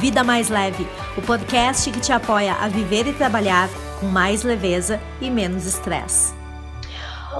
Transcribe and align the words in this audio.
Vida 0.00 0.24
Mais 0.24 0.48
Leve, 0.48 0.88
o 1.14 1.20
podcast 1.20 1.90
que 1.92 2.00
te 2.00 2.10
apoia 2.10 2.54
a 2.54 2.68
viver 2.68 3.06
e 3.06 3.12
trabalhar 3.12 3.68
com 4.00 4.06
mais 4.06 4.42
leveza 4.42 4.98
e 5.20 5.28
menos 5.28 5.66
estresse. 5.66 6.32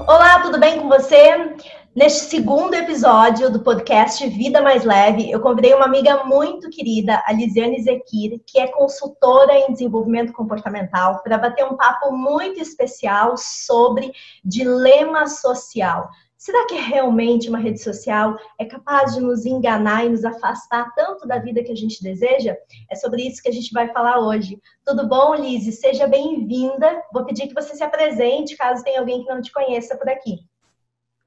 Olá, 0.07 0.43
tudo 0.43 0.59
bem 0.59 0.79
com 0.79 0.87
você? 0.87 1.55
Neste 1.95 2.29
segundo 2.29 2.75
episódio 2.75 3.51
do 3.51 3.61
podcast 3.61 4.27
Vida 4.27 4.61
Mais 4.61 4.83
Leve, 4.83 5.31
eu 5.31 5.39
convidei 5.39 5.73
uma 5.73 5.85
amiga 5.85 6.23
muito 6.23 6.69
querida, 6.69 7.23
a 7.25 7.33
Lisiane 7.33 7.81
Zekir, 7.81 8.39
que 8.45 8.59
é 8.59 8.67
consultora 8.67 9.53
em 9.57 9.71
desenvolvimento 9.71 10.31
comportamental, 10.31 11.23
para 11.23 11.39
bater 11.39 11.65
um 11.65 11.75
papo 11.75 12.11
muito 12.11 12.61
especial 12.61 13.37
sobre 13.37 14.13
dilema 14.45 15.25
social. 15.25 16.11
Será 16.41 16.65
que 16.65 16.73
realmente 16.73 17.49
uma 17.49 17.59
rede 17.59 17.79
social 17.83 18.35
é 18.59 18.65
capaz 18.65 19.13
de 19.13 19.21
nos 19.21 19.45
enganar 19.45 20.07
e 20.07 20.09
nos 20.09 20.25
afastar 20.25 20.91
tanto 20.95 21.27
da 21.27 21.37
vida 21.37 21.63
que 21.63 21.71
a 21.71 21.75
gente 21.75 22.01
deseja? 22.01 22.57
É 22.89 22.95
sobre 22.95 23.21
isso 23.21 23.43
que 23.43 23.49
a 23.49 23.51
gente 23.51 23.71
vai 23.71 23.89
falar 23.89 24.17
hoje. 24.17 24.59
Tudo 24.83 25.07
bom, 25.07 25.35
Lise? 25.35 25.71
Seja 25.71 26.07
bem-vinda. 26.07 26.99
Vou 27.13 27.25
pedir 27.25 27.47
que 27.47 27.53
você 27.53 27.75
se 27.75 27.83
apresente, 27.83 28.57
caso 28.57 28.83
tenha 28.83 28.99
alguém 28.99 29.23
que 29.23 29.29
não 29.29 29.39
te 29.39 29.51
conheça 29.51 29.95
por 29.95 30.09
aqui. 30.09 30.39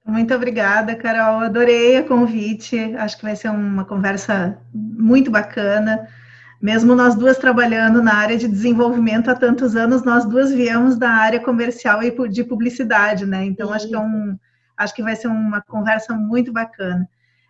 Muito 0.05 0.34
obrigada, 0.34 0.96
Carol. 0.96 1.42
Adorei 1.42 2.00
o 2.00 2.08
convite. 2.08 2.77
Acho 2.96 3.16
que 3.16 3.22
vai 3.22 3.36
ser 3.36 3.50
uma 3.50 3.84
conversa 3.84 4.58
muito 4.74 5.30
bacana. 5.30 6.08
Mesmo 6.60 6.92
nós 6.96 7.14
duas 7.14 7.38
trabalhando 7.38 8.02
na 8.02 8.14
área 8.14 8.36
de 8.36 8.48
desenvolvimento 8.48 9.30
há 9.30 9.36
tantos 9.36 9.77
anos, 9.77 10.02
nós 10.02 10.24
duas 10.24 10.52
viemos 10.52 10.98
da 10.98 11.10
área 11.10 11.38
comercial 11.38 12.02
e 12.02 12.10
de 12.28 12.42
publicidade, 12.42 13.24
né? 13.24 13.44
Então, 13.44 13.69
Sim. 13.69 13.74
acho 13.74 13.88
que 13.88 13.94
é 13.94 14.00
um 14.00 14.36
Acho 14.77 14.95
que 14.95 15.02
vai 15.02 15.16
ser 15.16 15.28
uma 15.28 15.62
conversa 15.62 16.14
muito 16.14 16.52
bacana. 16.52 17.09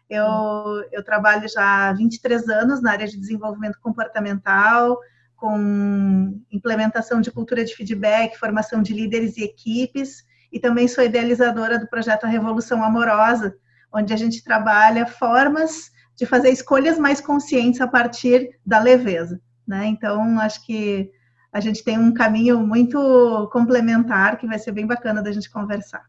Eu, 0.09 0.84
eu 0.92 1.02
trabalho 1.02 1.48
já 1.48 1.88
há 1.88 1.92
23 1.92 2.48
anos 2.48 2.83
na 2.83 2.92
área 2.92 3.06
de 3.06 3.19
desenvolvimento 3.19 3.78
comportamental, 3.80 4.98
com 5.37 6.41
implementação 6.50 7.20
de 7.20 7.30
cultura 7.30 7.64
de 7.64 7.75
feedback, 7.75 8.39
formação 8.39 8.83
de 8.83 8.92
líderes 8.92 9.36
e 9.36 9.45
equipes, 9.45 10.25
e 10.52 10.61
também 10.61 10.86
sou 10.86 11.02
idealizadora 11.02 11.78
do 11.78 11.89
projeto 11.89 12.25
A 12.25 12.28
Revolução 12.28 12.83
Amorosa, 12.83 13.56
onde 13.92 14.12
a 14.12 14.17
gente 14.17 14.45
trabalha 14.45 15.06
formas 15.06 15.91
de 16.17 16.27
fazer 16.27 16.50
escolhas 16.50 16.98
mais 16.98 17.20
conscientes 17.20 17.80
a 17.80 17.89
partir 17.89 18.58
da 18.64 18.78
leveza. 18.78 19.41
Né? 19.67 19.86
Então, 19.86 20.39
acho 20.41 20.64
que 20.64 21.11
a 21.52 21.61
gente 21.61 21.83
tem 21.83 21.98
um 21.98 22.12
caminho 22.12 22.58
muito 22.61 23.48
complementar 23.52 24.39
que 24.39 24.47
vai 24.47 24.58
ser 24.58 24.72
bem 24.72 24.86
bacana 24.86 25.22
da 25.22 25.33
gente 25.33 25.50
conversar. 25.50 26.05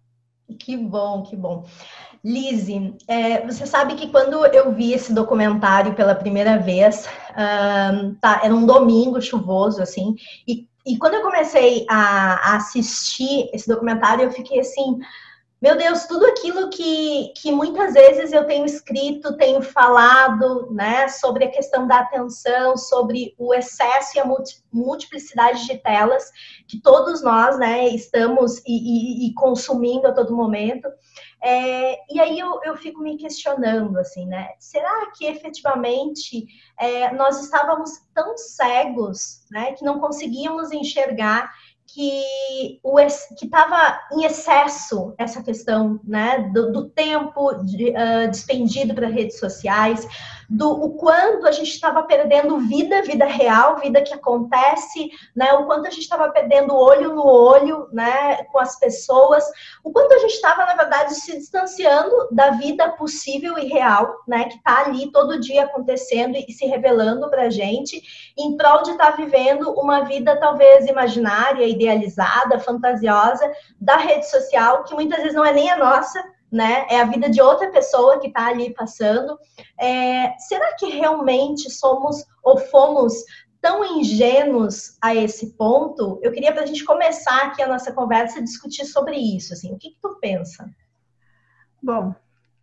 Que 0.59 0.77
bom, 0.77 1.23
que 1.23 1.35
bom. 1.35 1.65
Lizzie, 2.23 2.95
é, 3.07 3.45
você 3.45 3.65
sabe 3.65 3.95
que 3.95 4.09
quando 4.09 4.45
eu 4.47 4.71
vi 4.71 4.93
esse 4.93 5.13
documentário 5.13 5.93
pela 5.93 6.15
primeira 6.15 6.57
vez, 6.57 7.07
tá, 8.19 8.41
era 8.43 8.53
um 8.53 8.65
domingo 8.65 9.21
chuvoso, 9.21 9.81
assim, 9.81 10.15
e, 10.47 10.67
e 10.85 10.97
quando 10.97 11.15
eu 11.15 11.21
comecei 11.21 11.85
a, 11.89 12.51
a 12.51 12.55
assistir 12.57 13.49
esse 13.53 13.67
documentário, 13.67 14.23
eu 14.23 14.31
fiquei 14.31 14.59
assim, 14.59 14.99
meu 15.61 15.77
Deus, 15.77 16.05
tudo 16.05 16.25
aquilo 16.25 16.69
que, 16.69 17.33
que 17.37 17.51
muitas 17.51 17.93
vezes 17.93 18.33
eu 18.33 18.45
tenho 18.45 18.65
escrito, 18.65 19.37
tenho 19.37 19.61
falado, 19.61 20.69
né, 20.71 21.07
sobre 21.07 21.45
a 21.45 21.51
questão 21.51 21.87
da 21.87 21.99
atenção, 21.99 22.75
sobre 22.75 23.33
o 23.37 23.53
excesso 23.53 24.17
e 24.17 24.19
a 24.19 24.27
multiplicidade 24.71 25.65
de 25.65 25.77
telas 25.77 26.29
que 26.67 26.81
todos 26.81 27.23
nós, 27.23 27.57
né, 27.57 27.87
estamos 27.87 28.59
e, 28.59 28.63
e, 28.67 29.27
e 29.27 29.33
consumindo 29.33 30.07
a 30.07 30.13
todo 30.13 30.35
momento. 30.35 30.89
É, 31.41 31.99
e 32.13 32.19
aí 32.19 32.37
eu, 32.37 32.59
eu 32.63 32.75
fico 32.75 33.01
me 33.01 33.17
questionando, 33.17 33.97
assim, 33.97 34.25
né, 34.25 34.49
será 34.59 35.11
que 35.15 35.25
efetivamente 35.25 36.45
é, 36.79 37.13
nós 37.13 37.41
estávamos 37.41 37.91
tão 38.13 38.37
cegos, 38.37 39.45
né, 39.49 39.71
que 39.71 39.85
não 39.85 39.99
conseguíamos 39.99 40.71
enxergar 40.71 41.49
que 41.87 42.79
estava 43.45 43.99
em 44.11 44.25
excesso 44.25 45.13
essa 45.17 45.41
questão 45.43 45.99
né, 46.03 46.49
do, 46.53 46.71
do 46.71 46.89
tempo 46.89 47.53
de, 47.63 47.89
uh, 47.89 48.29
despendido 48.29 48.93
para 48.93 49.07
redes 49.07 49.39
sociais, 49.39 50.07
do 50.49 50.69
o 50.71 50.93
quanto 50.95 51.47
a 51.47 51.51
gente 51.51 51.71
estava 51.71 52.03
perdendo 52.03 52.57
vida, 52.59 53.01
vida 53.01 53.25
real, 53.25 53.77
vida 53.77 54.01
que 54.01 54.13
acontece, 54.13 55.09
né, 55.35 55.53
o 55.53 55.65
quanto 55.65 55.87
a 55.87 55.89
gente 55.89 56.03
estava 56.03 56.29
perdendo 56.29 56.75
olho 56.75 57.13
no 57.13 57.25
olho 57.25 57.87
né, 57.91 58.43
com 58.51 58.59
as 58.59 58.77
pessoas, 58.79 59.43
o 59.83 59.91
quanto 59.91 60.13
a 60.13 60.19
gente 60.19 60.33
estava, 60.33 60.65
na 60.65 60.75
verdade, 60.75 61.15
se 61.15 61.37
distanciando 61.37 62.29
da 62.31 62.51
vida 62.51 62.89
possível 62.89 63.57
e 63.57 63.65
real, 63.65 64.23
né, 64.27 64.45
que 64.45 64.55
está 64.55 64.85
ali 64.85 65.11
todo 65.11 65.39
dia 65.39 65.63
acontecendo 65.63 66.35
e 66.35 66.51
se 66.51 66.65
revelando 66.65 67.29
para 67.29 67.49
gente, 67.49 68.01
em 68.37 68.55
prol 68.55 68.83
de 68.83 68.91
estar 68.91 69.11
tá 69.11 69.17
vivendo 69.17 69.71
uma 69.71 70.01
vida 70.01 70.37
talvez 70.39 70.85
imaginária, 70.85 71.67
idealizada, 71.67 72.59
fantasiosa 72.59 73.51
da 73.79 73.97
rede 73.97 74.29
social, 74.29 74.83
que 74.83 74.93
muitas 74.93 75.19
vezes 75.19 75.35
não 75.35 75.45
é 75.45 75.51
nem 75.51 75.69
a 75.69 75.77
nossa, 75.77 76.23
né? 76.51 76.85
É 76.89 76.99
a 76.99 77.05
vida 77.05 77.29
de 77.29 77.41
outra 77.41 77.69
pessoa 77.71 78.19
que 78.19 78.27
está 78.27 78.47
ali 78.47 78.73
passando. 78.73 79.37
É, 79.79 80.37
será 80.39 80.75
que 80.75 80.87
realmente 80.87 81.69
somos 81.69 82.25
ou 82.43 82.57
fomos 82.57 83.13
tão 83.61 83.99
ingênuos 83.99 84.97
a 85.01 85.15
esse 85.15 85.55
ponto? 85.55 86.19
Eu 86.21 86.31
queria 86.31 86.51
para 86.51 86.63
a 86.63 86.65
gente 86.65 86.83
começar 86.83 87.47
aqui 87.47 87.61
a 87.61 87.67
nossa 87.67 87.91
conversa 87.91 88.41
discutir 88.41 88.85
sobre 88.85 89.15
isso. 89.15 89.53
Assim, 89.53 89.73
o 89.73 89.77
que, 89.77 89.91
que 89.91 89.97
tu 90.01 90.17
pensa? 90.21 90.69
Bom, 91.81 92.13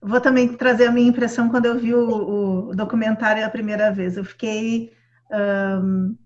vou 0.01 0.21
também 0.21 0.57
trazer 0.57 0.87
a 0.87 0.93
minha 0.93 1.09
impressão 1.09 1.49
quando 1.49 1.67
eu 1.67 1.79
vi 1.79 1.95
o, 1.95 2.69
o 2.69 2.75
documentário 2.75 3.45
a 3.45 3.51
primeira 3.51 3.91
vez. 3.93 4.17
Eu 4.17 4.25
fiquei 4.25 4.93
um, 5.33 6.17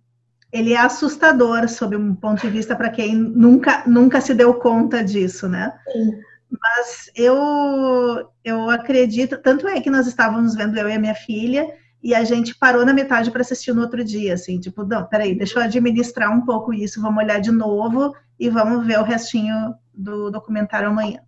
ele 0.53 0.73
é 0.73 0.79
assustador 0.79 1.69
sob 1.69 1.97
um 1.97 2.15
ponto 2.15 2.41
de 2.41 2.49
vista 2.49 2.75
para 2.75 2.91
quem 2.91 3.15
nunca, 3.15 3.85
nunca 3.87 4.21
se 4.21 4.35
deu 4.35 4.55
conta 4.55 5.03
disso, 5.03 5.49
né? 5.49 5.79
Sim. 5.93 6.21
Mas 6.51 7.11
eu, 7.15 8.29
eu 8.45 8.71
acredito, 8.71 9.39
tanto 9.39 9.67
é 9.67 9.81
que 9.81 9.91
nós 9.91 10.07
estávamos 10.07 10.55
vendo 10.55 10.79
eu 10.79 10.89
e 10.89 10.93
a 10.93 10.99
minha 10.99 11.15
filha, 11.15 11.69
e 12.03 12.15
a 12.15 12.23
gente 12.25 12.57
parou 12.57 12.85
na 12.85 12.95
metade 12.95 13.31
para 13.31 13.41
assistir 13.41 13.73
no 13.73 13.83
outro 13.83 14.05
dia, 14.05 14.35
assim, 14.35 14.61
tipo, 14.61 14.85
não, 14.85 15.05
peraí, 15.07 15.35
deixa 15.35 15.59
eu 15.59 15.63
administrar 15.65 16.31
um 16.31 16.45
pouco 16.45 16.73
isso, 16.73 17.03
vamos 17.03 17.23
olhar 17.23 17.41
de 17.41 17.51
novo 17.51 18.15
e 18.39 18.49
vamos 18.49 18.87
ver 18.87 19.01
o 19.01 19.05
restinho 19.05 19.75
do 19.93 20.31
documentário 20.31 20.89
amanhã. 20.89 21.21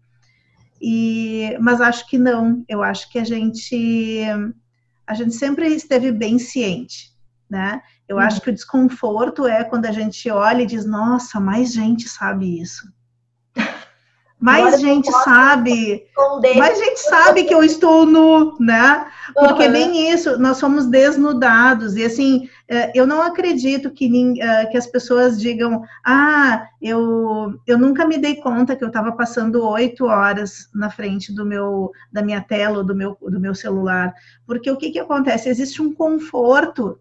E, 0.80 1.56
mas 1.60 1.80
acho 1.80 2.06
que 2.06 2.16
não, 2.16 2.64
eu 2.68 2.82
acho 2.82 3.10
que 3.10 3.18
a 3.18 3.24
gente, 3.24 4.22
a 5.04 5.14
gente 5.14 5.34
sempre 5.34 5.66
esteve 5.74 6.12
bem 6.12 6.38
ciente, 6.38 7.12
né? 7.50 7.82
Eu 8.08 8.18
hum. 8.18 8.20
acho 8.20 8.40
que 8.40 8.50
o 8.50 8.54
desconforto 8.54 9.46
é 9.46 9.64
quando 9.64 9.86
a 9.86 9.92
gente 9.92 10.30
olha 10.30 10.62
e 10.62 10.66
diz, 10.66 10.86
nossa, 10.86 11.40
mais 11.40 11.72
gente 11.72 12.08
sabe 12.08 12.60
isso 12.60 12.86
mais 14.40 14.80
gente 14.80 15.10
sabe, 15.24 16.06
mais 16.56 16.78
gente 16.78 17.00
sabe 17.00 17.44
que 17.44 17.52
eu 17.52 17.64
estou 17.64 18.06
nu, 18.06 18.56
né? 18.60 19.06
Porque 19.34 19.66
uhum. 19.66 19.72
bem 19.72 20.12
isso, 20.12 20.38
nós 20.38 20.58
somos 20.58 20.86
desnudados 20.86 21.96
e 21.96 22.04
assim, 22.04 22.48
é, 22.68 22.92
eu 22.94 23.06
não 23.06 23.20
acredito 23.20 23.90
que, 23.90 24.40
é, 24.40 24.66
que 24.66 24.76
as 24.76 24.86
pessoas 24.86 25.40
digam, 25.40 25.82
ah, 26.04 26.68
eu, 26.80 27.58
eu 27.66 27.76
nunca 27.76 28.06
me 28.06 28.16
dei 28.16 28.36
conta 28.36 28.76
que 28.76 28.84
eu 28.84 28.88
estava 28.88 29.10
passando 29.10 29.66
oito 29.66 30.04
horas 30.04 30.68
na 30.72 30.88
frente 30.88 31.32
do 31.32 31.44
meu, 31.44 31.90
da 32.12 32.22
minha 32.22 32.40
tela 32.40 32.78
ou 32.78 32.84
do 32.84 32.94
meu, 32.94 33.18
do 33.20 33.40
meu 33.40 33.54
celular, 33.54 34.14
porque 34.46 34.70
o 34.70 34.76
que 34.76 34.90
que 34.90 35.00
acontece? 35.00 35.48
Existe 35.48 35.82
um 35.82 35.92
conforto 35.92 36.98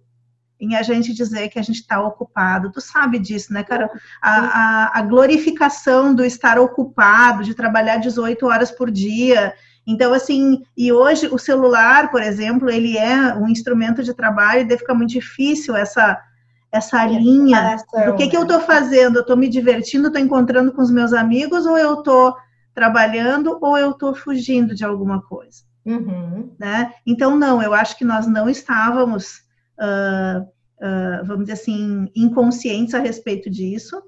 em 0.60 0.76
a 0.76 0.82
gente 0.82 1.14
dizer 1.14 1.50
que 1.50 1.60
a 1.60 1.62
gente 1.62 1.82
está 1.82 2.02
ocupado. 2.02 2.72
Tu 2.72 2.82
sabe 2.82 3.20
disso, 3.20 3.54
né, 3.54 3.64
cara? 3.64 3.90
A, 4.22 4.32
a, 4.32 5.00
a, 5.00 5.02
glorificação 5.02 6.14
do 6.14 6.26
estar 6.26 6.60
ocupado, 6.60 7.44
de 7.44 7.54
trabalhar 7.54 7.98
18 7.98 8.46
horas 8.46 8.72
por 8.72 8.90
dia. 8.90 9.54
Então, 9.86 10.14
assim, 10.14 10.64
e 10.76 10.92
hoje 10.92 11.28
o 11.28 11.38
celular, 11.38 12.10
por 12.10 12.22
exemplo, 12.22 12.70
ele 12.70 12.98
é 12.98 13.36
um 13.36 13.48
instrumento 13.48 14.04
de 14.04 14.14
trabalho 14.14 14.62
e 14.62 14.66
deve 14.66 14.80
ficar 14.80 14.94
muito 14.94 15.12
difícil 15.12 15.76
essa 15.76 16.22
essa 16.70 17.06
linha 17.06 17.78
do 18.06 18.16
que, 18.16 18.28
que 18.28 18.36
eu 18.36 18.42
estou 18.42 18.60
fazendo, 18.60 19.16
eu 19.16 19.22
estou 19.22 19.38
me 19.38 19.48
divertindo, 19.48 20.08
estou 20.08 20.22
encontrando 20.22 20.74
com 20.74 20.82
os 20.82 20.92
meus 20.92 21.14
amigos, 21.14 21.66
ou 21.66 21.78
eu 21.78 21.96
estou 21.96 22.36
trabalhando, 22.74 23.58
ou 23.62 23.78
eu 23.78 23.92
estou 23.92 24.14
fugindo 24.14 24.76
de 24.76 24.84
alguma 24.84 25.22
coisa. 25.22 25.64
Uhum. 25.86 26.52
Né? 26.60 26.94
Então, 27.06 27.38
não, 27.38 27.64
eu 27.64 27.74
acho 27.74 27.98
que 27.98 28.04
nós 28.04 28.28
não 28.28 28.50
estávamos 28.50 29.47
uh, 29.80 30.42
uh, 30.42 31.26
vamos 31.26 31.46
dizer 31.46 31.54
assim, 31.54 32.10
inconscientes 32.16 32.94
a 32.94 33.00
respeito 33.00 33.50
disso. 33.50 34.02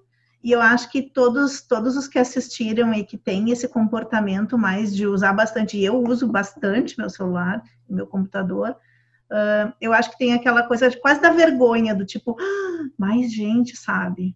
E 0.43 0.51
eu 0.51 0.61
acho 0.61 0.89
que 0.89 1.01
todos, 1.01 1.61
todos 1.61 1.97
os 1.97 2.07
que 2.07 2.17
assistiram 2.17 2.93
e 2.93 3.03
que 3.03 3.17
têm 3.17 3.51
esse 3.51 3.67
comportamento 3.67 4.57
mais 4.57 4.95
de 4.95 5.05
usar 5.05 5.33
bastante, 5.33 5.77
e 5.77 5.83
eu 5.83 6.01
uso 6.01 6.27
bastante 6.27 6.97
meu 6.97 7.09
celular, 7.09 7.61
meu 7.89 8.07
computador, 8.07 8.69
uh, 8.69 9.73
eu 9.81 9.91
acho 9.91 10.11
que 10.11 10.17
tem 10.17 10.33
aquela 10.33 10.63
coisa 10.63 10.89
de 10.89 10.99
quase 10.99 11.21
da 11.21 11.31
vergonha, 11.31 11.93
do 11.93 12.05
tipo, 12.05 12.37
ah, 12.39 12.89
mais 12.97 13.33
gente, 13.33 13.75
sabe? 13.75 14.33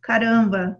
Caramba, 0.00 0.78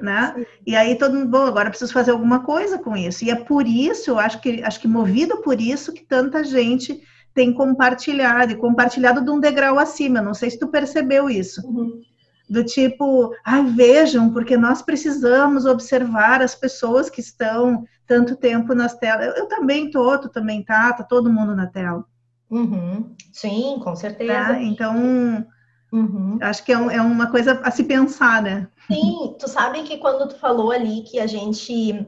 né? 0.00 0.46
E 0.66 0.76
aí 0.76 0.96
todo 0.96 1.14
mundo, 1.14 1.30
bom, 1.30 1.46
agora 1.46 1.70
preciso 1.70 1.92
fazer 1.92 2.10
alguma 2.10 2.40
coisa 2.44 2.78
com 2.78 2.94
isso. 2.94 3.24
E 3.24 3.30
é 3.30 3.34
por 3.34 3.66
isso, 3.66 4.10
eu 4.10 4.18
acho 4.18 4.40
que, 4.42 4.62
acho 4.62 4.80
que 4.80 4.88
movido 4.88 5.40
por 5.40 5.58
isso 5.58 5.92
que 5.92 6.04
tanta 6.04 6.44
gente 6.44 7.02
tem 7.34 7.52
compartilhado, 7.52 8.52
e 8.52 8.56
compartilhado 8.56 9.24
de 9.24 9.30
um 9.30 9.40
degrau 9.40 9.78
acima. 9.78 10.20
Não 10.20 10.34
sei 10.34 10.50
se 10.50 10.58
tu 10.58 10.68
percebeu 10.68 11.30
isso. 11.30 11.66
Uhum. 11.66 12.00
Do 12.48 12.64
tipo, 12.64 13.32
ai, 13.44 13.64
vejam, 13.64 14.32
porque 14.32 14.56
nós 14.56 14.82
precisamos 14.82 15.64
observar 15.64 16.42
as 16.42 16.54
pessoas 16.54 17.08
que 17.08 17.20
estão 17.20 17.84
tanto 18.06 18.34
tempo 18.34 18.74
nas 18.74 18.96
telas. 18.96 19.26
Eu, 19.26 19.44
eu 19.44 19.46
também 19.46 19.88
tô, 19.88 20.18
tu 20.18 20.28
também 20.28 20.64
tá, 20.64 20.92
tá 20.92 21.04
todo 21.04 21.32
mundo 21.32 21.54
na 21.54 21.68
tela. 21.68 22.04
Uhum. 22.50 23.14
Sim, 23.32 23.80
com 23.82 23.94
certeza. 23.94 24.32
Tá? 24.32 24.60
Então, 24.60 25.46
uhum. 25.92 26.38
acho 26.40 26.64
que 26.64 26.72
é, 26.72 26.78
um, 26.78 26.90
é, 26.90 27.00
uma 27.00 27.30
coisa 27.30 27.60
a 27.62 27.70
se 27.70 27.84
pensar, 27.84 28.42
né? 28.42 28.66
Sim, 28.88 29.36
tu 29.38 29.48
sabe 29.48 29.84
que 29.84 29.98
quando 29.98 30.28
tu 30.28 30.36
falou 30.36 30.72
ali 30.72 31.02
que 31.02 31.20
a 31.20 31.28
gente 31.28 32.04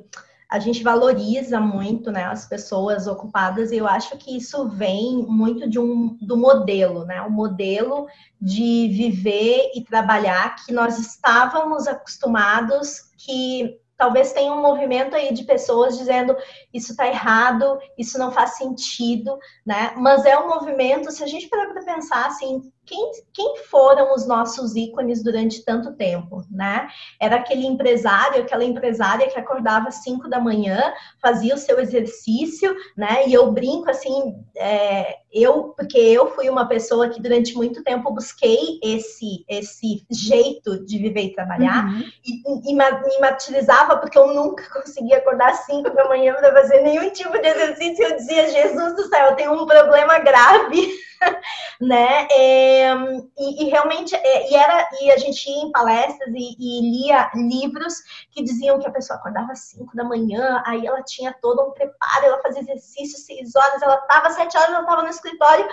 a 0.52 0.58
gente 0.58 0.82
valoriza 0.82 1.58
muito 1.58 2.12
né, 2.12 2.24
as 2.24 2.46
pessoas 2.46 3.06
ocupadas 3.06 3.72
e 3.72 3.78
eu 3.78 3.88
acho 3.88 4.18
que 4.18 4.36
isso 4.36 4.68
vem 4.68 5.24
muito 5.26 5.66
de 5.66 5.78
um 5.78 6.14
do 6.20 6.36
modelo, 6.36 7.06
né? 7.06 7.22
O 7.22 7.30
modelo 7.30 8.06
de 8.38 8.88
viver 8.88 9.70
e 9.74 9.82
trabalhar 9.82 10.54
que 10.56 10.70
nós 10.70 10.98
estávamos 10.98 11.88
acostumados 11.88 12.98
que 13.16 13.80
talvez 13.96 14.34
tenha 14.34 14.52
um 14.52 14.60
movimento 14.60 15.16
aí 15.16 15.32
de 15.32 15.44
pessoas 15.44 15.96
dizendo 15.96 16.36
isso 16.74 16.90
está 16.90 17.06
errado, 17.06 17.78
isso 17.96 18.18
não 18.18 18.30
faz 18.30 18.58
sentido, 18.58 19.38
né? 19.64 19.94
Mas 19.96 20.26
é 20.26 20.38
um 20.38 20.48
movimento, 20.48 21.10
se 21.10 21.24
a 21.24 21.26
gente 21.26 21.48
parar 21.48 21.72
para 21.72 21.82
pensar 21.82 22.26
assim, 22.26 22.70
quem, 22.84 23.10
quem 23.32 23.56
foram 23.70 24.12
os 24.14 24.26
nossos 24.26 24.74
ícones 24.74 25.22
durante 25.22 25.64
tanto 25.64 25.92
tempo, 25.92 26.44
né? 26.50 26.88
Era 27.20 27.36
aquele 27.36 27.64
empresário, 27.64 28.42
aquela 28.42 28.64
empresária 28.64 29.28
que 29.28 29.38
acordava 29.38 29.88
às 29.88 30.02
5 30.02 30.28
da 30.28 30.40
manhã, 30.40 30.92
fazia 31.20 31.54
o 31.54 31.58
seu 31.58 31.78
exercício, 31.78 32.74
né? 32.96 33.28
E 33.28 33.34
eu 33.34 33.52
brinco 33.52 33.88
assim, 33.88 34.34
é, 34.56 35.16
eu, 35.32 35.74
porque 35.76 35.96
eu 35.96 36.34
fui 36.34 36.50
uma 36.50 36.66
pessoa 36.66 37.08
que 37.08 37.22
durante 37.22 37.54
muito 37.54 37.84
tempo 37.84 38.12
busquei 38.12 38.80
esse, 38.82 39.44
esse 39.48 40.04
jeito 40.10 40.84
de 40.84 40.98
viver 40.98 41.22
e 41.22 41.34
trabalhar, 41.34 41.86
uhum. 41.86 42.04
e, 42.24 42.70
e, 42.70 42.74
me 42.74 43.20
martirizava 43.20 43.96
porque 43.98 44.18
eu 44.18 44.34
nunca 44.34 44.68
conseguia 44.72 45.18
acordar 45.18 45.50
às 45.50 45.66
5 45.66 45.88
da 45.90 46.08
manhã 46.08 46.34
para 46.34 46.52
fazer 46.52 46.82
nenhum 46.82 47.10
tipo 47.10 47.38
de 47.38 47.46
exercício. 47.46 48.04
Eu 48.04 48.16
dizia, 48.16 48.50
Jesus 48.50 48.96
do 48.96 49.08
céu, 49.08 49.28
eu 49.28 49.36
tenho 49.36 49.52
um 49.52 49.66
problema 49.66 50.18
grave. 50.18 51.00
né? 51.80 52.26
É, 52.72 52.94
e, 53.38 53.64
e, 53.64 53.70
realmente, 53.70 54.14
é, 54.14 54.50
e, 54.50 54.54
era, 54.54 54.88
e 55.00 55.10
a 55.10 55.18
gente 55.18 55.48
ia 55.48 55.64
em 55.64 55.70
palestras 55.70 56.32
e, 56.34 56.56
e, 56.58 56.80
lia 56.80 57.30
livros 57.34 57.94
que 58.30 58.42
diziam 58.42 58.78
que 58.78 58.86
a 58.86 58.90
pessoa 58.90 59.18
acordava 59.18 59.52
às 59.52 59.60
5 59.60 59.94
da 59.94 60.04
manhã, 60.04 60.62
aí 60.66 60.86
ela 60.86 61.02
tinha 61.02 61.34
todo 61.42 61.62
um 61.62 61.70
preparo, 61.72 62.24
ela 62.24 62.40
fazia 62.40 62.62
exercício 62.62 63.18
6 63.18 63.54
horas, 63.54 63.82
ela 63.82 63.96
estava 63.96 64.30
7 64.30 64.56
horas, 64.56 64.70
ela 64.70 64.80
estava 64.80 65.02
no 65.02 65.08
escritório 65.08 65.68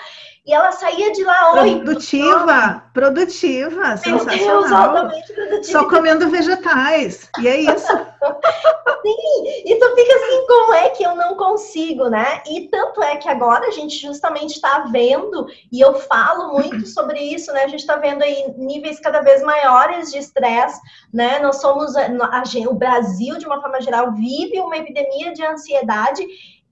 e 0.46 0.54
ela 0.54 0.72
saía 0.72 1.12
de 1.12 1.24
lá 1.24 1.54
hoje. 1.54 1.75
Produtiva, 1.80 2.84
produtiva, 2.94 3.98
sensacional. 3.98 5.07
Deus, 5.10 5.31
produtiva. 5.31 5.63
Só 5.63 5.88
comendo 5.88 6.30
vegetais. 6.30 7.30
E 7.40 7.48
é 7.48 7.57
isso. 7.62 7.88
Sim, 9.01 9.63
e 9.66 9.80
tu 9.80 9.96
fica 9.96 10.16
assim, 10.16 10.48
como 10.48 10.74
é 10.74 10.90
que 10.90 11.04
eu 11.04 11.16
não 11.16 11.38
consigo, 11.38 12.10
né? 12.10 12.42
E 12.46 12.68
tanto 12.68 13.01
é 13.01 13.16
que 13.16 13.30
agora 13.30 13.68
a 13.68 13.72
gente 13.72 13.96
justamente 13.96 14.56
está 14.56 14.80
vendo, 14.92 15.48
e 15.72 15.80
eu 15.80 15.94
falo 15.96 16.54
muito 16.54 16.86
sobre 16.89 17.19
isso, 17.19 17.51
né? 17.53 17.63
A 17.63 17.68
gente 17.68 17.81
está 17.81 17.95
vendo 17.95 18.24
aí 18.24 18.53
níveis 18.57 19.00
cada 19.00 19.21
vez 19.21 19.41
maiores 19.41 20.12
de 20.12 20.18
estresse, 20.18 20.80
né? 21.13 21.39
Nós 21.39 21.62
somos, 21.62 21.95
a, 21.95 22.06
a, 22.06 22.44
o 22.69 22.74
Brasil, 22.74 23.38
de 23.38 23.45
uma 23.45 23.62
forma 23.62 23.81
geral, 23.81 24.13
vive 24.13 24.59
uma 24.59 24.77
epidemia 24.77 25.33
de 25.33 25.45
ansiedade 25.45 26.25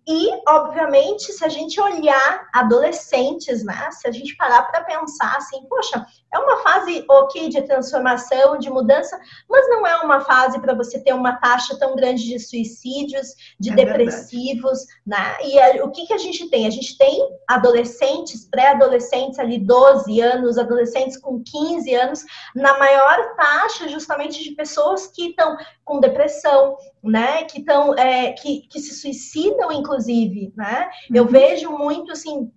e, 0.08 0.42
obviamente, 0.48 1.34
se 1.34 1.44
a 1.44 1.50
gente 1.50 1.82
olhar 1.82 2.48
adolescentes, 2.54 3.62
né? 3.66 3.92
Se 3.92 4.08
a 4.08 4.12
gente 4.12 4.38
parar 4.38 4.62
para 4.64 4.86
pensar 4.86 5.36
assim, 5.36 5.62
poxa, 5.68 6.06
é 6.34 6.40
uma 6.40 6.64
fase 6.64 7.04
ok 7.10 7.50
de 7.50 7.62
transformação, 7.64 8.58
de 8.58 8.70
mudança, 8.70 9.20
mas 9.50 9.68
não 9.68 9.86
é 9.86 9.98
uma 9.98 10.22
fase 10.22 10.62
para 10.62 10.74
você 10.74 10.98
ter 11.04 11.14
uma 11.14 11.34
taxa 11.34 11.78
tão 11.78 11.94
grande 11.94 12.24
de 12.24 12.40
suicídios, 12.40 13.28
de 13.60 13.72
é 13.72 13.76
depressivos, 13.76 14.86
verdade. 15.06 15.42
né? 15.42 15.46
E 15.46 15.60
a, 15.60 15.84
o 15.84 15.92
que, 15.92 16.08
que 16.08 16.14
a 16.14 16.18
gente 16.18 16.50
tem? 16.50 16.66
A 16.66 16.72
gente 16.72 16.98
tem 16.98 17.28
adolescentes, 17.46 18.48
pré-adolescentes 18.50 19.40
ali, 19.40 19.60
12 19.60 20.22
anos, 20.22 20.58
adolescentes 20.58 21.18
com 21.18 21.44
15 21.44 21.94
anos, 21.96 22.24
na 22.56 22.78
maior 22.80 23.36
taxa 23.36 23.90
justamente 23.90 24.42
de 24.42 24.52
pessoas 24.52 25.08
que 25.08 25.30
estão 25.30 25.58
com 25.88 26.02
depressão, 26.02 26.76
né? 27.02 27.44
Que 27.46 27.60
estão, 27.60 27.98
é, 27.98 28.34
que, 28.34 28.68
que 28.68 28.80
se 28.80 28.94
suicidam, 28.94 29.72
inclusive, 29.72 30.54
né? 30.56 30.90
Uhum. 31.10 31.16
Eu 31.16 31.26
vejo 31.26 31.72
muito 31.72 32.12
assim 32.12 32.52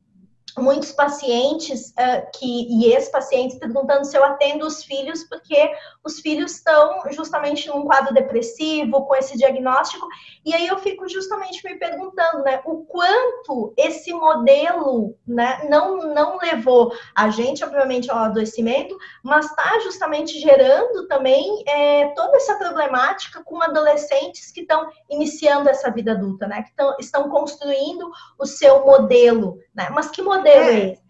muitos 0.58 0.92
pacientes 0.92 1.90
uh, 1.90 2.30
que, 2.34 2.66
e 2.68 2.92
ex-pacientes 2.92 3.58
perguntando 3.58 4.04
se 4.04 4.16
eu 4.16 4.24
atendo 4.24 4.66
os 4.66 4.82
filhos, 4.84 5.24
porque 5.24 5.72
os 6.04 6.20
filhos 6.20 6.52
estão 6.52 7.02
justamente 7.10 7.68
num 7.68 7.84
quadro 7.84 8.12
depressivo, 8.12 9.06
com 9.06 9.14
esse 9.14 9.36
diagnóstico, 9.36 10.06
e 10.44 10.54
aí 10.54 10.66
eu 10.66 10.78
fico 10.78 11.08
justamente 11.08 11.62
me 11.64 11.76
perguntando, 11.76 12.42
né, 12.42 12.60
o 12.64 12.84
quanto 12.84 13.72
esse 13.76 14.12
modelo, 14.12 15.16
né, 15.26 15.66
não, 15.68 15.98
não 15.98 16.38
levou 16.38 16.92
a 17.14 17.30
gente, 17.30 17.64
obviamente, 17.64 18.10
ao 18.10 18.18
adoecimento, 18.18 18.96
mas 19.22 19.46
está 19.46 19.78
justamente 19.80 20.38
gerando 20.38 21.06
também 21.06 21.62
é, 21.66 22.08
toda 22.14 22.36
essa 22.36 22.56
problemática 22.56 23.42
com 23.44 23.62
adolescentes 23.62 24.50
que 24.50 24.62
estão 24.62 24.88
iniciando 25.08 25.68
essa 25.68 25.90
vida 25.90 26.12
adulta, 26.12 26.46
né, 26.46 26.62
que 26.62 26.74
tão, 26.74 26.96
estão 26.98 27.28
construindo 27.28 28.10
o 28.38 28.46
seu 28.46 28.84
modelo, 28.84 29.58
né, 29.74 29.88
mas 29.90 30.10
que 30.10 30.22
modelo 30.22 30.39
é, 30.48 30.58
é 30.58 30.92
esse? 30.92 31.00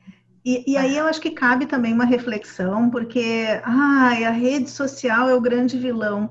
E, 0.45 0.73
e, 0.73 0.77
aí 0.77 0.97
eu 0.97 1.07
acho 1.07 1.21
que 1.21 1.31
cabe 1.31 1.67
também 1.67 1.93
uma 1.93 2.07
reflexão, 2.07 2.89
porque 2.89 3.61
ai, 3.63 4.25
a 4.25 4.31
rede 4.31 4.71
social 4.71 5.29
é 5.29 5.35
o 5.35 5.41
grande 5.41 5.79
vilão. 5.79 6.31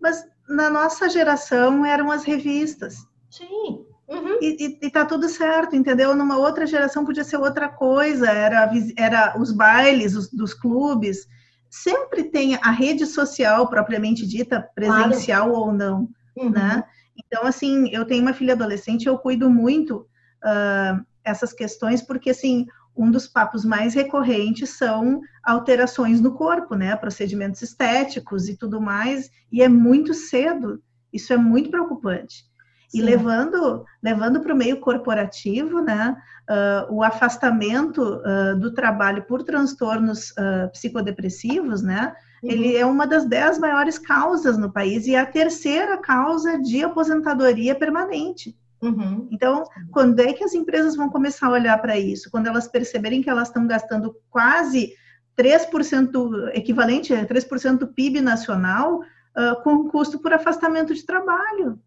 Mas 0.00 0.24
na 0.48 0.70
nossa 0.70 1.08
geração 1.08 1.84
eram 1.84 2.10
as 2.10 2.24
revistas. 2.24 3.06
Sim. 3.28 3.84
Uhum. 4.08 4.38
E, 4.40 4.56
e, 4.66 4.86
e, 4.86 4.90
tá 4.90 5.04
tudo 5.04 5.28
certo, 5.28 5.76
entendeu? 5.76 6.16
Numa 6.16 6.36
outra 6.36 6.66
geração 6.66 7.04
podia 7.04 7.22
ser 7.22 7.36
outra 7.36 7.68
coisa, 7.68 8.28
era, 8.28 8.70
era 8.96 9.38
os 9.38 9.52
bailes 9.52 10.16
os, 10.16 10.30
dos 10.30 10.52
clubes. 10.52 11.28
Sempre 11.68 12.24
tem 12.24 12.56
a 12.56 12.70
rede 12.70 13.06
social 13.06 13.68
propriamente 13.68 14.26
dita, 14.26 14.68
presencial 14.74 15.48
claro. 15.50 15.60
ou 15.60 15.72
não, 15.72 16.08
uhum. 16.36 16.50
né? 16.50 16.82
Então, 17.16 17.44
assim, 17.44 17.88
eu 17.92 18.04
tenho 18.04 18.22
uma 18.22 18.32
filha 18.32 18.54
adolescente, 18.54 19.06
eu 19.06 19.16
cuido 19.16 19.48
muito 19.48 20.08
uh, 20.44 21.06
essas 21.30 21.52
questões, 21.52 22.02
porque, 22.02 22.30
assim, 22.30 22.66
um 22.96 23.10
dos 23.10 23.26
papos 23.26 23.64
mais 23.64 23.94
recorrentes 23.94 24.70
são 24.70 25.20
alterações 25.42 26.20
no 26.20 26.34
corpo, 26.34 26.74
né? 26.74 26.94
Procedimentos 26.96 27.62
estéticos 27.62 28.48
e 28.48 28.56
tudo 28.56 28.80
mais, 28.80 29.30
e 29.50 29.62
é 29.62 29.68
muito 29.68 30.12
cedo. 30.12 30.82
Isso 31.12 31.32
é 31.32 31.36
muito 31.36 31.70
preocupante. 31.70 32.44
Sim. 32.88 32.98
E 32.98 33.02
levando 33.02 33.84
levando 34.02 34.40
para 34.40 34.52
o 34.52 34.56
meio 34.56 34.80
corporativo, 34.80 35.80
né? 35.80 36.16
Uh, 36.50 36.94
o 36.94 37.02
afastamento 37.04 38.02
uh, 38.02 38.58
do 38.58 38.74
trabalho 38.74 39.22
por 39.22 39.44
transtornos 39.44 40.30
uh, 40.32 40.68
psicodepressivos, 40.72 41.80
né? 41.80 42.12
Uhum. 42.42 42.50
Ele 42.50 42.76
é 42.76 42.84
uma 42.84 43.06
das 43.06 43.24
dez 43.24 43.58
maiores 43.58 43.98
causas 43.98 44.58
no 44.58 44.72
país 44.72 45.06
e 45.06 45.14
a 45.14 45.24
terceira 45.24 45.96
causa 45.98 46.58
de 46.58 46.82
aposentadoria 46.82 47.74
permanente. 47.74 48.56
Uhum. 48.82 49.28
Então, 49.30 49.64
quando 49.90 50.20
é 50.20 50.32
que 50.32 50.42
as 50.42 50.54
empresas 50.54 50.96
vão 50.96 51.10
começar 51.10 51.48
a 51.48 51.52
olhar 51.52 51.76
para 51.78 51.98
isso? 51.98 52.30
Quando 52.30 52.46
elas 52.46 52.66
perceberem 52.66 53.22
que 53.22 53.28
elas 53.28 53.48
estão 53.48 53.66
gastando 53.66 54.16
quase 54.30 54.94
3%, 55.38 56.50
equivalente 56.54 57.12
a 57.12 57.26
3% 57.26 57.78
do 57.78 57.88
PIB 57.88 58.20
nacional, 58.20 59.00
uh, 59.00 59.62
com 59.62 59.88
custo 59.88 60.18
por 60.18 60.32
afastamento 60.32 60.94
de 60.94 61.04
trabalho. 61.04 61.78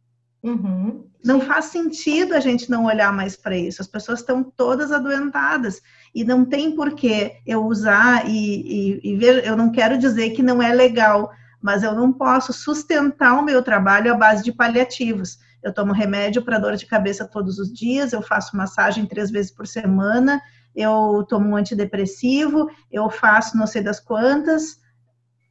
Uhum. 0.44 1.06
Não 1.24 1.40
faz 1.40 1.66
sentido 1.66 2.34
a 2.34 2.40
gente 2.40 2.70
não 2.70 2.86
olhar 2.86 3.14
mais 3.14 3.36
para 3.36 3.58
isso. 3.58 3.82
As 3.82 3.88
pessoas 3.88 4.20
estão 4.20 4.44
todas 4.44 4.92
adoentadas 4.92 5.82
e 6.14 6.24
não 6.24 6.44
tem 6.44 6.76
por 6.76 6.94
que 6.94 7.32
eu 7.46 7.66
usar 7.66 8.30
e, 8.30 9.00
e, 9.02 9.12
e 9.12 9.16
ver. 9.16 9.46
Eu 9.46 9.56
não 9.56 9.72
quero 9.72 9.98
dizer 9.98 10.32
que 10.32 10.44
não 10.44 10.62
é 10.62 10.74
legal, 10.74 11.32
mas 11.62 11.82
eu 11.82 11.96
não 11.96 12.12
posso 12.12 12.52
sustentar 12.52 13.40
o 13.40 13.46
meu 13.46 13.64
trabalho 13.64 14.12
à 14.12 14.18
base 14.18 14.44
de 14.44 14.52
paliativos 14.52 15.40
eu 15.63 15.74
tomo 15.74 15.93
remédio 15.93 16.43
para 16.43 16.60
dor 16.60 16.75
de 16.75 16.86
cabeça 16.86 17.25
todos 17.25 17.58
os 17.58 17.72
dias, 17.72 18.13
eu 18.13 18.22
faço 18.22 18.58
massagem 18.58 19.05
três 19.05 19.32
vezes 19.32 19.51
por 19.51 19.65
semana, 19.65 20.41
eu 20.75 21.25
tomo 21.29 21.50
um 21.50 21.55
antidepressivo, 21.55 22.70
eu 22.91 23.10
faço 23.10 23.58
não 23.58 23.67
sei 23.67 23.82
das 23.82 24.00
quantas. 24.00 24.79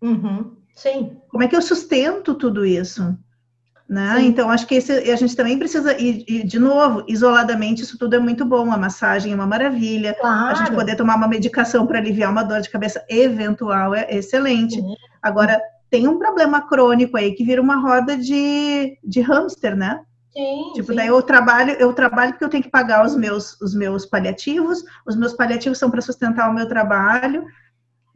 Uhum. 0.00 0.56
Sim. 0.74 1.16
Como 1.28 1.42
é 1.42 1.48
que 1.48 1.56
eu 1.56 1.62
sustento 1.62 2.34
tudo 2.34 2.66
isso? 2.66 3.16
Né? 3.88 4.22
Então, 4.22 4.48
acho 4.48 4.66
que 4.66 4.76
esse, 4.76 4.90
a 4.90 5.16
gente 5.16 5.36
também 5.36 5.58
precisa, 5.58 5.94
e, 6.00 6.24
e, 6.26 6.42
de 6.42 6.58
novo, 6.58 7.04
isoladamente, 7.06 7.82
isso 7.82 7.98
tudo 7.98 8.16
é 8.16 8.18
muito 8.18 8.42
bom. 8.42 8.72
A 8.72 8.78
massagem 8.78 9.32
é 9.32 9.34
uma 9.34 9.46
maravilha. 9.46 10.16
Claro. 10.18 10.50
A 10.50 10.54
gente 10.54 10.72
poder 10.72 10.96
tomar 10.96 11.16
uma 11.16 11.28
medicação 11.28 11.86
para 11.86 11.98
aliviar 11.98 12.30
uma 12.30 12.42
dor 12.42 12.62
de 12.62 12.70
cabeça 12.70 13.04
eventual 13.06 13.94
é 13.94 14.06
excelente. 14.10 14.76
Sim. 14.76 14.94
Agora, 15.20 15.60
tem 15.92 16.08
um 16.08 16.18
problema 16.18 16.66
crônico 16.66 17.18
aí 17.18 17.34
que 17.34 17.44
vira 17.44 17.60
uma 17.60 17.76
roda 17.76 18.16
de, 18.16 18.98
de 19.04 19.20
hamster, 19.20 19.76
né? 19.76 20.02
Sim, 20.32 20.72
tipo, 20.74 20.88
sim. 20.88 20.96
daí 20.96 21.08
eu 21.08 21.20
trabalho, 21.20 21.72
eu 21.72 21.92
trabalho 21.92 22.32
porque 22.32 22.44
eu 22.46 22.48
tenho 22.48 22.62
que 22.62 22.70
pagar 22.70 23.04
os 23.04 23.14
meus, 23.14 23.60
os 23.60 23.74
meus 23.74 24.06
paliativos, 24.06 24.82
os 25.06 25.14
meus 25.14 25.34
paliativos 25.34 25.76
são 25.76 25.90
para 25.90 26.00
sustentar 26.00 26.48
o 26.48 26.54
meu 26.54 26.66
trabalho, 26.66 27.44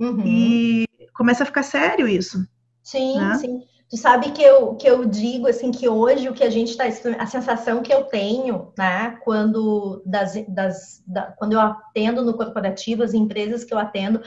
uhum. 0.01 0.23
e 0.25 0.87
começa 1.13 1.43
a 1.43 1.47
ficar 1.47 1.63
sério 1.63 2.09
isso. 2.09 2.49
Sim, 2.83 3.19
né? 3.19 3.35
sim. 3.35 3.63
Tu 3.91 3.99
sabe 3.99 4.31
que 4.31 4.43
eu, 4.43 4.75
que 4.77 4.89
eu 4.89 5.05
digo 5.05 5.47
assim 5.47 5.71
que 5.71 5.87
hoje 5.87 6.31
o 6.31 6.33
que 6.33 6.43
a 6.43 6.51
gente 6.51 6.71
está 6.71 6.85
a 6.87 7.27
sensação 7.27 7.83
que 7.83 7.93
eu 7.93 8.05
tenho, 8.05 8.73
né, 8.77 9.19
quando 9.23 10.03
das, 10.07 10.33
das 10.49 11.03
da, 11.07 11.31
quando 11.33 11.53
eu 11.53 11.61
atendo 11.61 12.25
no 12.25 12.35
corporativo, 12.35 13.03
as 13.03 13.13
empresas 13.13 13.65
que 13.65 13.75
eu 13.75 13.79
atendo, 13.79 14.23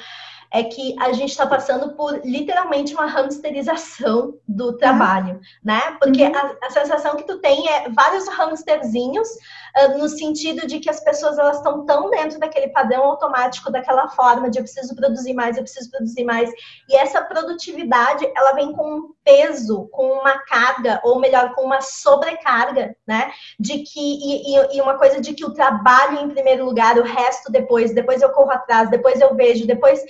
é 0.51 0.63
que 0.63 0.95
a 0.99 1.11
gente 1.13 1.29
está 1.29 1.45
passando 1.45 1.93
por 1.95 2.21
literalmente 2.25 2.93
uma 2.93 3.05
hamsterização 3.05 4.35
do 4.47 4.73
trabalho, 4.77 5.35
uhum. 5.35 5.41
né? 5.63 5.97
Porque 6.01 6.23
uhum. 6.23 6.35
a, 6.35 6.65
a, 6.65 6.69
sensação 6.71 7.15
que 7.15 7.23
tu 7.23 7.37
tem 7.37 7.69
é 7.69 7.89
vários 7.89 8.27
hamsterzinhos 8.27 9.27
no 9.97 10.09
sentido 10.09 10.65
de 10.67 10.79
que 10.79 10.89
as 10.89 10.99
pessoas 10.99 11.37
elas 11.37 11.57
estão 11.57 11.85
tão 11.85 12.09
dentro 12.09 12.39
daquele 12.39 12.69
padrão 12.69 13.03
automático, 13.03 13.71
daquela 13.71 14.09
forma 14.09 14.49
de 14.49 14.59
eu 14.59 14.63
preciso 14.63 14.95
produzir 14.95 15.33
mais, 15.33 15.57
eu 15.57 15.63
preciso 15.63 15.89
produzir 15.89 16.23
mais, 16.23 16.49
e 16.89 16.95
essa 16.95 17.21
produtividade 17.21 18.29
ela 18.35 18.53
vem 18.53 18.73
com 18.73 18.97
um 18.97 19.13
peso, 19.23 19.87
com 19.91 20.05
uma 20.19 20.39
carga, 20.39 20.99
ou 21.03 21.19
melhor, 21.19 21.53
com 21.53 21.63
uma 21.63 21.81
sobrecarga, 21.81 22.95
né? 23.07 23.31
De 23.59 23.79
que 23.79 23.99
e, 23.99 24.77
e 24.77 24.81
uma 24.81 24.97
coisa 24.97 25.21
de 25.21 25.33
que 25.33 25.45
o 25.45 25.53
trabalho 25.53 26.19
em 26.19 26.29
primeiro 26.29 26.65
lugar, 26.65 26.97
o 26.97 27.03
resto 27.03 27.51
depois, 27.51 27.93
depois 27.93 28.21
eu 28.21 28.29
corro 28.29 28.51
atrás, 28.51 28.89
depois 28.89 29.19
eu 29.21 29.35
vejo, 29.35 29.67
depois 29.67 30.03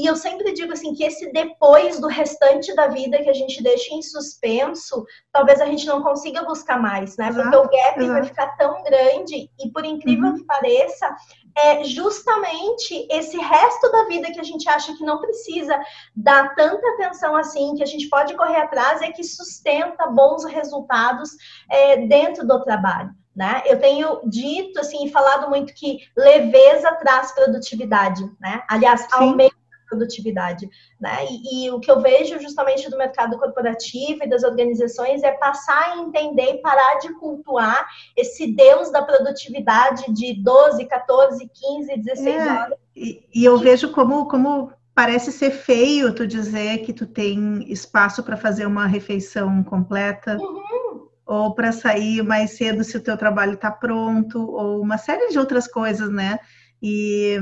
e 0.00 0.06
eu 0.06 0.16
sempre 0.16 0.54
digo 0.54 0.72
assim 0.72 0.94
que 0.94 1.04
esse 1.04 1.30
depois 1.30 2.00
do 2.00 2.06
restante 2.06 2.74
da 2.74 2.86
vida 2.86 3.22
que 3.22 3.28
a 3.28 3.34
gente 3.34 3.62
deixa 3.62 3.92
em 3.94 4.00
suspenso, 4.00 5.04
talvez 5.30 5.60
a 5.60 5.66
gente 5.66 5.86
não 5.86 6.02
consiga 6.02 6.42
buscar 6.42 6.80
mais, 6.80 7.18
né? 7.18 7.30
Porque 7.30 7.56
o 7.56 7.68
gap 7.68 8.08
vai 8.08 8.24
ficar 8.24 8.56
tão 8.56 8.82
grande 8.82 9.50
e 9.62 9.70
por 9.70 9.84
incrível 9.84 10.30
uhum. 10.30 10.36
que 10.36 10.44
pareça, 10.44 11.14
é 11.54 11.84
justamente 11.84 13.06
esse 13.10 13.36
resto 13.36 13.92
da 13.92 14.06
vida 14.06 14.32
que 14.32 14.40
a 14.40 14.44
gente 14.44 14.66
acha 14.70 14.96
que 14.96 15.04
não 15.04 15.20
precisa 15.20 15.78
dar 16.16 16.54
tanta 16.54 16.86
atenção 16.94 17.36
assim, 17.36 17.74
que 17.74 17.82
a 17.82 17.86
gente 17.86 18.08
pode 18.08 18.34
correr 18.34 18.56
atrás, 18.56 19.02
é 19.02 19.12
que 19.12 19.22
sustenta 19.22 20.06
bons 20.06 20.46
resultados 20.46 21.28
é, 21.70 21.98
dentro 22.06 22.46
do 22.46 22.62
trabalho. 22.64 23.10
Né? 23.36 23.62
Eu 23.66 23.78
tenho 23.78 24.22
dito 24.24 24.80
assim, 24.80 25.08
falado 25.10 25.48
muito 25.50 25.74
que 25.74 25.98
leveza 26.16 26.90
traz 26.96 27.32
produtividade, 27.32 28.22
né? 28.40 28.62
Aliás, 28.68 29.06
aumenta 29.12 29.59
produtividade, 29.90 30.70
né? 30.98 31.26
E, 31.28 31.66
e, 31.66 31.70
o 31.70 31.80
que 31.80 31.90
eu 31.90 32.00
vejo 32.00 32.40
justamente 32.40 32.88
do 32.88 32.96
mercado 32.96 33.36
corporativo 33.36 34.22
e 34.22 34.28
das 34.28 34.44
organizações 34.44 35.22
é 35.22 35.32
passar 35.32 35.92
a 35.92 35.98
entender 35.98 36.54
e 36.54 36.62
parar 36.62 36.98
de 37.00 37.12
cultuar 37.14 37.86
esse 38.16 38.54
Deus 38.54 38.90
da 38.90 39.02
produtividade 39.02 40.10
de 40.12 40.40
12, 40.42 40.86
14, 40.86 41.50
15, 41.52 41.96
16 41.98 42.26
é, 42.26 42.52
horas. 42.52 42.78
E, 42.94 43.24
e 43.34 43.44
eu 43.44 43.58
vejo 43.58 43.90
como, 43.90 44.26
como 44.28 44.72
parece 44.94 45.32
ser 45.32 45.50
feio 45.50 46.14
tu 46.14 46.26
dizer 46.26 46.78
que 46.78 46.92
tu 46.92 47.06
tem 47.06 47.64
espaço 47.70 48.22
para 48.22 48.36
fazer 48.36 48.66
uma 48.66 48.86
refeição 48.86 49.62
completa. 49.64 50.36
Uhum. 50.38 51.08
Ou 51.26 51.54
para 51.54 51.70
sair 51.70 52.24
mais 52.24 52.56
cedo 52.56 52.82
se 52.82 52.96
o 52.96 53.00
teu 53.00 53.16
trabalho 53.16 53.54
está 53.54 53.70
pronto, 53.70 54.50
ou 54.50 54.80
uma 54.80 54.98
série 54.98 55.28
de 55.28 55.38
outras 55.38 55.68
coisas, 55.68 56.10
né? 56.10 56.40
E 56.82 57.38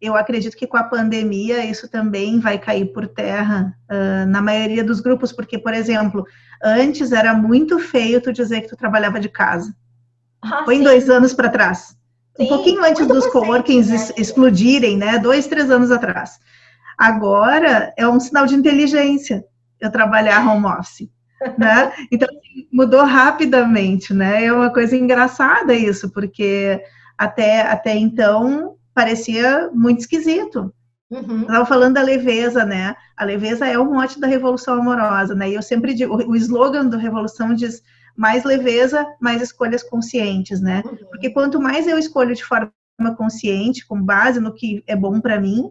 eu 0.00 0.16
acredito 0.16 0.56
que 0.56 0.66
com 0.66 0.76
a 0.78 0.84
pandemia 0.84 1.64
isso 1.64 1.88
também 1.88 2.40
vai 2.40 2.58
cair 2.58 2.86
por 2.86 3.06
terra 3.06 3.76
uh, 3.90 4.26
na 4.26 4.40
maioria 4.40 4.82
dos 4.82 5.00
grupos, 5.00 5.30
porque, 5.30 5.58
por 5.58 5.74
exemplo, 5.74 6.24
antes 6.62 7.12
era 7.12 7.34
muito 7.34 7.78
feio 7.78 8.20
tu 8.20 8.32
dizer 8.32 8.62
que 8.62 8.68
tu 8.68 8.76
trabalhava 8.76 9.20
de 9.20 9.28
casa. 9.28 9.74
Ah, 10.42 10.62
Foi 10.64 10.76
em 10.76 10.82
dois 10.82 11.10
anos 11.10 11.34
para 11.34 11.50
trás. 11.50 11.94
Sim, 12.36 12.44
um 12.44 12.48
pouquinho 12.48 12.82
antes 12.82 13.06
dos 13.06 13.26
coworkings 13.26 13.90
né? 13.90 14.14
explodirem, 14.16 14.96
né? 14.96 15.18
Dois, 15.18 15.46
três 15.46 15.70
anos 15.70 15.90
atrás. 15.90 16.38
Agora 16.96 17.92
é 17.96 18.08
um 18.08 18.18
sinal 18.18 18.46
de 18.46 18.54
inteligência 18.54 19.44
eu 19.78 19.90
trabalhar 19.90 20.46
home 20.46 20.66
office. 20.66 21.08
Né? 21.56 21.90
Então 22.12 22.28
mudou 22.70 23.02
rapidamente, 23.02 24.12
né? 24.12 24.44
É 24.44 24.52
uma 24.52 24.70
coisa 24.70 24.94
engraçada 24.94 25.72
isso, 25.72 26.10
porque 26.10 26.84
até, 27.16 27.62
até 27.62 27.96
então 27.96 28.76
parecia 28.94 29.70
muito 29.72 30.00
esquisito. 30.00 30.72
Uhum. 31.10 31.42
Estava 31.42 31.66
falando 31.66 31.94
da 31.94 32.02
leveza, 32.02 32.64
né? 32.64 32.94
A 33.16 33.24
leveza 33.24 33.66
é 33.66 33.76
o 33.76 33.84
mote 33.84 34.20
da 34.20 34.28
revolução 34.28 34.74
amorosa, 34.74 35.34
né? 35.34 35.50
E 35.50 35.54
eu 35.54 35.62
sempre 35.62 35.92
digo, 35.92 36.16
o 36.16 36.36
slogan 36.36 36.86
da 36.86 36.96
revolução 36.96 37.52
diz 37.52 37.82
mais 38.16 38.44
leveza, 38.44 39.06
mais 39.20 39.42
escolhas 39.42 39.82
conscientes, 39.82 40.60
né? 40.60 40.82
Uhum. 40.84 40.96
Porque 41.10 41.30
quanto 41.30 41.60
mais 41.60 41.86
eu 41.88 41.98
escolho 41.98 42.34
de 42.34 42.44
forma 42.44 42.72
consciente, 43.16 43.86
com 43.86 44.00
base 44.00 44.38
no 44.38 44.54
que 44.54 44.84
é 44.86 44.94
bom 44.94 45.20
para 45.20 45.40
mim, 45.40 45.70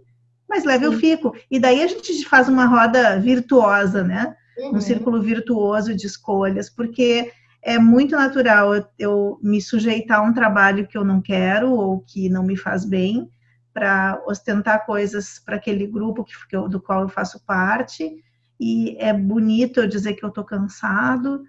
mais 0.50 0.66
leve 0.66 0.86
Sim. 0.86 0.94
eu 0.94 1.00
fico. 1.00 1.36
E 1.50 1.60
daí 1.60 1.84
a 1.84 1.88
gente 1.88 2.26
faz 2.26 2.50
uma 2.50 2.66
roda 2.66 3.20
virtuosa, 3.20 4.04
né? 4.04 4.36
Uhum. 4.58 4.76
Um 4.76 4.82
círculo 4.82 5.22
virtuoso 5.22 5.96
de 5.96 6.06
escolhas, 6.06 6.70
porque 6.70 7.32
é 7.62 7.78
muito 7.78 8.16
natural 8.16 8.74
eu, 8.74 8.86
eu, 8.98 9.40
me 9.42 9.62
sujeitar 9.62 10.20
a 10.20 10.24
um 10.24 10.34
trabalho 10.34 10.88
que 10.88 10.98
eu 10.98 11.04
não 11.04 11.22
quero 11.22 11.72
ou 11.72 12.00
que 12.00 12.30
não 12.30 12.44
me 12.44 12.56
faz 12.56 12.86
bem 12.86 13.30
para 13.74 14.22
ostentar 14.26 14.86
coisas 14.86 15.40
para 15.40 15.56
aquele 15.56 15.86
grupo 15.86 16.24
que, 16.24 16.34
que 16.48 16.56
eu, 16.56 16.68
do 16.68 16.82
qual 16.82 17.02
eu 17.02 17.10
faço 17.10 17.44
parte 17.46 18.24
e 18.60 18.98
é 19.00 19.14
bonito 19.14 19.80
eu 19.80 19.88
dizer 19.88 20.14
que 20.14 20.24
eu 20.24 20.30
estou 20.30 20.44
cansado. 20.44 21.44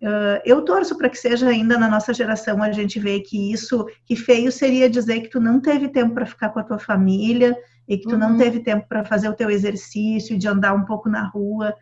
Uh, 0.00 0.38
eu 0.44 0.62
torço 0.62 0.96
para 0.96 1.08
que 1.08 1.16
seja 1.16 1.48
ainda 1.48 1.78
na 1.78 1.88
nossa 1.88 2.12
geração 2.12 2.62
a 2.62 2.70
gente 2.70 3.00
ver 3.00 3.20
que 3.20 3.52
isso, 3.52 3.86
que 4.04 4.14
feio 4.14 4.52
seria 4.52 4.88
dizer 4.88 5.20
que 5.20 5.30
tu 5.30 5.40
não 5.40 5.60
teve 5.60 5.88
tempo 5.88 6.14
para 6.14 6.26
ficar 6.26 6.50
com 6.50 6.58
a 6.58 6.64
tua 6.64 6.78
família 6.78 7.56
e 7.88 7.96
que 7.96 8.04
tu 8.04 8.12
uhum. 8.12 8.18
não 8.18 8.38
teve 8.38 8.60
tempo 8.60 8.86
para 8.88 9.04
fazer 9.04 9.28
o 9.28 9.34
teu 9.34 9.50
exercício, 9.50 10.38
de 10.38 10.46
andar 10.46 10.74
um 10.74 10.84
pouco 10.84 11.08
na 11.08 11.26
rua. 11.26 11.74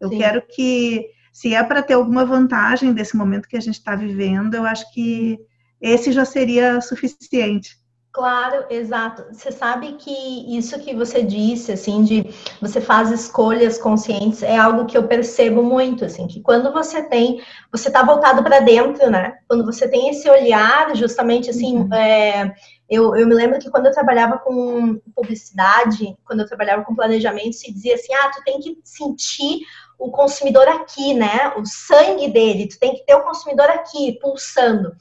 Eu 0.00 0.08
Sim. 0.08 0.18
quero 0.18 0.42
que 0.42 1.06
se 1.36 1.54
é 1.54 1.62
para 1.62 1.82
ter 1.82 1.92
alguma 1.92 2.24
vantagem 2.24 2.94
desse 2.94 3.14
momento 3.14 3.46
que 3.46 3.58
a 3.58 3.60
gente 3.60 3.74
está 3.74 3.94
vivendo, 3.94 4.54
eu 4.54 4.64
acho 4.64 4.90
que 4.90 5.38
esse 5.78 6.10
já 6.10 6.24
seria 6.24 6.80
suficiente. 6.80 7.76
Claro, 8.10 8.64
exato. 8.70 9.22
Você 9.30 9.52
sabe 9.52 9.92
que 9.98 10.56
isso 10.56 10.78
que 10.78 10.94
você 10.94 11.22
disse, 11.22 11.72
assim, 11.72 12.02
de 12.02 12.24
você 12.58 12.80
faz 12.80 13.10
escolhas 13.10 13.76
conscientes, 13.76 14.42
é 14.42 14.56
algo 14.56 14.86
que 14.86 14.96
eu 14.96 15.06
percebo 15.06 15.62
muito, 15.62 16.06
assim, 16.06 16.26
que 16.26 16.40
quando 16.40 16.72
você 16.72 17.02
tem, 17.02 17.38
você 17.70 17.88
está 17.88 18.02
voltado 18.02 18.42
para 18.42 18.60
dentro, 18.60 19.10
né? 19.10 19.34
Quando 19.46 19.66
você 19.66 19.86
tem 19.86 20.08
esse 20.08 20.26
olhar, 20.30 20.96
justamente, 20.96 21.50
assim, 21.50 21.80
uhum. 21.80 21.92
é, 21.92 22.54
eu, 22.88 23.14
eu 23.14 23.26
me 23.26 23.34
lembro 23.34 23.58
que 23.58 23.70
quando 23.70 23.84
eu 23.84 23.92
trabalhava 23.92 24.38
com 24.38 24.98
publicidade, 25.14 26.16
quando 26.24 26.40
eu 26.40 26.46
trabalhava 26.46 26.82
com 26.82 26.94
planejamento, 26.94 27.56
se 27.56 27.70
dizia 27.70 27.94
assim, 27.94 28.14
ah, 28.14 28.30
tu 28.34 28.42
tem 28.42 28.58
que 28.58 28.78
sentir 28.82 29.60
o 29.98 30.10
consumidor 30.10 30.68
aqui, 30.68 31.14
né? 31.14 31.52
O 31.56 31.64
sangue 31.64 32.28
dele, 32.28 32.68
tu 32.68 32.78
tem 32.78 32.94
que 32.94 33.04
ter 33.04 33.14
o 33.14 33.24
consumidor 33.24 33.68
aqui, 33.70 34.18
pulsando. 34.20 34.94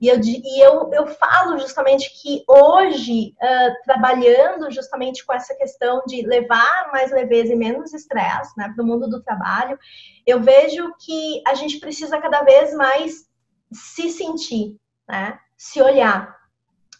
E 0.00 0.08
eu, 0.08 0.18
e 0.20 0.64
eu, 0.64 0.90
eu 0.92 1.06
falo 1.06 1.58
justamente 1.58 2.10
que 2.20 2.44
hoje, 2.48 3.34
uh, 3.42 3.84
trabalhando 3.84 4.70
justamente 4.70 5.24
com 5.26 5.34
essa 5.34 5.54
questão 5.54 6.02
de 6.06 6.26
levar 6.26 6.90
mais 6.92 7.10
leveza 7.10 7.52
e 7.52 7.56
menos 7.56 7.92
estresse 7.92 8.52
né, 8.56 8.72
para 8.74 8.82
o 8.82 8.86
mundo 8.86 9.08
do 9.08 9.22
trabalho, 9.22 9.78
eu 10.26 10.40
vejo 10.40 10.92
que 10.98 11.42
a 11.46 11.54
gente 11.54 11.78
precisa 11.78 12.18
cada 12.18 12.42
vez 12.42 12.72
mais 12.74 13.26
se 13.72 14.08
sentir, 14.08 14.76
né? 15.06 15.38
Se 15.56 15.82
olhar, 15.82 16.37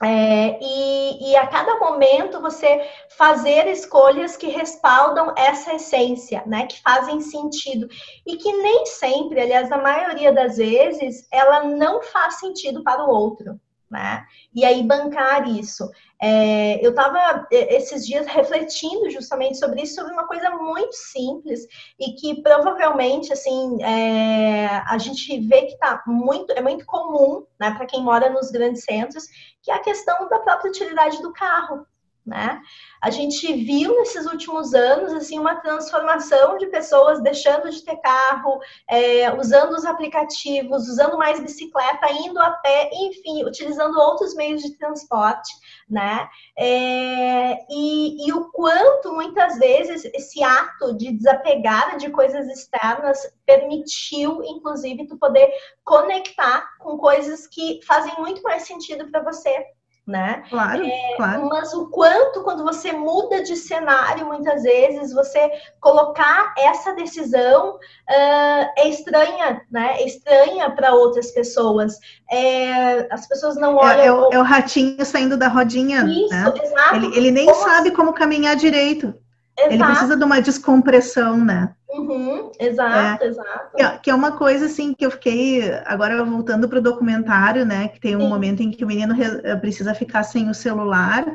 é, 0.02 0.58
e, 0.62 1.30
e, 1.30 1.36
a 1.36 1.46
cada 1.48 1.76
momento 1.80 2.40
você 2.40 2.88
fazer 3.16 3.66
escolhas 3.66 4.36
que 4.36 4.46
respaldam 4.46 5.34
essa 5.36 5.74
essência, 5.74 6.42
né? 6.46 6.66
Que 6.66 6.80
fazem 6.80 7.20
sentido. 7.20 7.88
E 8.24 8.36
que 8.36 8.52
nem 8.52 8.86
sempre, 8.86 9.40
aliás, 9.40 9.68
na 9.68 9.78
maioria 9.78 10.32
das 10.32 10.56
vezes, 10.56 11.26
ela 11.32 11.64
não 11.64 12.00
faz 12.02 12.38
sentido 12.38 12.84
para 12.84 13.04
o 13.04 13.10
outro 13.10 13.58
né? 13.90 14.24
E 14.54 14.64
aí 14.64 14.82
bancar 14.82 15.48
isso. 15.48 15.90
É, 16.20 16.84
eu 16.84 16.90
estava 16.90 17.46
esses 17.50 18.04
dias 18.04 18.26
refletindo 18.26 19.08
justamente 19.10 19.56
sobre 19.56 19.82
isso, 19.82 19.94
sobre 19.94 20.12
uma 20.12 20.26
coisa 20.26 20.50
muito 20.50 20.92
simples 20.92 21.60
e 21.98 22.12
que 22.12 22.42
provavelmente 22.42 23.32
assim 23.32 23.82
é, 23.82 24.66
a 24.86 24.98
gente 24.98 25.40
vê 25.46 25.66
que 25.66 25.78
tá 25.78 26.02
muito 26.06 26.52
é 26.52 26.60
muito 26.60 26.84
comum, 26.86 27.46
né, 27.58 27.70
para 27.70 27.86
quem 27.86 28.02
mora 28.02 28.30
nos 28.30 28.50
grandes 28.50 28.84
centros, 28.84 29.24
que 29.62 29.70
é 29.70 29.74
a 29.74 29.82
questão 29.82 30.28
da 30.28 30.40
própria 30.40 30.70
utilidade 30.70 31.22
do 31.22 31.32
carro. 31.32 31.86
Né? 32.28 32.60
A 33.02 33.10
gente 33.10 33.52
viu 33.64 33.96
nesses 33.96 34.26
últimos 34.26 34.74
anos 34.74 35.12
assim 35.12 35.38
uma 35.38 35.56
transformação 35.56 36.58
de 36.58 36.66
pessoas 36.66 37.22
deixando 37.22 37.70
de 37.70 37.82
ter 37.82 37.96
carro, 37.96 38.60
é, 38.88 39.32
usando 39.34 39.72
os 39.72 39.84
aplicativos, 39.84 40.88
usando 40.88 41.16
mais 41.16 41.40
bicicleta, 41.40 42.10
indo 42.12 42.38
a 42.38 42.50
pé, 42.50 42.90
enfim, 42.92 43.44
utilizando 43.44 43.98
outros 43.98 44.34
meios 44.34 44.62
de 44.62 44.76
transporte, 44.76 45.50
né? 45.88 46.28
É, 46.56 47.58
e, 47.70 48.26
e 48.26 48.32
o 48.32 48.50
quanto 48.50 49.12
muitas 49.12 49.58
vezes 49.58 50.04
esse 50.14 50.42
ato 50.42 50.96
de 50.96 51.12
desapegar 51.12 51.96
de 51.96 52.10
coisas 52.10 52.46
externas 52.48 53.18
permitiu, 53.46 54.42
inclusive, 54.44 55.06
tu 55.06 55.16
poder 55.16 55.50
conectar 55.84 56.68
com 56.78 56.98
coisas 56.98 57.46
que 57.46 57.80
fazem 57.86 58.14
muito 58.18 58.42
mais 58.42 58.64
sentido 58.64 59.10
para 59.10 59.22
você, 59.22 59.64
né? 60.08 60.42
Claro, 60.48 60.84
é, 60.84 61.16
claro. 61.16 61.48
Mas 61.48 61.74
o 61.74 61.90
quanto, 61.90 62.42
quando 62.42 62.64
você 62.64 62.92
muda 62.92 63.42
de 63.42 63.54
cenário, 63.54 64.26
muitas 64.26 64.62
vezes, 64.62 65.12
você 65.12 65.50
colocar 65.80 66.54
essa 66.56 66.94
decisão 66.94 67.74
uh, 67.76 68.68
é 68.76 68.88
estranha, 68.88 69.60
né? 69.70 69.98
É 70.00 70.06
estranha 70.06 70.70
para 70.70 70.94
outras 70.94 71.30
pessoas. 71.30 71.98
É, 72.30 73.06
as 73.12 73.28
pessoas 73.28 73.56
não 73.56 73.78
é, 73.82 73.84
olham. 73.84 74.04
É, 74.04 74.12
o, 74.12 74.32
é, 74.32 74.38
o, 74.38 74.42
ratinho 74.42 75.04
saindo 75.04 75.36
da 75.36 75.48
rodinha. 75.48 76.04
Isso, 76.04 76.34
né? 76.34 76.52
exato. 76.62 76.96
Ele, 76.96 77.16
ele 77.16 77.30
nem 77.30 77.46
como 77.46 77.62
sabe 77.62 77.88
assim? 77.88 77.96
como 77.96 78.14
caminhar 78.14 78.56
direito. 78.56 79.14
Exato. 79.58 79.74
Ele 79.74 79.84
precisa 79.84 80.16
de 80.16 80.24
uma 80.24 80.40
descompressão, 80.40 81.44
né? 81.44 81.74
Uhum, 81.90 82.52
exato, 82.60 83.24
é, 83.24 83.26
exato. 83.26 84.00
Que 84.02 84.10
é 84.10 84.14
uma 84.14 84.32
coisa 84.32 84.66
assim 84.66 84.94
que 84.94 85.04
eu 85.04 85.10
fiquei 85.10 85.72
agora 85.86 86.22
voltando 86.22 86.68
para 86.68 86.78
o 86.78 86.82
documentário, 86.82 87.64
né? 87.64 87.88
Que 87.88 87.98
tem 87.98 88.14
um 88.14 88.20
Sim. 88.20 88.28
momento 88.28 88.62
em 88.62 88.70
que 88.70 88.84
o 88.84 88.86
menino 88.86 89.16
eh, 89.20 89.56
precisa 89.56 89.94
ficar 89.94 90.22
sem 90.22 90.48
o 90.48 90.54
celular 90.54 91.26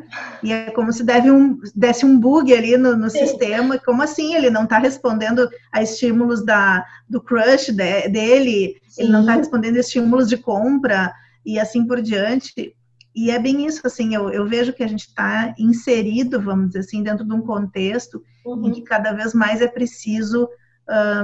e 0.44 0.54
é 0.54 0.70
como 0.70 0.94
se 0.94 1.04
deve 1.04 1.32
um, 1.32 1.60
desse 1.76 2.06
um 2.06 2.18
bug 2.18 2.54
ali 2.54 2.78
no, 2.78 2.96
no 2.96 3.10
sistema. 3.10 3.80
Como 3.80 4.04
assim? 4.04 4.36
Ele 4.36 4.50
não 4.50 4.64
está 4.64 4.78
respondendo 4.78 5.50
a 5.72 5.82
estímulos 5.82 6.46
da, 6.46 6.86
do 7.10 7.20
crush 7.20 7.72
de, 7.72 8.08
dele, 8.08 8.76
Sim. 8.88 9.04
ele 9.04 9.12
não 9.12 9.22
está 9.22 9.34
respondendo 9.34 9.78
a 9.78 9.80
estímulos 9.80 10.30
de 10.30 10.38
compra 10.38 11.12
e 11.44 11.60
assim 11.60 11.86
por 11.86 12.00
diante. 12.02 12.74
E 13.16 13.30
é 13.30 13.38
bem 13.38 13.66
isso, 13.66 13.86
assim, 13.86 14.16
eu, 14.16 14.30
eu 14.30 14.46
vejo 14.48 14.74
que 14.74 14.84
a 14.84 14.88
gente 14.88 15.08
está 15.08 15.54
inserido, 15.58 16.42
vamos 16.42 16.68
dizer 16.68 16.80
assim, 16.80 17.04
dentro 17.04 17.24
de 17.24 17.34
um 17.34 17.42
contexto 17.42 18.24
uhum. 18.46 18.68
em 18.68 18.72
que 18.72 18.82
cada 18.82 19.14
vez 19.14 19.34
mais 19.34 19.62
é 19.62 19.68
preciso 19.68 20.50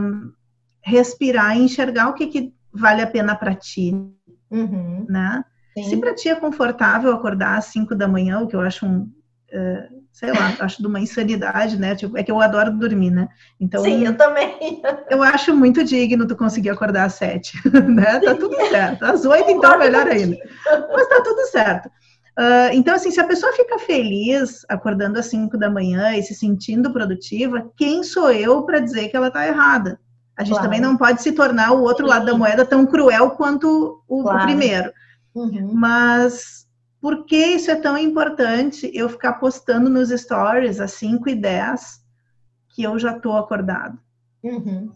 um, 0.02 0.32
respirar 0.82 1.58
e 1.58 1.62
enxergar 1.62 2.10
o 2.10 2.14
que, 2.14 2.28
que 2.28 2.54
vale 2.72 3.02
a 3.02 3.08
pena 3.08 3.36
para 3.36 3.56
ti, 3.56 3.92
uhum. 4.52 5.06
né? 5.10 5.44
Sim. 5.74 5.84
Se 5.84 5.98
para 5.98 6.14
ti 6.14 6.30
é 6.30 6.36
confortável 6.36 7.12
acordar 7.12 7.58
às 7.58 7.66
5 7.66 7.96
da 7.96 8.08
manhã, 8.08 8.40
o 8.40 8.48
que 8.48 8.56
eu 8.56 8.62
acho 8.62 8.86
um, 8.86 9.02
uh, 9.02 9.99
sei 10.12 10.32
lá, 10.32 10.56
acho 10.60 10.82
de 10.82 10.88
uma 10.88 11.00
insanidade, 11.00 11.80
né? 11.80 11.96
Tipo, 11.96 12.18
é 12.18 12.24
que 12.24 12.32
eu 12.32 12.42
adoro 12.42 12.72
dormir, 12.72 13.12
né? 13.12 13.28
Então, 13.60 13.84
Sim, 13.84 14.06
eu 14.06 14.18
também. 14.18 14.82
Eu 15.10 15.24
acho 15.24 15.56
muito 15.56 15.84
digno 15.84 16.28
tu 16.28 16.36
conseguir 16.36 16.70
acordar 16.70 17.06
às 17.06 17.14
7, 17.14 17.58
né? 17.88 18.20
Tá 18.20 18.36
tudo 18.36 18.56
certo. 18.68 19.04
Às 19.04 19.26
8, 19.26 19.50
então, 19.50 19.80
melhor 19.80 20.08
ainda. 20.08 20.38
Mas 20.94 21.08
tá 21.08 21.22
tudo 21.24 21.46
certo. 21.48 21.88
Uh, 22.38 22.72
então, 22.74 22.96
assim, 22.96 23.12
se 23.12 23.20
a 23.20 23.28
pessoa 23.28 23.52
fica 23.54 23.80
feliz 23.80 24.66
acordando 24.70 25.20
às 25.20 25.26
5 25.26 25.58
da 25.58 25.70
manhã 25.70 26.16
e 26.16 26.24
se 26.24 26.34
sentindo 26.34 26.94
produtiva, 26.94 27.70
quem 27.76 28.04
sou 28.04 28.32
eu 28.32 28.64
para 28.64 28.80
dizer 28.80 29.10
que 29.10 29.18
ela 29.18 29.28
está 29.28 29.46
errada? 29.48 30.00
A 30.38 30.44
gente 30.44 30.54
claro. 30.54 30.68
também 30.68 30.80
não 30.80 30.96
pode 30.96 31.22
se 31.22 31.34
tornar 31.34 31.74
o 31.74 31.82
outro 31.82 32.06
Sim. 32.06 32.12
lado 32.12 32.26
da 32.26 32.38
moeda 32.38 32.66
tão 32.66 32.86
cruel 32.86 33.32
quanto 33.32 34.02
o, 34.08 34.24
claro. 34.24 34.40
o 34.40 34.44
primeiro. 34.44 34.92
Uhum. 35.36 35.72
Mas 35.74 36.59
por 37.02 37.26
que 37.26 37.38
isso 37.38 37.72
é 37.72 37.76
tão 37.76 37.98
importante 37.98 38.92
eu 38.94 39.08
ficar 39.10 39.34
postando 39.34 39.90
nos 39.90 40.10
stories 40.10 40.80
às 40.80 40.94
5 40.94 41.30
e 41.30 41.36
10 41.36 42.04
que 42.70 42.84
eu 42.84 43.00
já 43.00 43.16
estou 43.16 43.38
acordado? 43.38 43.98
Uhum. 44.44 44.92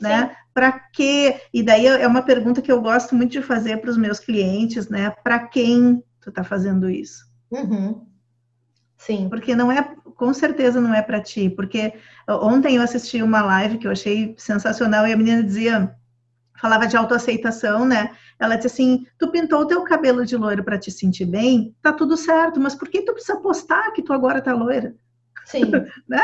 Né? 0.00 0.36
Para 0.52 0.72
quê? 0.72 1.40
E 1.52 1.62
daí 1.62 1.86
é 1.86 2.06
uma 2.06 2.22
pergunta 2.22 2.62
que 2.62 2.70
eu 2.70 2.80
gosto 2.80 3.14
muito 3.14 3.32
de 3.32 3.42
fazer 3.42 3.80
para 3.80 3.90
os 3.90 3.96
meus 3.96 4.18
clientes, 4.18 4.88
né? 4.88 5.10
Para 5.22 5.40
quem 5.40 6.02
tu 6.20 6.32
tá 6.32 6.42
fazendo 6.44 6.90
isso. 6.90 7.26
Uhum. 7.50 8.06
Sim. 8.96 9.28
Porque 9.28 9.54
não 9.54 9.70
é, 9.70 9.82
com 10.16 10.34
certeza 10.34 10.80
não 10.80 10.92
é 10.92 11.00
para 11.02 11.20
ti. 11.20 11.48
Porque 11.48 11.94
ontem 12.28 12.76
eu 12.76 12.82
assisti 12.82 13.22
uma 13.22 13.42
live 13.42 13.78
que 13.78 13.86
eu 13.86 13.92
achei 13.92 14.34
sensacional 14.36 15.06
e 15.06 15.12
a 15.12 15.16
menina 15.16 15.42
dizia, 15.42 15.96
falava 16.60 16.86
de 16.86 16.96
autoaceitação, 16.96 17.84
né? 17.84 18.10
Ela 18.38 18.56
disse 18.56 18.68
assim: 18.68 19.06
tu 19.18 19.30
pintou 19.30 19.60
o 19.62 19.66
teu 19.66 19.82
cabelo 19.82 20.24
de 20.24 20.36
loiro 20.36 20.64
para 20.64 20.78
te 20.78 20.90
sentir 20.90 21.26
bem, 21.26 21.74
tá 21.82 21.92
tudo 21.92 22.16
certo, 22.16 22.60
mas 22.60 22.74
por 22.74 22.88
que 22.88 23.02
tu 23.02 23.12
precisa 23.12 23.38
postar 23.40 23.92
que 23.92 24.02
tu 24.02 24.12
agora 24.12 24.40
tá 24.40 24.52
loira? 24.52 24.94
Sim. 25.44 25.62
né? 26.08 26.22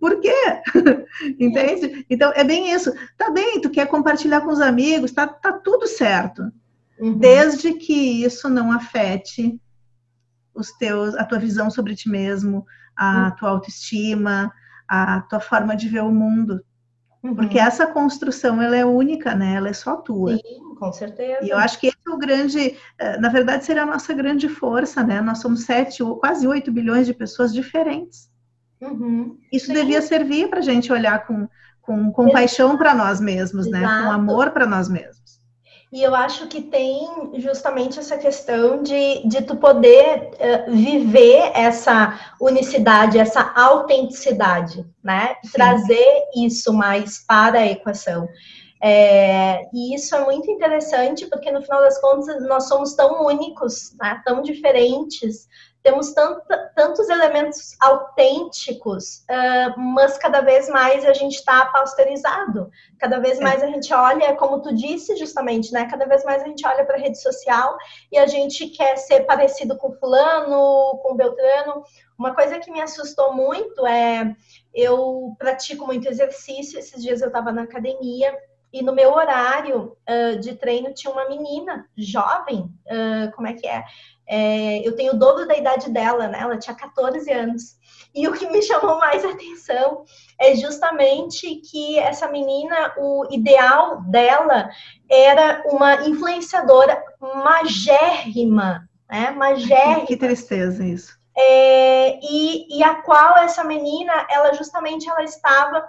Por 0.00 0.20
quê? 0.20 0.62
Entende? 1.40 2.06
Então 2.10 2.32
é 2.34 2.44
bem 2.44 2.72
isso. 2.72 2.92
Tá 3.16 3.30
bem, 3.30 3.60
tu 3.60 3.70
quer 3.70 3.86
compartilhar 3.86 4.42
com 4.42 4.50
os 4.50 4.60
amigos, 4.60 5.12
tá, 5.12 5.26
tá 5.26 5.52
tudo 5.52 5.86
certo. 5.86 6.42
Uhum. 6.98 7.18
Desde 7.18 7.74
que 7.74 8.24
isso 8.24 8.48
não 8.48 8.72
afete 8.72 9.60
os 10.54 10.72
teus, 10.72 11.14
a 11.14 11.24
tua 11.24 11.38
visão 11.38 11.70
sobre 11.70 11.94
ti 11.94 12.08
mesmo, 12.08 12.64
a 12.96 13.24
uhum. 13.24 13.36
tua 13.36 13.50
autoestima, 13.50 14.52
a 14.88 15.20
tua 15.22 15.40
forma 15.40 15.76
de 15.76 15.88
ver 15.88 16.02
o 16.02 16.10
mundo. 16.10 16.62
Uhum. 17.26 17.34
Porque 17.34 17.58
essa 17.58 17.88
construção, 17.88 18.62
ela 18.62 18.76
é 18.76 18.84
única, 18.84 19.34
né? 19.34 19.54
Ela 19.54 19.68
é 19.68 19.72
só 19.72 19.96
tua. 19.96 20.36
Sim, 20.36 20.74
com 20.78 20.92
certeza. 20.92 21.44
E 21.44 21.50
eu 21.50 21.58
acho 21.58 21.80
que 21.80 21.88
esse 21.88 21.96
é 22.06 22.10
o 22.10 22.16
grande, 22.16 22.76
eh, 22.98 23.18
na 23.18 23.28
verdade, 23.28 23.64
seria 23.64 23.82
a 23.82 23.86
nossa 23.86 24.14
grande 24.14 24.48
força, 24.48 25.02
né? 25.02 25.20
Nós 25.20 25.38
somos 25.38 25.64
sete, 25.64 26.04
quase 26.20 26.46
oito 26.46 26.70
bilhões 26.70 27.04
de 27.04 27.12
pessoas 27.12 27.52
diferentes. 27.52 28.30
Uhum. 28.80 29.38
Isso 29.52 29.66
Sim. 29.66 29.72
devia 29.72 30.00
servir 30.02 30.48
para 30.48 30.60
a 30.60 30.62
gente 30.62 30.92
olhar 30.92 31.26
com, 31.26 31.48
com 31.82 32.12
compaixão 32.12 32.76
para 32.78 32.94
nós 32.94 33.20
mesmos, 33.20 33.66
Exato. 33.66 33.82
né? 33.82 34.02
Com 34.04 34.12
amor 34.12 34.52
para 34.52 34.66
nós 34.66 34.88
mesmos. 34.88 35.35
E 35.92 36.02
eu 36.02 36.14
acho 36.14 36.48
que 36.48 36.60
tem 36.60 37.06
justamente 37.36 37.98
essa 37.98 38.18
questão 38.18 38.82
de, 38.82 39.26
de 39.26 39.42
tu 39.42 39.56
poder 39.56 40.30
uh, 40.34 40.72
viver 40.72 41.52
essa 41.54 42.34
unicidade, 42.40 43.18
essa 43.18 43.52
autenticidade, 43.54 44.84
né? 45.02 45.36
Sim. 45.44 45.52
Trazer 45.52 46.24
isso 46.34 46.72
mais 46.72 47.24
para 47.24 47.60
a 47.60 47.66
equação. 47.66 48.28
É, 48.82 49.62
e 49.72 49.94
isso 49.94 50.14
é 50.14 50.24
muito 50.24 50.50
interessante 50.50 51.26
porque 51.26 51.50
no 51.50 51.62
final 51.62 51.80
das 51.80 51.98
contas 52.00 52.46
nós 52.46 52.68
somos 52.68 52.94
tão 52.94 53.24
únicos, 53.24 53.96
né? 54.00 54.20
tão 54.24 54.42
diferentes, 54.42 55.48
temos 55.86 56.12
tantos 56.74 57.08
elementos 57.08 57.76
autênticos, 57.80 59.24
uh, 59.30 59.80
mas 59.80 60.18
cada 60.18 60.40
vez 60.40 60.68
mais 60.68 61.04
a 61.04 61.12
gente 61.12 61.36
está 61.36 61.64
pasteurizado. 61.66 62.68
Cada 62.98 63.20
vez 63.20 63.38
é. 63.38 63.44
mais 63.44 63.62
a 63.62 63.68
gente 63.68 63.94
olha, 63.94 64.34
como 64.34 64.60
tu 64.60 64.74
disse 64.74 65.14
justamente, 65.14 65.72
né? 65.72 65.86
Cada 65.88 66.04
vez 66.04 66.24
mais 66.24 66.42
a 66.42 66.46
gente 66.46 66.66
olha 66.66 66.84
para 66.84 66.96
a 66.96 66.98
rede 66.98 67.22
social 67.22 67.76
e 68.10 68.18
a 68.18 68.26
gente 68.26 68.66
quer 68.70 68.96
ser 68.96 69.20
parecido 69.26 69.76
com 69.76 69.92
fulano, 69.92 70.98
com 71.04 71.14
Beltrano. 71.14 71.84
Uma 72.18 72.34
coisa 72.34 72.58
que 72.58 72.72
me 72.72 72.80
assustou 72.80 73.32
muito 73.32 73.86
é 73.86 74.34
eu 74.74 75.36
pratico 75.38 75.86
muito 75.86 76.08
exercício. 76.08 76.80
Esses 76.80 77.00
dias 77.00 77.20
eu 77.20 77.28
estava 77.28 77.52
na 77.52 77.62
academia 77.62 78.36
e 78.72 78.82
no 78.82 78.92
meu 78.92 79.12
horário 79.12 79.96
uh, 80.10 80.38
de 80.40 80.56
treino 80.56 80.92
tinha 80.92 81.12
uma 81.12 81.28
menina 81.28 81.88
jovem, 81.96 82.62
uh, 82.86 83.30
como 83.36 83.46
é 83.46 83.52
que 83.52 83.68
é? 83.68 83.84
É? 84.26 84.86
Eu 84.86 84.96
tenho 84.96 85.14
o 85.14 85.18
dobro 85.18 85.46
da 85.46 85.56
idade 85.56 85.90
dela, 85.90 86.28
né? 86.28 86.38
Ela 86.40 86.58
tinha 86.58 86.74
14 86.74 87.30
anos. 87.30 87.76
E 88.14 88.26
o 88.26 88.32
que 88.32 88.48
me 88.48 88.62
chamou 88.62 88.98
mais 88.98 89.22
atenção 89.24 90.04
é 90.40 90.54
justamente 90.56 91.56
que 91.56 91.98
essa 91.98 92.28
menina, 92.28 92.94
o 92.98 93.26
ideal 93.30 94.02
dela 94.02 94.68
era 95.10 95.62
uma 95.66 96.06
influenciadora 96.06 97.02
magérrima, 97.20 98.88
né? 99.08 99.30
Magérrima. 99.30 100.06
Que 100.06 100.16
tristeza 100.16 100.84
isso. 100.84 101.16
É, 101.38 102.18
e, 102.22 102.78
e 102.78 102.82
a 102.82 103.02
qual 103.02 103.36
essa 103.36 103.62
menina, 103.62 104.26
ela 104.30 104.54
justamente 104.54 105.08
ela 105.08 105.22
estava 105.22 105.86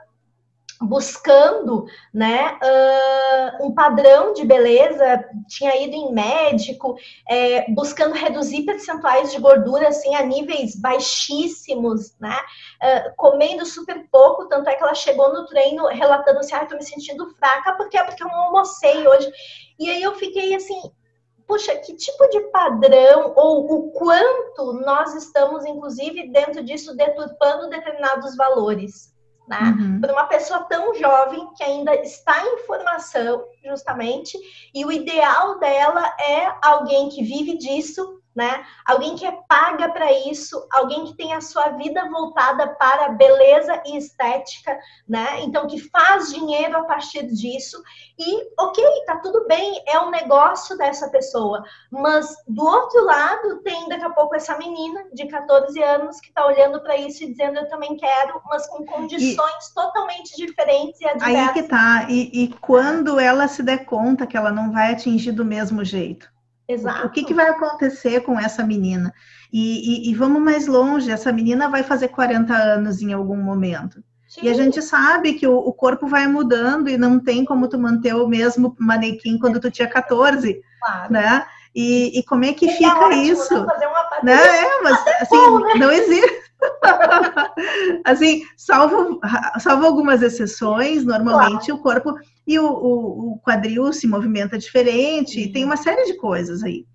buscando 0.81 1.85
né, 2.13 2.57
uh, 2.61 3.65
um 3.65 3.73
padrão 3.73 4.33
de 4.33 4.45
beleza, 4.45 5.25
tinha 5.47 5.75
ido 5.81 5.95
em 5.95 6.13
médico, 6.13 6.95
é, 7.27 7.69
buscando 7.71 8.13
reduzir 8.13 8.63
percentuais 8.63 9.31
de 9.31 9.39
gordura 9.39 9.87
assim, 9.87 10.13
a 10.15 10.23
níveis 10.23 10.75
baixíssimos, 10.75 12.15
né, 12.19 12.37
uh, 12.37 13.15
comendo 13.15 13.65
super 13.65 14.07
pouco, 14.11 14.47
tanto 14.47 14.69
é 14.69 14.75
que 14.75 14.83
ela 14.83 14.95
chegou 14.95 15.33
no 15.33 15.45
treino 15.45 15.87
relatando 15.87 16.39
assim, 16.39 16.55
ah, 16.55 16.65
tô 16.65 16.75
me 16.75 16.83
sentindo 16.83 17.33
fraca, 17.35 17.73
porque 17.73 17.97
é 17.97 18.03
porque 18.03 18.23
eu 18.23 18.27
não 18.27 18.45
almocei 18.45 19.07
hoje. 19.07 19.31
E 19.79 19.89
aí 19.89 20.01
eu 20.01 20.15
fiquei 20.15 20.55
assim, 20.55 20.91
puxa, 21.47 21.75
que 21.77 21.95
tipo 21.95 22.27
de 22.29 22.41
padrão 22.51 23.33
ou 23.35 23.71
o 23.71 23.91
quanto 23.91 24.73
nós 24.85 25.15
estamos, 25.15 25.65
inclusive, 25.65 26.29
dentro 26.29 26.63
disso, 26.63 26.95
deturpando 26.95 27.69
determinados 27.69 28.35
valores 28.35 29.16
né? 29.47 29.75
Uhum. 29.79 30.01
Para 30.01 30.13
uma 30.13 30.25
pessoa 30.25 30.63
tão 30.65 30.93
jovem 30.95 31.47
que 31.55 31.63
ainda 31.63 31.95
está 31.95 32.43
em 32.45 32.57
formação, 32.65 33.45
justamente, 33.63 34.37
e 34.73 34.85
o 34.85 34.91
ideal 34.91 35.57
dela 35.59 36.05
é 36.19 36.53
alguém 36.61 37.09
que 37.09 37.23
vive 37.23 37.57
disso, 37.57 38.21
né? 38.37 38.63
Alguém 38.85 39.15
que 39.15 39.25
é 39.25 39.31
paga 39.49 39.89
para 39.89 40.13
isso, 40.29 40.63
alguém 40.71 41.05
que 41.05 41.15
tem 41.15 41.33
a 41.33 41.41
sua 41.41 41.69
vida 41.69 42.07
voltada 42.07 42.67
para 42.75 43.09
beleza 43.09 43.81
e 43.83 43.97
estética, 43.97 44.77
né? 45.09 45.41
Então 45.41 45.65
que 45.65 45.79
faz 45.89 46.31
dinheiro 46.31 46.77
a 46.77 46.83
partir 46.83 47.25
disso 47.25 47.81
e 48.15 48.47
ok, 48.59 48.83
tá 49.07 49.15
tudo 49.17 49.47
bem, 49.47 49.81
é 49.87 49.99
um 49.99 50.11
negócio 50.11 50.77
dessa 50.77 51.09
pessoa, 51.09 51.63
mas 51.91 52.35
do 52.47 52.63
outro 52.63 53.03
lado 53.05 53.57
tem 53.63 53.89
daqui 53.89 54.05
a 54.05 54.11
pouco 54.11 54.35
essa 54.35 54.55
menina 54.55 55.05
de 55.11 55.25
14 55.25 55.81
anos 55.81 56.19
que 56.19 56.31
tá 56.31 56.45
olhando 56.45 56.79
para 56.81 56.95
isso 56.95 57.23
e 57.23 57.31
dizendo 57.31 57.57
eu 57.57 57.67
também 57.67 57.97
quero, 57.97 58.39
mas 58.45 58.67
com 58.67 58.85
condições 58.85 59.67
e... 59.67 59.73
totalmente 59.73 60.37
diferentes 60.37 61.01
e 61.01 61.07
adversas. 61.07 61.47
Aí 61.47 61.53
que 61.53 61.63
tá, 61.63 62.05
e, 62.07 62.43
e 62.43 62.47
quando 62.61 63.19
ela 63.19 63.47
se 63.47 63.63
der 63.63 63.83
conta 63.85 64.27
que 64.27 64.37
ela 64.37 64.51
não 64.51 64.71
vai 64.71 64.93
atingir 64.93 65.31
do 65.31 65.43
mesmo 65.43 65.83
jeito, 65.83 66.36
Exato. 66.67 67.07
O 67.07 67.09
que, 67.09 67.23
que 67.23 67.33
vai 67.33 67.47
acontecer 67.47 68.21
com 68.21 68.37
essa 68.37 68.63
menina? 68.63 69.13
E, 69.51 70.09
e, 70.09 70.11
e, 70.11 70.15
vamos 70.15 70.41
mais 70.41 70.67
longe, 70.67 71.09
essa 71.09 71.31
menina 71.31 71.69
vai 71.69 71.81
fazer 71.81 72.09
40 72.09 72.53
anos 72.53 73.01
em 73.01 73.13
algum 73.13 73.37
momento. 73.37 74.03
Sim. 74.27 74.41
E 74.43 74.49
a 74.49 74.53
gente 74.53 74.81
sabe 74.81 75.33
que 75.33 75.47
o, 75.47 75.55
o, 75.55 75.71
corpo 75.71 76.05
vai 76.05 76.27
mudando 76.27 76.89
e 76.89 76.97
não 76.97 77.17
tem 77.17 77.45
como 77.45 77.69
tu 77.69 77.79
manter 77.79 78.13
o 78.13 78.27
mesmo 78.27 78.75
manequim 78.77 79.39
quando 79.39 79.59
tu 79.59 79.71
tinha 79.71 79.87
14, 79.87 80.61
claro. 80.81 81.13
né? 81.13 81.45
E, 81.73 82.19
e 82.19 82.23
como 82.23 82.43
é 82.43 82.51
que 82.51 82.69
é 82.69 82.73
fica 82.73 83.05
ótimo, 83.05 83.21
isso? 83.23 83.65
Né? 84.23 84.35
É, 84.35 84.81
mas 84.83 85.07
assim, 85.21 85.37
bom, 85.37 85.59
né? 85.59 85.75
não 85.75 85.91
existe. 85.91 86.41
assim, 88.03 88.41
salvo, 88.57 89.21
salvo 89.59 89.85
algumas 89.85 90.21
exceções, 90.21 91.05
normalmente 91.05 91.67
claro. 91.67 91.79
o 91.79 91.83
corpo 91.83 92.15
e 92.47 92.57
o, 92.57 92.65
o, 92.65 93.33
o, 93.33 93.39
quadril 93.39 93.91
se 93.91 94.07
movimenta 94.07 94.57
diferente, 94.57 95.45
uhum. 95.45 95.51
tem 95.51 95.65
uma 95.65 95.75
série 95.75 96.05
de 96.05 96.15
coisas 96.15 96.63
aí. 96.63 96.87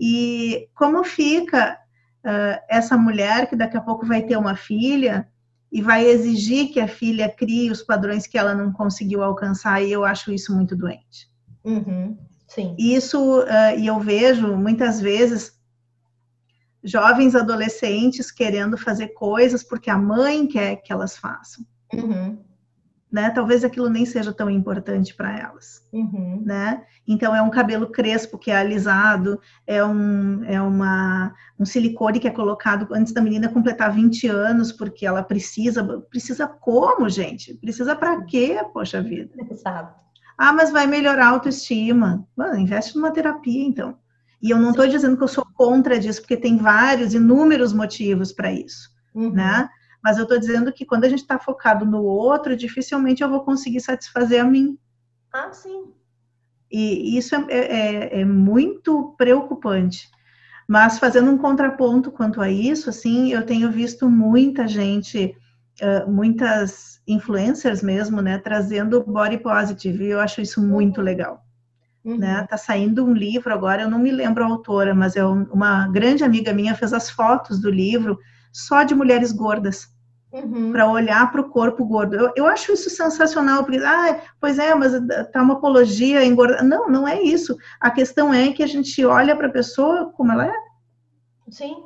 E 0.00 0.66
como 0.74 1.04
fica 1.04 1.78
uh, 2.24 2.58
essa 2.70 2.96
mulher 2.96 3.46
que 3.46 3.54
daqui 3.54 3.76
a 3.76 3.82
pouco 3.82 4.06
vai 4.06 4.22
ter 4.22 4.38
uma 4.38 4.56
filha 4.56 5.28
e 5.70 5.82
vai 5.82 6.06
exigir 6.06 6.72
que 6.72 6.80
a 6.80 6.88
filha 6.88 7.28
crie 7.28 7.70
os 7.70 7.82
padrões 7.82 8.26
que 8.26 8.38
ela 8.38 8.54
não 8.54 8.72
conseguiu 8.72 9.22
alcançar, 9.22 9.82
e 9.82 9.92
eu 9.92 10.04
acho 10.04 10.32
isso 10.32 10.54
muito 10.54 10.74
doente. 10.74 11.28
Uhum. 11.62 12.16
Sim. 12.48 12.74
Isso, 12.78 13.40
uh, 13.40 13.78
e 13.78 13.86
eu 13.86 14.00
vejo 14.00 14.56
muitas 14.56 15.00
vezes 15.00 15.52
jovens 16.82 17.34
adolescentes 17.34 18.30
querendo 18.30 18.78
fazer 18.78 19.08
coisas 19.08 19.62
porque 19.62 19.90
a 19.90 19.98
mãe 19.98 20.46
quer 20.46 20.76
que 20.76 20.92
elas 20.92 21.16
façam. 21.16 21.64
Uhum. 21.92 22.38
Né? 23.14 23.30
Talvez 23.30 23.62
aquilo 23.62 23.88
nem 23.88 24.04
seja 24.04 24.32
tão 24.32 24.50
importante 24.50 25.14
para 25.14 25.38
elas, 25.38 25.86
uhum. 25.92 26.42
né? 26.44 26.82
Então 27.06 27.32
é 27.32 27.40
um 27.40 27.48
cabelo 27.48 27.86
crespo 27.86 28.36
que 28.36 28.50
é 28.50 28.56
alisado, 28.56 29.40
é 29.64 29.84
um 29.84 30.42
é 30.42 30.60
uma 30.60 31.32
um 31.56 31.64
silicone 31.64 32.18
que 32.18 32.26
é 32.26 32.32
colocado 32.32 32.88
antes 32.92 33.12
da 33.12 33.20
menina 33.20 33.48
completar 33.48 33.92
20 33.92 34.26
anos 34.26 34.72
porque 34.72 35.06
ela 35.06 35.22
precisa 35.22 35.84
precisa 36.10 36.48
como, 36.48 37.08
gente? 37.08 37.54
Precisa 37.54 37.94
para 37.94 38.20
quê? 38.22 38.60
Poxa 38.72 39.00
vida. 39.00 39.30
Exato. 39.48 39.94
Ah, 40.36 40.52
mas 40.52 40.72
vai 40.72 40.88
melhorar 40.88 41.26
a 41.26 41.30
autoestima. 41.30 42.26
Mano, 42.36 42.58
investe 42.58 42.96
numa 42.96 43.12
terapia 43.12 43.64
então. 43.64 43.96
E 44.42 44.50
eu 44.50 44.58
não 44.58 44.70
estou 44.70 44.88
dizendo 44.88 45.16
que 45.16 45.22
eu 45.22 45.28
sou 45.28 45.46
contra 45.54 46.00
disso, 46.00 46.20
porque 46.20 46.36
tem 46.36 46.56
vários, 46.56 47.14
inúmeros 47.14 47.72
motivos 47.72 48.32
para 48.32 48.52
isso, 48.52 48.90
uhum. 49.14 49.30
né? 49.30 49.68
Mas 50.04 50.18
eu 50.18 50.24
estou 50.24 50.38
dizendo 50.38 50.70
que 50.70 50.84
quando 50.84 51.04
a 51.04 51.08
gente 51.08 51.22
está 51.22 51.38
focado 51.38 51.86
no 51.86 52.02
outro, 52.02 52.54
dificilmente 52.54 53.22
eu 53.22 53.30
vou 53.30 53.40
conseguir 53.40 53.80
satisfazer 53.80 54.42
a 54.42 54.44
mim. 54.44 54.78
Ah, 55.32 55.50
sim. 55.50 55.84
E 56.70 57.16
isso 57.16 57.34
é, 57.34 57.44
é, 57.48 58.20
é 58.20 58.24
muito 58.24 59.14
preocupante. 59.16 60.10
Mas 60.68 60.98
fazendo 60.98 61.30
um 61.30 61.38
contraponto 61.38 62.10
quanto 62.10 62.42
a 62.42 62.50
isso, 62.50 62.90
assim, 62.90 63.32
eu 63.32 63.46
tenho 63.46 63.70
visto 63.70 64.10
muita 64.10 64.68
gente, 64.68 65.34
muitas 66.06 67.00
influencers 67.06 67.82
mesmo, 67.82 68.20
né, 68.20 68.38
trazendo 68.38 69.02
body 69.04 69.38
positive, 69.38 70.04
e 70.04 70.10
eu 70.10 70.20
acho 70.20 70.40
isso 70.42 70.60
muito 70.62 70.98
uhum. 70.98 71.04
legal. 71.04 71.44
Uhum. 72.04 72.18
Né? 72.18 72.46
Tá 72.48 72.58
saindo 72.58 73.04
um 73.04 73.14
livro 73.14 73.52
agora, 73.52 73.82
eu 73.82 73.90
não 73.90 73.98
me 73.98 74.10
lembro 74.10 74.44
a 74.44 74.46
autora, 74.48 74.94
mas 74.94 75.16
é 75.16 75.24
uma 75.24 75.88
grande 75.88 76.24
amiga 76.24 76.52
minha 76.52 76.74
fez 76.74 76.92
as 76.92 77.08
fotos 77.08 77.58
do 77.58 77.70
livro 77.70 78.18
só 78.52 78.82
de 78.84 78.94
mulheres 78.94 79.32
gordas. 79.32 79.93
Uhum. 80.34 80.72
Para 80.72 80.90
olhar 80.90 81.30
para 81.30 81.40
o 81.40 81.48
corpo 81.48 81.84
gordo. 81.84 82.16
Eu, 82.16 82.32
eu, 82.34 82.46
acho 82.46 82.72
isso 82.72 82.90
sensacional, 82.90 83.62
porque, 83.62 83.78
ah, 83.78 84.20
pois 84.40 84.58
é, 84.58 84.74
mas 84.74 84.92
tá 85.32 85.40
uma 85.40 85.54
apologia 85.54 86.24
engordar. 86.24 86.64
Não, 86.64 86.90
não 86.90 87.06
é 87.06 87.22
isso. 87.22 87.56
A 87.80 87.88
questão 87.88 88.34
é 88.34 88.52
que 88.52 88.62
a 88.62 88.66
gente 88.66 89.04
olha 89.04 89.36
para 89.36 89.46
a 89.46 89.52
pessoa 89.52 90.12
como 90.12 90.32
ela 90.32 90.46
é. 90.46 90.54
Sim. 91.48 91.84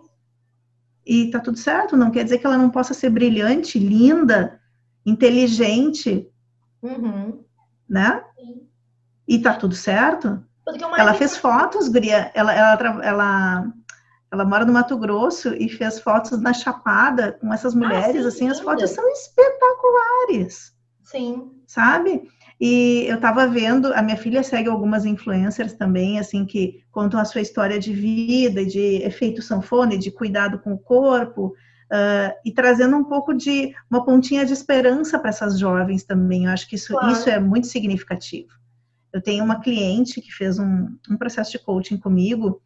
E 1.04 1.30
tá 1.30 1.40
tudo 1.40 1.58
certo, 1.58 1.94
não 1.94 2.10
quer 2.10 2.24
dizer 2.24 2.38
que 2.38 2.46
ela 2.46 2.56
não 2.56 2.70
possa 2.70 2.94
ser 2.94 3.10
brilhante, 3.10 3.78
linda, 3.78 4.58
inteligente, 5.04 6.26
uhum. 6.82 7.44
né? 7.86 8.24
Sim. 8.34 8.66
E 9.26 9.38
tá 9.38 9.52
tudo 9.54 9.74
certo? 9.74 10.42
Ela 10.96 11.12
fez 11.12 11.36
fotos, 11.36 11.88
Guria. 11.88 12.30
Ela, 12.34 12.54
ela, 12.54 13.04
ela, 13.04 13.72
ela 14.30 14.44
mora 14.44 14.64
no 14.64 14.72
Mato 14.72 14.96
Grosso 14.96 15.54
e 15.54 15.68
fez 15.68 16.00
fotos 16.00 16.40
na 16.40 16.52
Chapada 16.52 17.32
com 17.32 17.52
essas 17.52 17.74
ah, 17.74 17.78
mulheres. 17.78 18.26
Ah, 18.26 18.30
sim, 18.30 18.46
assim, 18.46 18.48
as 18.48 18.60
fotos 18.60 18.90
são 18.90 19.08
espetaculares. 19.10 20.74
Sim. 21.04 21.50
Sabe? 21.66 22.28
E 22.60 23.04
eu 23.06 23.20
tava 23.20 23.46
vendo, 23.46 23.94
a 23.94 24.02
minha 24.02 24.16
filha 24.16 24.42
segue 24.42 24.68
algumas 24.68 25.06
influencers 25.06 25.74
também, 25.74 26.18
assim, 26.18 26.44
que 26.44 26.82
contam 26.90 27.20
a 27.20 27.24
sua 27.24 27.40
história 27.40 27.78
de 27.78 27.92
vida, 27.92 28.64
de 28.64 28.96
efeito 29.02 29.40
sanfona, 29.40 29.96
de 29.96 30.10
cuidado 30.10 30.58
com 30.58 30.72
o 30.72 30.78
corpo, 30.78 31.54
uh, 31.92 32.34
e 32.44 32.52
trazendo 32.52 32.96
um 32.96 33.04
pouco 33.04 33.32
de 33.32 33.72
uma 33.88 34.04
pontinha 34.04 34.44
de 34.44 34.52
esperança 34.52 35.18
para 35.18 35.30
essas 35.30 35.58
jovens 35.58 36.04
também. 36.04 36.44
Eu 36.46 36.50
acho 36.50 36.68
que 36.68 36.74
isso, 36.74 36.92
claro. 36.92 37.12
isso 37.12 37.30
é 37.30 37.38
muito 37.38 37.68
significativo. 37.68 38.50
Eu 39.12 39.22
tenho 39.22 39.44
uma 39.44 39.60
cliente 39.60 40.20
que 40.20 40.32
fez 40.32 40.58
um, 40.58 40.88
um 41.08 41.16
processo 41.16 41.52
de 41.52 41.58
coaching 41.60 41.96
comigo, 41.96 42.60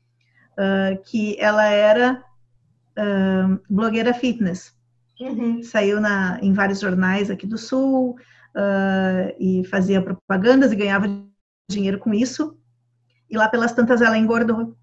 uh, 0.52 1.02
que 1.04 1.36
ela 1.38 1.64
era 1.66 2.22
uh, 2.98 3.60
blogueira 3.68 4.14
fitness. 4.14 4.74
Uhum. 5.20 5.62
Saiu 5.62 6.00
na, 6.00 6.38
em 6.42 6.52
vários 6.52 6.80
jornais 6.80 7.30
aqui 7.30 7.46
do 7.46 7.58
Sul 7.58 8.16
uh, 8.56 9.34
e 9.38 9.64
fazia 9.66 10.02
propagandas 10.02 10.72
e 10.72 10.76
ganhava 10.76 11.06
dinheiro 11.70 11.98
com 11.98 12.12
isso. 12.12 12.56
E 13.30 13.36
lá 13.36 13.48
pelas 13.48 13.72
tantas 13.72 14.02
ela 14.02 14.18
engordou. 14.18 14.76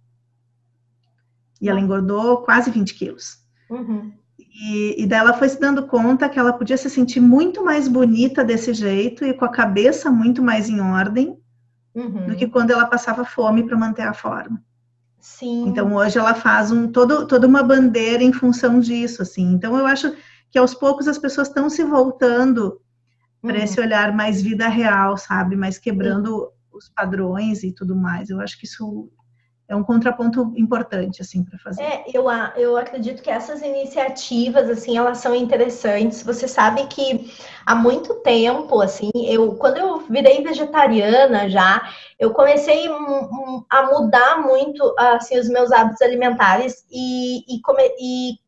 E 1.61 1.69
ela 1.69 1.79
engordou 1.79 2.37
quase 2.37 2.71
20 2.71 2.93
quilos. 2.95 3.37
Uhum. 3.69 4.13
E, 4.37 5.03
e 5.03 5.07
daí 5.07 5.19
ela 5.19 5.33
foi 5.33 5.47
se 5.49 5.59
dando 5.59 5.87
conta 5.87 6.27
que 6.29 6.39
ela 6.39 6.53
podia 6.53 6.77
se 6.77 6.89
sentir 6.89 7.19
muito 7.19 7.63
mais 7.63 7.87
bonita 7.87 8.43
desse 8.43 8.73
jeito 8.73 9.23
e 9.23 9.33
com 9.33 9.45
a 9.45 9.51
cabeça 9.51 10.09
muito 10.09 10.41
mais 10.41 10.69
em 10.69 10.81
ordem 10.81 11.37
uhum. 11.93 12.27
do 12.27 12.35
que 12.35 12.47
quando 12.47 12.71
ela 12.71 12.85
passava 12.85 13.23
fome 13.23 13.63
para 13.63 13.77
manter 13.77 14.03
a 14.03 14.13
forma. 14.13 14.61
Sim. 15.19 15.67
Então 15.67 15.93
hoje 15.95 16.17
ela 16.17 16.33
faz 16.33 16.71
um 16.71 16.91
todo, 16.91 17.27
toda 17.27 17.47
uma 17.47 17.61
bandeira 17.63 18.23
em 18.23 18.33
função 18.33 18.79
disso, 18.79 19.21
assim. 19.21 19.51
Então 19.53 19.77
eu 19.77 19.85
acho 19.85 20.15
que 20.49 20.57
aos 20.57 20.73
poucos 20.73 21.07
as 21.07 21.17
pessoas 21.17 21.47
estão 21.47 21.69
se 21.69 21.83
voltando 21.83 22.79
para 23.41 23.57
uhum. 23.57 23.63
esse 23.63 23.79
olhar 23.79 24.13
mais 24.13 24.41
vida 24.41 24.67
real, 24.67 25.17
sabe? 25.17 25.55
Mais 25.55 25.77
quebrando 25.77 26.27
Sim. 26.27 26.77
os 26.77 26.89
padrões 26.89 27.63
e 27.63 27.71
tudo 27.73 27.95
mais. 27.95 28.29
Eu 28.29 28.39
acho 28.39 28.57
que 28.57 28.65
isso 28.65 29.09
é 29.69 29.75
um 29.75 29.83
contraponto 29.83 30.51
importante 30.57 31.21
assim 31.21 31.43
para 31.43 31.59
fazer. 31.59 31.83
É, 31.83 32.03
eu, 32.11 32.25
eu 32.57 32.75
acredito 32.75 33.21
que 33.21 33.29
essas 33.29 33.61
iniciativas 33.61 34.67
assim 34.67 34.97
elas 34.97 35.19
são 35.19 35.35
interessantes. 35.35 36.23
Você 36.23 36.47
sabe 36.47 36.87
que 36.87 37.31
há 37.63 37.75
muito 37.75 38.15
tempo 38.15 38.81
assim, 38.81 39.11
eu 39.15 39.53
quando 39.55 39.77
eu 39.77 39.99
virei 39.99 40.43
vegetariana 40.43 41.47
já, 41.47 41.87
eu 42.17 42.31
comecei 42.31 42.87
a 43.69 43.83
mudar 43.83 44.41
muito 44.41 44.95
assim 44.97 45.37
os 45.37 45.47
meus 45.47 45.71
hábitos 45.71 46.01
alimentares 46.01 46.83
e, 46.91 47.45
e, 47.47 47.61
come, 47.61 47.83
e 47.99 48.39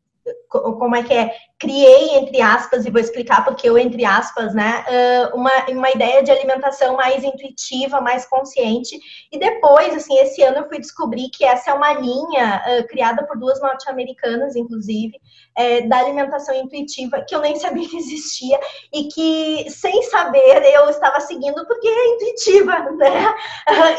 como 0.50 0.96
é 0.96 1.04
que 1.04 1.14
é 1.14 1.32
criei, 1.62 2.16
entre 2.16 2.42
aspas, 2.42 2.84
e 2.84 2.90
vou 2.90 3.00
explicar 3.00 3.44
porque 3.44 3.68
eu, 3.68 3.78
entre 3.78 4.04
aspas, 4.04 4.52
né, 4.52 4.84
uma, 5.32 5.50
uma 5.68 5.90
ideia 5.92 6.20
de 6.20 6.32
alimentação 6.32 6.96
mais 6.96 7.22
intuitiva, 7.22 8.00
mais 8.00 8.26
consciente. 8.26 8.98
E 9.30 9.38
depois, 9.38 9.94
assim, 9.94 10.18
esse 10.18 10.42
ano 10.42 10.58
eu 10.58 10.68
fui 10.68 10.80
descobrir 10.80 11.30
que 11.30 11.44
essa 11.44 11.70
é 11.70 11.74
uma 11.74 11.92
linha 11.92 12.64
uh, 12.66 12.88
criada 12.88 13.24
por 13.24 13.38
duas 13.38 13.60
norte-americanas, 13.60 14.56
inclusive, 14.56 15.12
é, 15.56 15.82
da 15.82 15.98
alimentação 15.98 16.52
intuitiva, 16.54 17.24
que 17.28 17.34
eu 17.34 17.40
nem 17.40 17.54
sabia 17.56 17.88
que 17.88 17.96
existia 17.96 18.58
e 18.92 19.04
que, 19.04 19.70
sem 19.70 20.02
saber, 20.04 20.64
eu 20.74 20.88
estava 20.88 21.20
seguindo 21.20 21.64
porque 21.66 21.86
é 21.86 22.08
intuitiva, 22.14 22.78
né? 22.96 23.34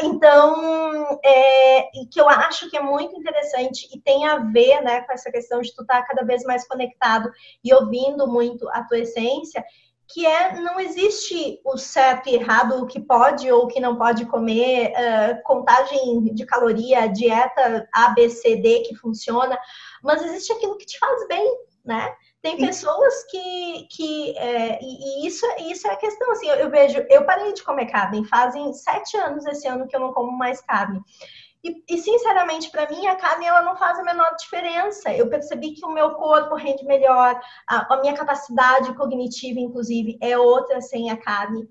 então, 0.02 1.18
é, 1.24 1.82
que 2.12 2.20
eu 2.20 2.28
acho 2.28 2.68
que 2.68 2.76
é 2.76 2.80
muito 2.80 3.16
interessante 3.16 3.88
e 3.94 4.00
tem 4.00 4.26
a 4.26 4.36
ver, 4.36 4.82
né, 4.82 5.00
com 5.02 5.12
essa 5.12 5.30
questão 5.30 5.62
de 5.62 5.74
tu 5.74 5.82
estar 5.82 6.02
tá 6.02 6.06
cada 6.06 6.24
vez 6.24 6.42
mais 6.44 6.66
conectado 6.66 7.30
e 7.62 7.72
ouvindo 7.74 8.26
muito 8.26 8.68
a 8.70 8.82
tua 8.84 8.98
essência, 8.98 9.64
que 10.08 10.26
é 10.26 10.60
não 10.60 10.78
existe 10.78 11.60
o 11.64 11.76
certo 11.78 12.28
e 12.28 12.34
errado, 12.34 12.82
o 12.82 12.86
que 12.86 13.00
pode 13.00 13.50
ou 13.50 13.64
o 13.64 13.66
que 13.66 13.80
não 13.80 13.96
pode 13.96 14.26
comer, 14.26 14.92
uh, 14.92 15.42
contagem 15.44 16.34
de 16.34 16.44
caloria, 16.44 17.08
dieta 17.08 17.88
A, 17.92 18.10
B, 18.10 18.28
C, 18.28 18.56
D 18.56 18.80
que 18.80 18.94
funciona, 18.94 19.58
mas 20.02 20.22
existe 20.22 20.52
aquilo 20.52 20.76
que 20.76 20.86
te 20.86 20.98
faz 20.98 21.26
bem, 21.26 21.56
né? 21.84 22.14
Tem 22.44 22.58
pessoas 22.58 23.24
que, 23.30 23.88
que 23.90 24.36
é, 24.36 24.78
e, 24.82 25.24
e, 25.24 25.26
isso, 25.26 25.46
isso 25.60 25.88
é 25.88 25.92
a 25.92 25.96
questão, 25.96 26.30
assim, 26.30 26.46
eu, 26.46 26.56
eu, 26.56 26.70
vejo, 26.70 27.02
eu 27.08 27.24
parei 27.24 27.54
de 27.54 27.62
comer 27.62 27.86
carne, 27.86 28.28
fazem 28.28 28.70
sete 28.74 29.16
anos 29.16 29.46
esse 29.46 29.66
ano 29.66 29.88
que 29.88 29.96
eu 29.96 30.00
não 30.00 30.12
como 30.12 30.30
mais 30.30 30.60
carne. 30.60 31.00
E, 31.64 31.82
e 31.88 31.98
sinceramente, 31.98 32.70
para 32.70 32.88
mim, 32.90 33.06
a 33.06 33.16
carne 33.16 33.46
ela 33.46 33.62
não 33.62 33.74
faz 33.74 33.98
a 33.98 34.02
menor 34.02 34.36
diferença. 34.36 35.10
Eu 35.14 35.30
percebi 35.30 35.70
que 35.70 35.84
o 35.86 35.92
meu 35.92 36.10
corpo 36.10 36.54
rende 36.54 36.84
melhor, 36.84 37.40
a, 37.66 37.94
a 37.94 38.00
minha 38.02 38.12
capacidade 38.12 38.94
cognitiva, 38.94 39.58
inclusive, 39.58 40.18
é 40.20 40.36
outra 40.36 40.82
sem 40.82 41.10
a 41.10 41.16
carne. 41.16 41.66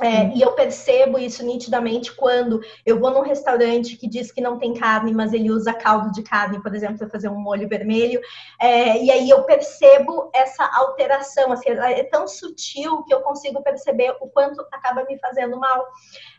É, 0.00 0.26
e 0.34 0.42
eu 0.42 0.52
percebo 0.52 1.18
isso 1.18 1.44
nitidamente 1.44 2.12
quando 2.16 2.60
eu 2.84 2.98
vou 2.98 3.12
num 3.12 3.20
restaurante 3.20 3.96
que 3.96 4.08
diz 4.08 4.32
que 4.32 4.40
não 4.40 4.58
tem 4.58 4.74
carne, 4.74 5.14
mas 5.14 5.32
ele 5.32 5.52
usa 5.52 5.72
caldo 5.72 6.10
de 6.10 6.22
carne, 6.22 6.60
por 6.60 6.74
exemplo, 6.74 6.98
para 6.98 7.08
fazer 7.08 7.28
um 7.28 7.38
molho 7.38 7.68
vermelho. 7.68 8.20
É, 8.60 9.00
e 9.00 9.10
aí 9.10 9.30
eu 9.30 9.44
percebo 9.44 10.30
essa 10.34 10.68
alteração, 10.74 11.52
assim, 11.52 11.70
é 11.70 12.02
tão 12.04 12.26
sutil 12.26 13.04
que 13.04 13.14
eu 13.14 13.20
consigo 13.20 13.62
perceber 13.62 14.16
o 14.20 14.28
quanto 14.28 14.60
acaba 14.72 15.04
me 15.04 15.16
fazendo 15.18 15.58
mal. 15.58 15.86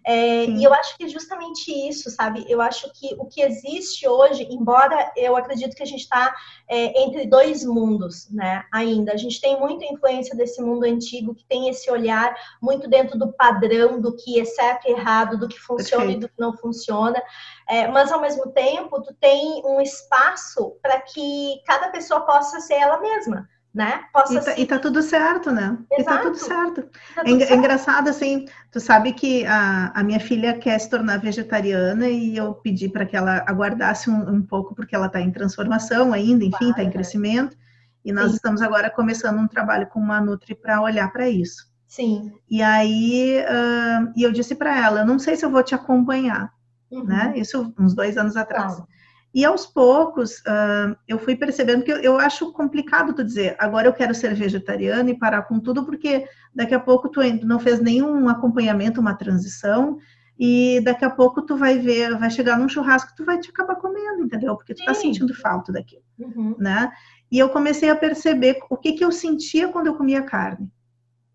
É, 0.07 0.45
e 0.45 0.63
eu 0.63 0.71
acho 0.71 0.95
que 0.95 1.05
é 1.05 1.07
justamente 1.07 1.71
isso, 1.71 2.11
sabe? 2.11 2.45
Eu 2.47 2.61
acho 2.61 2.91
que 2.93 3.15
o 3.17 3.25
que 3.25 3.41
existe 3.41 4.07
hoje, 4.07 4.47
embora 4.51 5.11
eu 5.17 5.35
acredito 5.35 5.75
que 5.75 5.81
a 5.81 5.85
gente 5.85 6.01
está 6.01 6.35
é, 6.69 7.01
entre 7.01 7.25
dois 7.25 7.65
mundos, 7.65 8.29
né? 8.29 8.63
Ainda. 8.71 9.13
A 9.13 9.17
gente 9.17 9.41
tem 9.41 9.59
muita 9.59 9.83
influência 9.85 10.35
desse 10.35 10.61
mundo 10.61 10.83
antigo, 10.83 11.33
que 11.33 11.43
tem 11.45 11.69
esse 11.69 11.89
olhar 11.89 12.35
muito 12.61 12.87
dentro 12.87 13.17
do 13.17 13.33
padrão, 13.33 13.99
do 13.99 14.15
que 14.15 14.39
é 14.39 14.45
certo 14.45 14.87
e 14.87 14.91
errado, 14.91 15.39
do 15.39 15.47
que 15.47 15.59
funciona 15.59 16.03
Perfeito. 16.03 16.25
e 16.25 16.27
do 16.27 16.29
que 16.29 16.39
não 16.39 16.55
funciona. 16.55 17.19
É, 17.67 17.87
mas, 17.87 18.11
ao 18.11 18.21
mesmo 18.21 18.51
tempo, 18.51 19.01
tu 19.01 19.11
tem 19.15 19.63
um 19.65 19.81
espaço 19.81 20.77
para 20.83 21.01
que 21.01 21.61
cada 21.65 21.89
pessoa 21.89 22.21
possa 22.21 22.59
ser 22.59 22.75
ela 22.75 22.99
mesma 22.99 23.49
né? 23.75 24.05
Possa 24.13 24.33
e, 24.33 24.39
tá, 24.39 24.59
e 24.59 24.65
tá 24.65 24.79
tudo 24.79 25.01
certo, 25.01 25.51
né? 25.51 25.77
Exato. 25.91 26.01
E 26.01 26.03
tá 26.05 26.17
tudo 26.19 26.38
certo. 26.38 26.81
Tá 27.13 27.23
tudo 27.25 27.35
é, 27.35 27.39
certo. 27.39 27.51
é, 27.51 27.55
engraçado, 27.57 28.07
assim, 28.07 28.45
tu 28.71 28.79
sabe 28.79 29.11
que 29.11 29.45
a, 29.45 29.91
a 29.93 30.01
minha 30.01 30.19
filha 30.19 30.57
quer 30.57 30.79
se 30.79 30.89
tornar 30.89 31.19
vegetariana 31.19 32.07
e 32.07 32.38
eu 32.38 32.53
pedi 32.53 32.88
para 32.88 33.05
que 33.05 33.17
ela 33.17 33.43
aguardasse 33.45 34.09
um, 34.09 34.35
um, 34.35 34.41
pouco, 34.41 34.73
porque 34.73 34.95
ela 34.95 35.07
está 35.07 35.19
em 35.19 35.29
transformação 35.29 36.13
ainda, 36.13 36.45
enfim, 36.45 36.69
está 36.69 36.83
em 36.83 36.89
crescimento. 36.89 37.57
E 38.05 38.13
nós 38.13 38.29
Sim. 38.29 38.35
estamos 38.35 38.61
agora 38.61 38.89
começando 38.89 39.39
um 39.39 39.47
trabalho 39.47 39.88
com 39.88 39.99
uma 39.99 40.21
Nutri 40.21 40.55
para 40.55 40.81
olhar 40.81 41.11
para 41.11 41.27
isso. 41.27 41.69
Sim. 41.85 42.31
E 42.49 42.61
aí, 42.61 43.41
uh, 43.41 44.13
e 44.15 44.23
eu 44.23 44.31
disse 44.31 44.55
para 44.55 44.85
ela, 44.85 45.03
não 45.03 45.19
sei 45.19 45.35
se 45.35 45.45
eu 45.45 45.49
vou 45.49 45.63
te 45.63 45.75
acompanhar, 45.75 46.53
uhum. 46.89 47.03
né? 47.03 47.33
Isso 47.35 47.73
uns 47.77 47.93
dois 47.93 48.15
anos 48.15 48.38
atrás. 48.38 48.75
Claro. 48.75 48.88
E 49.36 49.43
aos 49.43 49.65
poucos, 49.65 50.38
uh, 50.39 50.95
eu 51.06 51.19
fui 51.19 51.36
percebendo 51.36 51.84
que 51.84 51.91
eu, 51.91 51.98
eu, 51.98 52.17
acho 52.17 52.54
complicado 52.54 53.13
tu 53.13 53.21
dizer, 53.21 53.54
agora 53.60 53.86
eu 53.86 53.91
quero 53.91 54.15
ser 54.15 54.34
vegetariana 54.34 55.10
e 55.10 55.19
parar 55.19 55.41
com 55.41 55.60
tudo, 55.60 55.86
porque 55.86 56.26
daqui 56.56 56.74
a 56.74 56.80
pouco 56.80 57.10
tu 57.10 57.19
não 57.45 57.60
fez 57.60 57.82
nenhum 57.82 58.30
acompanhamento, 58.30 59.02
uma 59.02 59.13
transição, 59.13 59.98
e 60.39 60.80
daqui 60.86 61.04
a 61.04 61.10
pouco 61.10 61.41
tu 61.41 61.58
vai 61.58 61.78
ver, 61.78 62.17
vai 62.17 62.30
chegar 62.30 62.58
num 62.58 62.69
churrasco, 62.69 63.12
tu 63.13 63.26
vai 63.26 63.38
te 63.38 63.50
acabar 63.50 63.76
comendo, 63.76 64.24
entendeu? 64.24 64.56
Porque 64.56 64.74
tu 64.74 64.86
tá 64.86 64.93
Sim. 64.93 65.10
tá 65.10 65.13
sentindo 65.13 65.34
falta 65.34 65.69
daquilo, 65.74 66.04
uhum. 66.17 66.56
né? 66.58 66.89
E 67.30 67.38
eu 67.38 67.50
comecei 67.50 67.89
a 67.89 67.95
perceber 67.95 68.60
o 68.69 68.78
que 68.78 68.93
que 68.93 69.04
eu 69.04 69.12
sentia 69.12 69.67
quando 69.67 69.88
eu 69.88 69.98
comia 69.98 70.24
carne, 70.24 70.71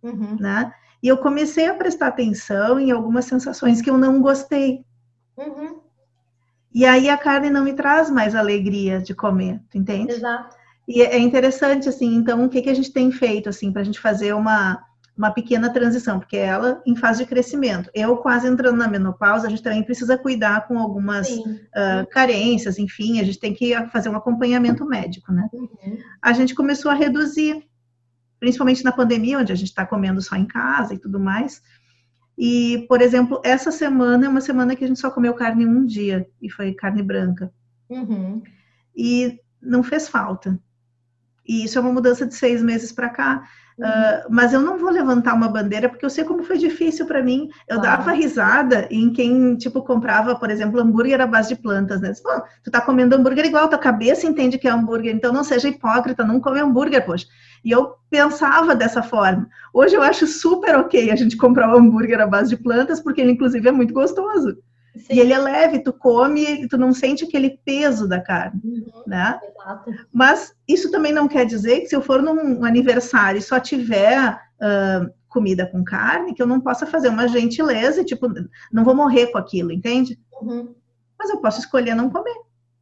uhum. 0.03 0.39
né? 0.41 0.73
E 1.03 1.09
eu 1.09 1.19
comecei 1.19 1.67
a 1.67 1.75
prestar 1.75 2.07
atenção 2.07 2.81
em 2.81 2.91
algumas 2.91 3.27
sensações 3.27 3.83
que 3.83 3.91
eu 3.91 3.99
não 3.99 4.23
gostei. 4.23 4.87
Uhum. 5.37 5.80
E 6.73 6.85
aí 6.85 7.09
a 7.09 7.19
carne 7.19 7.51
não 7.51 7.65
me 7.65 7.73
traz 7.73 8.11
mais 8.11 8.35
alegria 8.35 9.01
de 9.01 9.15
comer, 9.15 9.61
tu 9.71 9.79
entende? 9.79 10.13
Exato. 10.13 10.57
E 10.87 11.03
é 11.03 11.19
interessante, 11.19 11.89
assim, 11.89 12.15
então, 12.15 12.45
o 12.45 12.49
que, 12.49 12.63
que 12.63 12.71
a 12.71 12.75
gente 12.75 12.93
tem 12.93 13.13
feito, 13.13 13.49
assim, 13.49 13.73
para 13.73 13.83
a 13.83 13.85
gente 13.85 14.01
fazer 14.01 14.33
uma, 14.35 14.83
uma 15.17 15.31
pequena 15.31 15.71
transição, 15.71 16.19
porque 16.19 16.37
ela 16.37 16.83
em 16.87 16.97
fase 16.97 17.23
de 17.23 17.29
crescimento. 17.29 17.91
Eu 17.95 18.17
quase 18.17 18.49
entrando 18.49 18.77
na 18.77 18.89
menopausa, 18.89 19.47
a 19.47 19.51
gente 19.51 19.63
também 19.63 19.83
precisa 19.83 20.17
cuidar 20.17 20.67
com 20.67 20.79
algumas 20.79 21.29
uh, 21.29 22.07
carências, 22.11 22.79
enfim, 22.79 23.21
a 23.21 23.25
gente 23.25 23.39
tem 23.39 23.53
que 23.53 23.75
fazer 23.89 24.09
um 24.09 24.17
acompanhamento 24.17 24.85
médico, 24.85 25.33
né? 25.33 25.49
Uhum. 25.53 25.99
A 26.23 26.33
gente 26.33 26.55
começou 26.55 26.91
a 26.91 26.95
reduzir, 26.95 27.63
principalmente 28.41 28.83
na 28.83 28.93
pandemia, 28.93 29.39
onde 29.39 29.53
a 29.53 29.57
gente 29.57 29.69
está 29.69 29.85
comendo 29.85 30.23
só 30.23 30.37
em 30.37 30.47
casa 30.47 30.95
e 30.95 30.99
tudo 30.99 31.21
mais. 31.21 31.61
E, 32.43 32.87
por 32.89 33.03
exemplo, 33.03 33.39
essa 33.45 33.71
semana 33.71 34.25
é 34.25 34.29
uma 34.29 34.41
semana 34.41 34.75
que 34.75 34.83
a 34.83 34.87
gente 34.89 34.99
só 34.99 35.11
comeu 35.11 35.35
carne 35.35 35.67
um 35.67 35.85
dia, 35.85 36.27
e 36.41 36.49
foi 36.49 36.73
carne 36.73 37.03
branca. 37.03 37.53
Uhum. 37.91 38.43
E 38.97 39.39
não 39.61 39.83
fez 39.83 40.09
falta. 40.09 40.59
E 41.47 41.65
isso 41.65 41.77
é 41.77 41.83
uma 41.83 41.93
mudança 41.93 42.27
de 42.27 42.35
seis 42.35 42.63
meses 42.63 42.93
para 42.93 43.11
cá. 43.11 43.47
Uh, 43.81 44.29
mas 44.29 44.53
eu 44.53 44.61
não 44.61 44.77
vou 44.77 44.91
levantar 44.91 45.33
uma 45.33 45.49
bandeira 45.49 45.89
porque 45.89 46.05
eu 46.05 46.11
sei 46.11 46.23
como 46.23 46.45
foi 46.45 46.59
difícil 46.59 47.07
para 47.07 47.23
mim. 47.23 47.49
Eu 47.67 47.81
dava 47.81 48.13
risada 48.13 48.87
em 48.91 49.11
quem, 49.11 49.57
tipo, 49.57 49.83
comprava, 49.83 50.37
por 50.37 50.51
exemplo, 50.51 50.79
hambúrguer 50.79 51.19
à 51.19 51.27
base 51.27 51.49
de 51.49 51.63
plantas, 51.63 51.99
né? 51.99 52.13
Pô, 52.23 52.43
tu 52.63 52.71
tá 52.71 52.83
comendo 52.83 53.17
hambúrguer 53.17 53.47
igual, 53.47 53.69
tua 53.69 53.79
cabeça 53.79 54.27
entende 54.27 54.59
que 54.59 54.69
é 54.69 54.71
hambúrguer, 54.71 55.15
então 55.15 55.33
não 55.33 55.43
seja 55.43 55.69
hipócrita, 55.69 56.25
não 56.25 56.41
come 56.41 56.61
hambúrguer, 56.61 57.05
poxa. 57.07 57.27
E 57.65 57.71
eu 57.71 57.95
pensava 58.11 58.75
dessa 58.75 59.03
forma. 59.03 59.49
Hoje 59.73 59.95
eu 59.95 60.03
acho 60.03 60.27
super 60.27 60.77
ok 60.77 61.11
a 61.11 61.17
gente 61.17 61.37
comprar 61.37 61.75
um 61.75 61.79
hambúrguer 61.79 62.21
à 62.21 62.27
base 62.27 62.51
de 62.51 62.63
plantas, 62.63 63.01
porque 63.01 63.23
ele, 63.23 63.33
inclusive, 63.33 63.67
é 63.67 63.73
muito 63.73 63.95
gostoso. 63.95 64.59
Sim. 64.97 65.15
E 65.15 65.21
ele 65.21 65.33
é 65.33 65.39
leve, 65.39 65.79
tu 65.81 65.93
come 65.93 66.43
e 66.43 66.69
tu 66.69 66.77
não 66.77 66.93
sente 66.93 67.25
aquele 67.25 67.59
peso 67.65 68.09
da 68.09 68.21
carne, 68.21 68.61
uhum, 68.65 69.03
né? 69.07 69.39
Exato. 69.43 69.91
Mas 70.13 70.55
isso 70.67 70.91
também 70.91 71.13
não 71.13 71.29
quer 71.29 71.47
dizer 71.47 71.81
que 71.81 71.87
se 71.87 71.95
eu 71.95 72.03
for 72.03 72.21
num 72.21 72.65
aniversário 72.65 73.39
e 73.39 73.43
só 73.43 73.61
tiver 73.61 74.35
uh, 74.35 75.13
comida 75.29 75.67
com 75.67 75.85
carne, 75.85 76.35
que 76.35 76.43
eu 76.43 76.47
não 76.47 76.61
possa 76.61 76.87
fazer 76.87 77.09
uma 77.09 77.29
gentileza 77.29 78.01
e, 78.01 78.05
tipo, 78.05 78.29
não 78.73 78.85
vou 78.85 78.95
morrer 78.95 79.29
com 79.29 79.39
aquilo, 79.39 79.71
entende? 79.71 80.19
Uhum. 80.43 80.75
Mas 81.19 81.31
eu 81.31 81.39
posso 81.39 81.61
escolher 81.61 81.95
não 81.95 82.11
comer. 82.11 82.35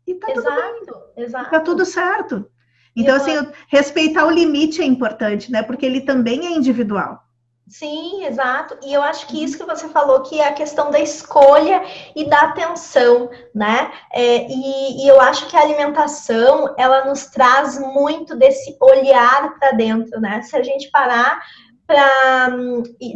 E 0.06 0.14
tá 0.14 0.30
exato, 0.30 0.86
tudo 0.86 1.12
bem. 1.14 1.24
Exato. 1.24 1.50
Tá 1.50 1.60
tudo 1.60 1.84
certo. 1.84 2.50
Então, 2.96 3.14
eu... 3.14 3.20
assim, 3.20 3.52
respeitar 3.68 4.26
o 4.26 4.30
limite 4.30 4.80
é 4.80 4.84
importante, 4.84 5.52
né? 5.52 5.62
Porque 5.62 5.84
ele 5.84 6.00
também 6.00 6.46
é 6.46 6.50
individual. 6.50 7.22
Sim, 7.68 8.24
exato. 8.24 8.78
E 8.82 8.94
eu 8.94 9.02
acho 9.02 9.26
que 9.26 9.44
isso 9.44 9.58
que 9.58 9.64
você 9.64 9.88
falou, 9.88 10.22
que 10.22 10.40
é 10.40 10.48
a 10.48 10.54
questão 10.54 10.90
da 10.90 10.98
escolha 10.98 11.82
e 12.16 12.24
da 12.26 12.40
atenção, 12.40 13.30
né? 13.54 13.92
É, 14.10 14.46
e, 14.48 15.04
e, 15.04 15.08
eu 15.08 15.20
acho 15.20 15.46
que 15.48 15.56
a 15.56 15.60
alimentação, 15.60 16.74
ela 16.78 17.04
nos 17.04 17.26
traz 17.26 17.78
muito 17.78 18.34
desse 18.34 18.74
olhar 18.80 19.58
para 19.58 19.72
dentro, 19.72 20.18
né? 20.18 20.40
Se 20.42 20.56
a 20.56 20.62
gente 20.62 20.90
parar 20.90 21.42
pra, 21.88 22.50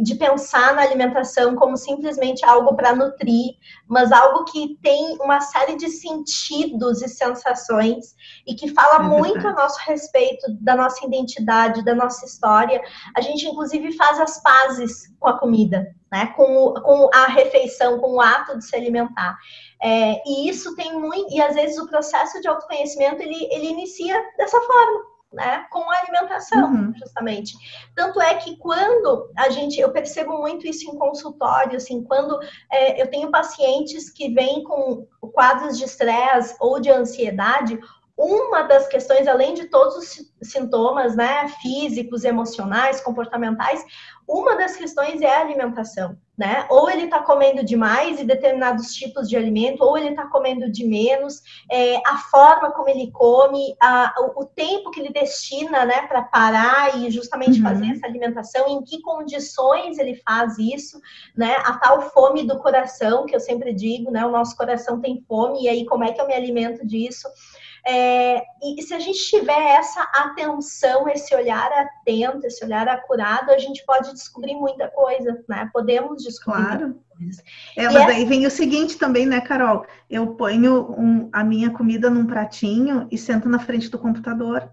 de 0.01 0.15
pensar 0.15 0.73
na 0.73 0.81
alimentação 0.81 1.55
como 1.55 1.77
simplesmente 1.77 2.43
algo 2.43 2.75
para 2.75 2.95
nutrir, 2.95 3.53
mas 3.87 4.11
algo 4.11 4.45
que 4.45 4.79
tem 4.81 5.15
uma 5.21 5.39
série 5.41 5.75
de 5.75 5.87
sentidos 5.89 7.03
e 7.03 7.07
sensações 7.07 8.15
e 8.47 8.55
que 8.55 8.73
fala 8.73 8.95
é 8.95 9.07
muito 9.07 9.47
a 9.47 9.53
nosso 9.53 9.79
respeito 9.85 10.47
da 10.59 10.75
nossa 10.75 11.05
identidade, 11.05 11.85
da 11.85 11.93
nossa 11.93 12.25
história. 12.25 12.81
A 13.15 13.21
gente, 13.21 13.45
inclusive, 13.45 13.95
faz 13.95 14.19
as 14.19 14.41
pazes 14.41 15.13
com 15.19 15.27
a 15.27 15.37
comida, 15.37 15.85
né? 16.11 16.33
com, 16.35 16.73
com 16.73 17.09
a 17.13 17.27
refeição, 17.27 17.99
com 17.99 18.15
o 18.15 18.21
ato 18.21 18.57
de 18.57 18.65
se 18.65 18.75
alimentar. 18.75 19.37
É, 19.83 20.19
e 20.25 20.49
isso 20.49 20.75
tem 20.75 20.99
muito, 20.99 21.31
e 21.31 21.39
às 21.39 21.53
vezes 21.53 21.77
o 21.77 21.87
processo 21.87 22.41
de 22.41 22.47
autoconhecimento 22.47 23.21
ele, 23.21 23.47
ele 23.51 23.67
inicia 23.67 24.19
dessa 24.35 24.59
forma 24.59 25.12
né, 25.33 25.65
com 25.71 25.89
a 25.89 25.99
alimentação, 25.99 26.71
uhum. 26.71 26.93
justamente. 26.95 27.53
Tanto 27.95 28.21
é 28.21 28.35
que 28.35 28.55
quando 28.57 29.31
a 29.35 29.49
gente, 29.49 29.79
eu 29.79 29.91
percebo 29.91 30.37
muito 30.37 30.67
isso 30.67 30.89
em 30.89 30.97
consultório, 30.97 31.77
assim, 31.77 32.03
quando 32.03 32.39
é, 32.71 33.01
eu 33.01 33.09
tenho 33.09 33.31
pacientes 33.31 34.09
que 34.09 34.33
vêm 34.33 34.63
com 34.63 35.07
quadros 35.33 35.77
de 35.77 35.85
estresse 35.85 36.55
ou 36.59 36.79
de 36.79 36.91
ansiedade, 36.91 37.79
uma 38.15 38.61
das 38.63 38.87
questões, 38.87 39.27
além 39.27 39.55
de 39.55 39.65
todos 39.65 39.95
os 39.97 40.49
sintomas, 40.49 41.15
né, 41.15 41.47
físicos, 41.61 42.23
emocionais, 42.23 43.01
comportamentais, 43.01 43.83
uma 44.27 44.55
das 44.55 44.75
questões 44.75 45.21
é 45.21 45.35
a 45.35 45.41
alimentação, 45.41 46.15
né? 46.37 46.65
Ou 46.69 46.89
ele 46.89 47.03
está 47.03 47.19
comendo 47.19 47.63
demais 47.63 48.19
e 48.19 48.23
determinados 48.23 48.93
tipos 48.93 49.29
de 49.29 49.37
alimento, 49.37 49.83
ou 49.83 49.97
ele 49.97 50.09
está 50.09 50.25
comendo 50.27 50.69
de 50.69 50.85
menos, 50.85 51.41
é, 51.71 51.97
a 52.05 52.17
forma 52.17 52.71
como 52.71 52.89
ele 52.89 53.11
come, 53.11 53.75
a, 53.79 54.13
o, 54.17 54.41
o, 54.41 54.45
tempo 54.45 54.89
que 54.89 54.99
ele 54.99 55.11
destina, 55.11 55.85
né, 55.85 56.07
para 56.07 56.23
parar 56.23 56.97
e 56.97 57.11
justamente 57.11 57.59
uhum. 57.59 57.63
fazer 57.63 57.85
essa 57.91 58.07
alimentação, 58.07 58.67
em 58.67 58.83
que 58.83 59.01
condições 59.01 59.99
ele 59.99 60.15
faz 60.15 60.57
isso, 60.57 60.99
né? 61.35 61.55
A 61.65 61.77
tal 61.77 62.01
fome 62.09 62.45
do 62.45 62.57
coração, 62.59 63.25
que 63.25 63.35
eu 63.35 63.39
sempre 63.39 63.73
digo, 63.73 64.11
né? 64.11 64.25
O 64.25 64.31
nosso 64.31 64.55
coração 64.55 64.99
tem 64.99 65.23
fome, 65.27 65.63
e 65.63 65.69
aí 65.69 65.85
como 65.85 66.03
é 66.03 66.11
que 66.11 66.19
eu 66.19 66.27
me 66.27 66.33
alimento 66.33 66.85
disso? 66.85 67.27
É, 67.85 68.41
e 68.63 68.81
se 68.81 68.93
a 68.93 68.99
gente 68.99 69.19
tiver 69.19 69.75
essa 69.77 70.01
atenção, 70.15 71.07
esse 71.09 71.35
olhar 71.35 71.69
atento, 71.73 72.47
esse 72.47 72.63
olhar 72.63 72.87
acurado, 72.87 73.51
a 73.51 73.57
gente 73.57 73.83
pode 73.85 74.13
descobrir 74.13 74.55
muita 74.55 74.87
coisa, 74.87 75.43
né? 75.49 75.69
Podemos 75.73 76.23
descobrir. 76.23 76.63
Claro. 76.63 76.99
É, 77.77 77.83
mas 77.89 78.07
daí 78.07 78.25
vem 78.25 78.45
o 78.45 78.51
seguinte 78.51 78.97
também, 78.97 79.25
né, 79.25 79.41
Carol? 79.41 79.85
Eu 80.09 80.27
ponho 80.35 80.91
um, 80.97 81.29
a 81.31 81.43
minha 81.43 81.69
comida 81.71 82.09
num 82.09 82.25
pratinho 82.25 83.07
e 83.11 83.17
sento 83.17 83.49
na 83.49 83.59
frente 83.59 83.89
do 83.89 83.99
computador. 83.99 84.69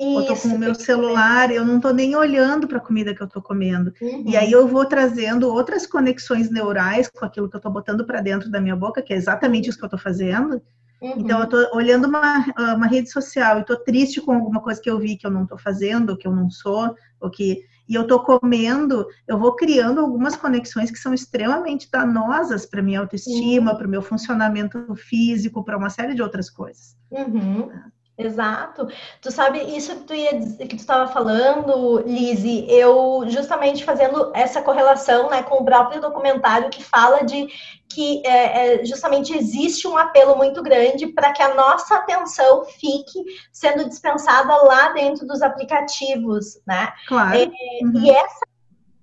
Isso, 0.00 0.18
eu 0.18 0.26
tô 0.26 0.36
com 0.36 0.48
o 0.48 0.58
meu 0.58 0.74
celular, 0.74 1.50
eu 1.52 1.64
não 1.64 1.78
tô 1.78 1.92
nem 1.92 2.16
olhando 2.16 2.66
para 2.66 2.78
a 2.78 2.80
comida 2.80 3.14
que 3.14 3.22
eu 3.22 3.28
tô 3.28 3.40
comendo. 3.40 3.94
Uhum. 4.00 4.24
E 4.26 4.36
aí 4.36 4.50
eu 4.50 4.66
vou 4.66 4.84
trazendo 4.84 5.48
outras 5.48 5.86
conexões 5.86 6.50
neurais 6.50 7.08
com 7.08 7.24
aquilo 7.24 7.48
que 7.48 7.56
eu 7.56 7.60
tô 7.60 7.70
botando 7.70 8.04
para 8.04 8.20
dentro 8.20 8.50
da 8.50 8.60
minha 8.60 8.74
boca, 8.74 9.00
que 9.00 9.12
é 9.12 9.16
exatamente 9.16 9.68
isso 9.68 9.78
que 9.78 9.84
eu 9.84 9.90
tô 9.90 9.98
fazendo. 9.98 10.60
Uhum. 11.02 11.14
Então 11.16 11.40
eu 11.40 11.48
tô 11.48 11.76
olhando 11.76 12.06
uma, 12.06 12.46
uma 12.76 12.86
rede 12.86 13.10
social 13.10 13.58
e 13.58 13.64
tô 13.64 13.76
triste 13.76 14.20
com 14.20 14.32
alguma 14.32 14.60
coisa 14.60 14.80
que 14.80 14.88
eu 14.88 15.00
vi 15.00 15.16
que 15.16 15.26
eu 15.26 15.30
não 15.32 15.44
tô 15.44 15.58
fazendo, 15.58 16.16
que 16.16 16.28
eu 16.28 16.32
não 16.32 16.48
sou, 16.48 16.94
ou 17.20 17.28
que 17.28 17.64
e 17.88 17.94
eu 17.94 18.06
tô 18.06 18.22
comendo, 18.22 19.06
eu 19.26 19.36
vou 19.36 19.56
criando 19.56 20.00
algumas 20.00 20.36
conexões 20.36 20.90
que 20.90 20.98
são 20.98 21.12
extremamente 21.12 21.90
danosas 21.90 22.64
para 22.64 22.80
minha 22.80 23.00
autoestima, 23.00 23.72
uhum. 23.72 23.76
para 23.76 23.86
o 23.86 23.90
meu 23.90 24.00
funcionamento 24.00 24.94
físico, 24.94 25.64
para 25.64 25.76
uma 25.76 25.90
série 25.90 26.14
de 26.14 26.22
outras 26.22 26.48
coisas. 26.48 26.96
Uhum. 27.10 27.68
Exato. 28.16 28.88
Tu 29.20 29.30
sabe, 29.30 29.58
isso 29.76 29.94
que 29.96 30.04
tu 30.04 30.14
ia 30.14 30.38
que 30.38 30.76
tu 30.76 30.76
estava 30.76 31.10
falando, 31.10 32.02
Lise, 32.06 32.66
eu 32.68 33.24
justamente 33.26 33.84
fazendo 33.84 34.30
essa 34.34 34.60
correlação 34.60 35.30
né, 35.30 35.42
com 35.42 35.56
o 35.56 35.64
próprio 35.64 36.00
documentário 36.00 36.68
que 36.68 36.82
fala 36.82 37.24
de 37.24 37.48
que 37.88 38.22
é, 38.26 38.80
é, 38.80 38.84
justamente 38.84 39.36
existe 39.36 39.86
um 39.86 39.96
apelo 39.96 40.36
muito 40.36 40.62
grande 40.62 41.06
para 41.08 41.32
que 41.32 41.42
a 41.42 41.54
nossa 41.54 41.96
atenção 41.96 42.64
fique 42.64 43.22
sendo 43.52 43.88
dispensada 43.88 44.54
lá 44.62 44.92
dentro 44.92 45.26
dos 45.26 45.42
aplicativos, 45.42 46.60
né? 46.66 46.92
Claro. 47.06 47.36
É, 47.36 47.46
uhum. 47.84 47.92
E 48.02 48.10
essa 48.10 48.51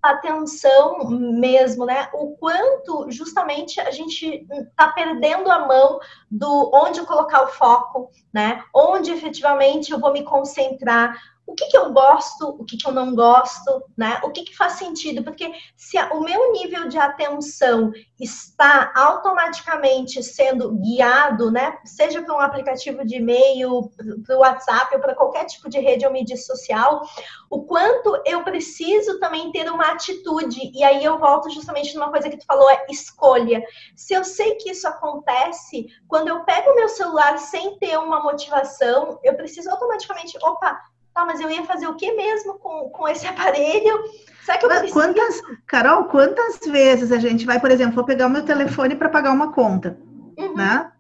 atenção 0.01 1.09
mesmo, 1.09 1.85
né? 1.85 2.09
O 2.13 2.35
quanto 2.38 3.09
justamente 3.09 3.79
a 3.79 3.91
gente 3.91 4.47
está 4.51 4.89
perdendo 4.89 5.51
a 5.51 5.67
mão 5.67 5.99
do 6.29 6.71
onde 6.73 7.01
colocar 7.01 7.43
o 7.43 7.47
foco, 7.47 8.09
né? 8.33 8.63
Onde 8.73 9.12
efetivamente 9.12 9.91
eu 9.91 9.99
vou 9.99 10.13
me 10.13 10.23
concentrar, 10.23 11.17
o 11.49 11.55
que, 11.55 11.65
que 11.65 11.77
eu 11.77 11.91
gosto, 11.91 12.47
o 12.47 12.63
que, 12.63 12.77
que 12.77 12.88
eu 12.88 12.91
não 12.91 13.15
gosto, 13.15 13.83
né? 13.97 14.21
O 14.23 14.29
que, 14.29 14.43
que 14.43 14.55
faz 14.55 14.73
sentido? 14.73 15.23
Porque 15.23 15.51
se 15.75 15.97
o 15.97 16.21
meu 16.21 16.51
nível 16.51 16.88
de 16.88 16.97
atenção 16.99 17.91
está 18.19 18.91
automaticamente 18.95 20.21
sendo 20.21 20.75
guiado, 20.75 21.49
né? 21.49 21.79
Seja 21.83 22.21
para 22.21 22.35
um 22.35 22.39
aplicativo 22.39 23.03
de 23.03 23.15
e-mail, 23.15 23.89
para 24.25 24.38
o 24.38 24.41
WhatsApp 24.41 24.93
ou 24.93 25.01
para 25.01 25.15
qualquer 25.15 25.45
tipo 25.45 25.67
de 25.69 25.79
rede 25.79 26.05
ou 26.05 26.12
mídia 26.12 26.38
social, 26.38 27.01
o 27.49 27.63
quanto 27.63 28.21
eu 28.25 28.43
preciso 28.43 29.19
também 29.19 29.51
ter 29.51 29.71
uma 29.71 29.93
atitude. 29.93 30.71
E 30.71 30.83
aí 30.83 31.03
eu 31.03 31.17
volto 31.17 31.49
justamente 31.49 31.95
numa 31.95 32.12
coisa 32.12 32.29
que 32.29 32.38
tu 32.38 32.45
falou, 32.45 32.69
é 32.69 32.85
escolha. 32.89 33.63
Se 33.95 34.13
eu 34.13 34.23
sei 34.23 34.53
que 34.55 34.69
isso 34.69 34.88
acontece, 34.88 35.88
quando 36.07 36.27
eu 36.27 36.43
pego 36.43 36.69
o 36.69 36.75
meu 36.75 36.89
celular 36.89 37.39
sem 37.39 37.79
ter 37.79 37.97
uma 37.97 38.21
motivação, 38.21 39.19
eu 39.23 39.35
preciso 39.35 39.71
automaticamente, 39.71 40.38
opa, 40.43 40.79
Tá, 41.19 41.25
mas 41.25 41.41
eu 41.41 41.51
ia 41.51 41.65
fazer 41.65 41.86
o 41.86 41.95
que 41.95 42.13
mesmo 42.13 42.58
com, 42.60 42.89
com 42.89 43.08
esse 43.08 43.27
aparelho? 43.27 44.03
Será 44.45 44.58
que 44.58 44.65
eu 44.65 44.69
preciso? 44.69 44.93
Quantas, 44.93 45.41
Carol, 45.67 46.05
quantas 46.05 46.60
vezes 46.65 47.12
a 47.12 47.17
gente 47.17 47.45
vai, 47.45 47.60
por 47.60 47.69
exemplo, 47.69 47.95
vou 47.95 48.05
pegar 48.05 48.27
o 48.27 48.29
meu 48.29 48.45
telefone 48.45 48.95
para 48.95 49.10
pagar 49.10 49.32
uma 49.32 49.51
conta, 49.51 49.97
uhum. 50.38 50.55
né? 50.55 50.91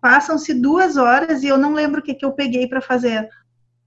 Passam-se 0.00 0.54
duas 0.54 0.96
horas 0.96 1.42
e 1.42 1.48
eu 1.48 1.58
não 1.58 1.74
lembro 1.74 2.00
o 2.00 2.02
que, 2.02 2.14
que 2.14 2.24
eu 2.24 2.32
peguei 2.32 2.68
para 2.68 2.80
fazer. 2.80 3.28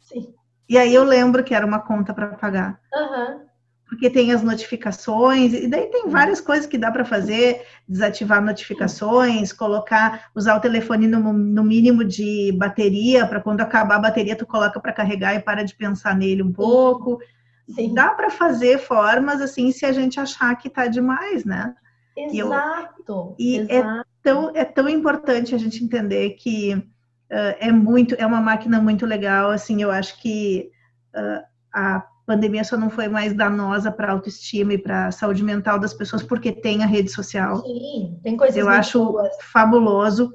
Sim. 0.01 0.33
E 0.67 0.77
aí 0.77 0.93
eu 0.93 1.05
lembro 1.05 1.41
que 1.41 1.55
era 1.55 1.65
uma 1.65 1.79
conta 1.79 2.13
para 2.13 2.27
pagar. 2.35 2.77
Uhum 2.93 3.50
porque 3.91 4.09
tem 4.09 4.31
as 4.31 4.41
notificações, 4.41 5.53
e 5.53 5.67
daí 5.67 5.87
tem 5.87 6.07
várias 6.07 6.39
coisas 6.39 6.65
que 6.65 6.77
dá 6.77 6.89
para 6.89 7.03
fazer, 7.03 7.65
desativar 7.85 8.41
notificações, 8.41 9.51
colocar, 9.51 10.29
usar 10.33 10.55
o 10.55 10.61
telefone 10.61 11.07
no, 11.07 11.33
no 11.33 11.61
mínimo 11.61 12.05
de 12.05 12.55
bateria, 12.57 13.27
para 13.27 13.41
quando 13.41 13.59
acabar 13.59 13.97
a 13.97 13.99
bateria 13.99 14.37
tu 14.37 14.45
coloca 14.45 14.79
para 14.79 14.93
carregar 14.93 15.35
e 15.35 15.41
para 15.41 15.63
de 15.63 15.75
pensar 15.75 16.15
nele 16.15 16.41
um 16.41 16.53
pouco. 16.53 17.19
Sim. 17.67 17.93
Dá 17.93 18.11
para 18.11 18.29
fazer 18.29 18.79
formas 18.79 19.41
assim 19.41 19.73
se 19.73 19.85
a 19.85 19.91
gente 19.91 20.21
achar 20.21 20.55
que 20.55 20.69
está 20.69 20.87
demais, 20.87 21.43
né? 21.43 21.75
Exato. 22.15 23.35
E, 23.37 23.57
eu, 23.57 23.65
e 23.65 23.71
é 23.73 23.79
exato. 23.79 23.99
É, 23.99 24.03
tão, 24.23 24.51
é 24.55 24.63
tão 24.63 24.87
importante 24.87 25.53
a 25.53 25.57
gente 25.57 25.83
entender 25.83 26.29
que 26.35 26.75
uh, 26.75 27.55
é 27.59 27.73
muito, 27.73 28.15
é 28.15 28.25
uma 28.25 28.39
máquina 28.39 28.79
muito 28.79 29.05
legal, 29.05 29.51
assim, 29.51 29.81
eu 29.81 29.91
acho 29.91 30.21
que 30.21 30.71
uh, 31.13 31.43
a 31.73 32.07
pandemia 32.25 32.63
só 32.63 32.77
não 32.77 32.89
foi 32.89 33.07
mais 33.07 33.33
danosa 33.33 33.91
para 33.91 34.07
a 34.07 34.11
autoestima 34.11 34.73
e 34.73 34.77
para 34.77 35.07
a 35.07 35.11
saúde 35.11 35.43
mental 35.43 35.79
das 35.79 35.93
pessoas 35.93 36.23
porque 36.23 36.51
tem 36.51 36.83
a 36.83 36.87
rede 36.87 37.09
social. 37.09 37.57
Sim, 37.63 38.19
tem 38.23 38.37
coisas 38.37 38.57
Eu 38.57 38.69
acho 38.69 39.03
boas. 39.03 39.35
fabuloso, 39.51 40.33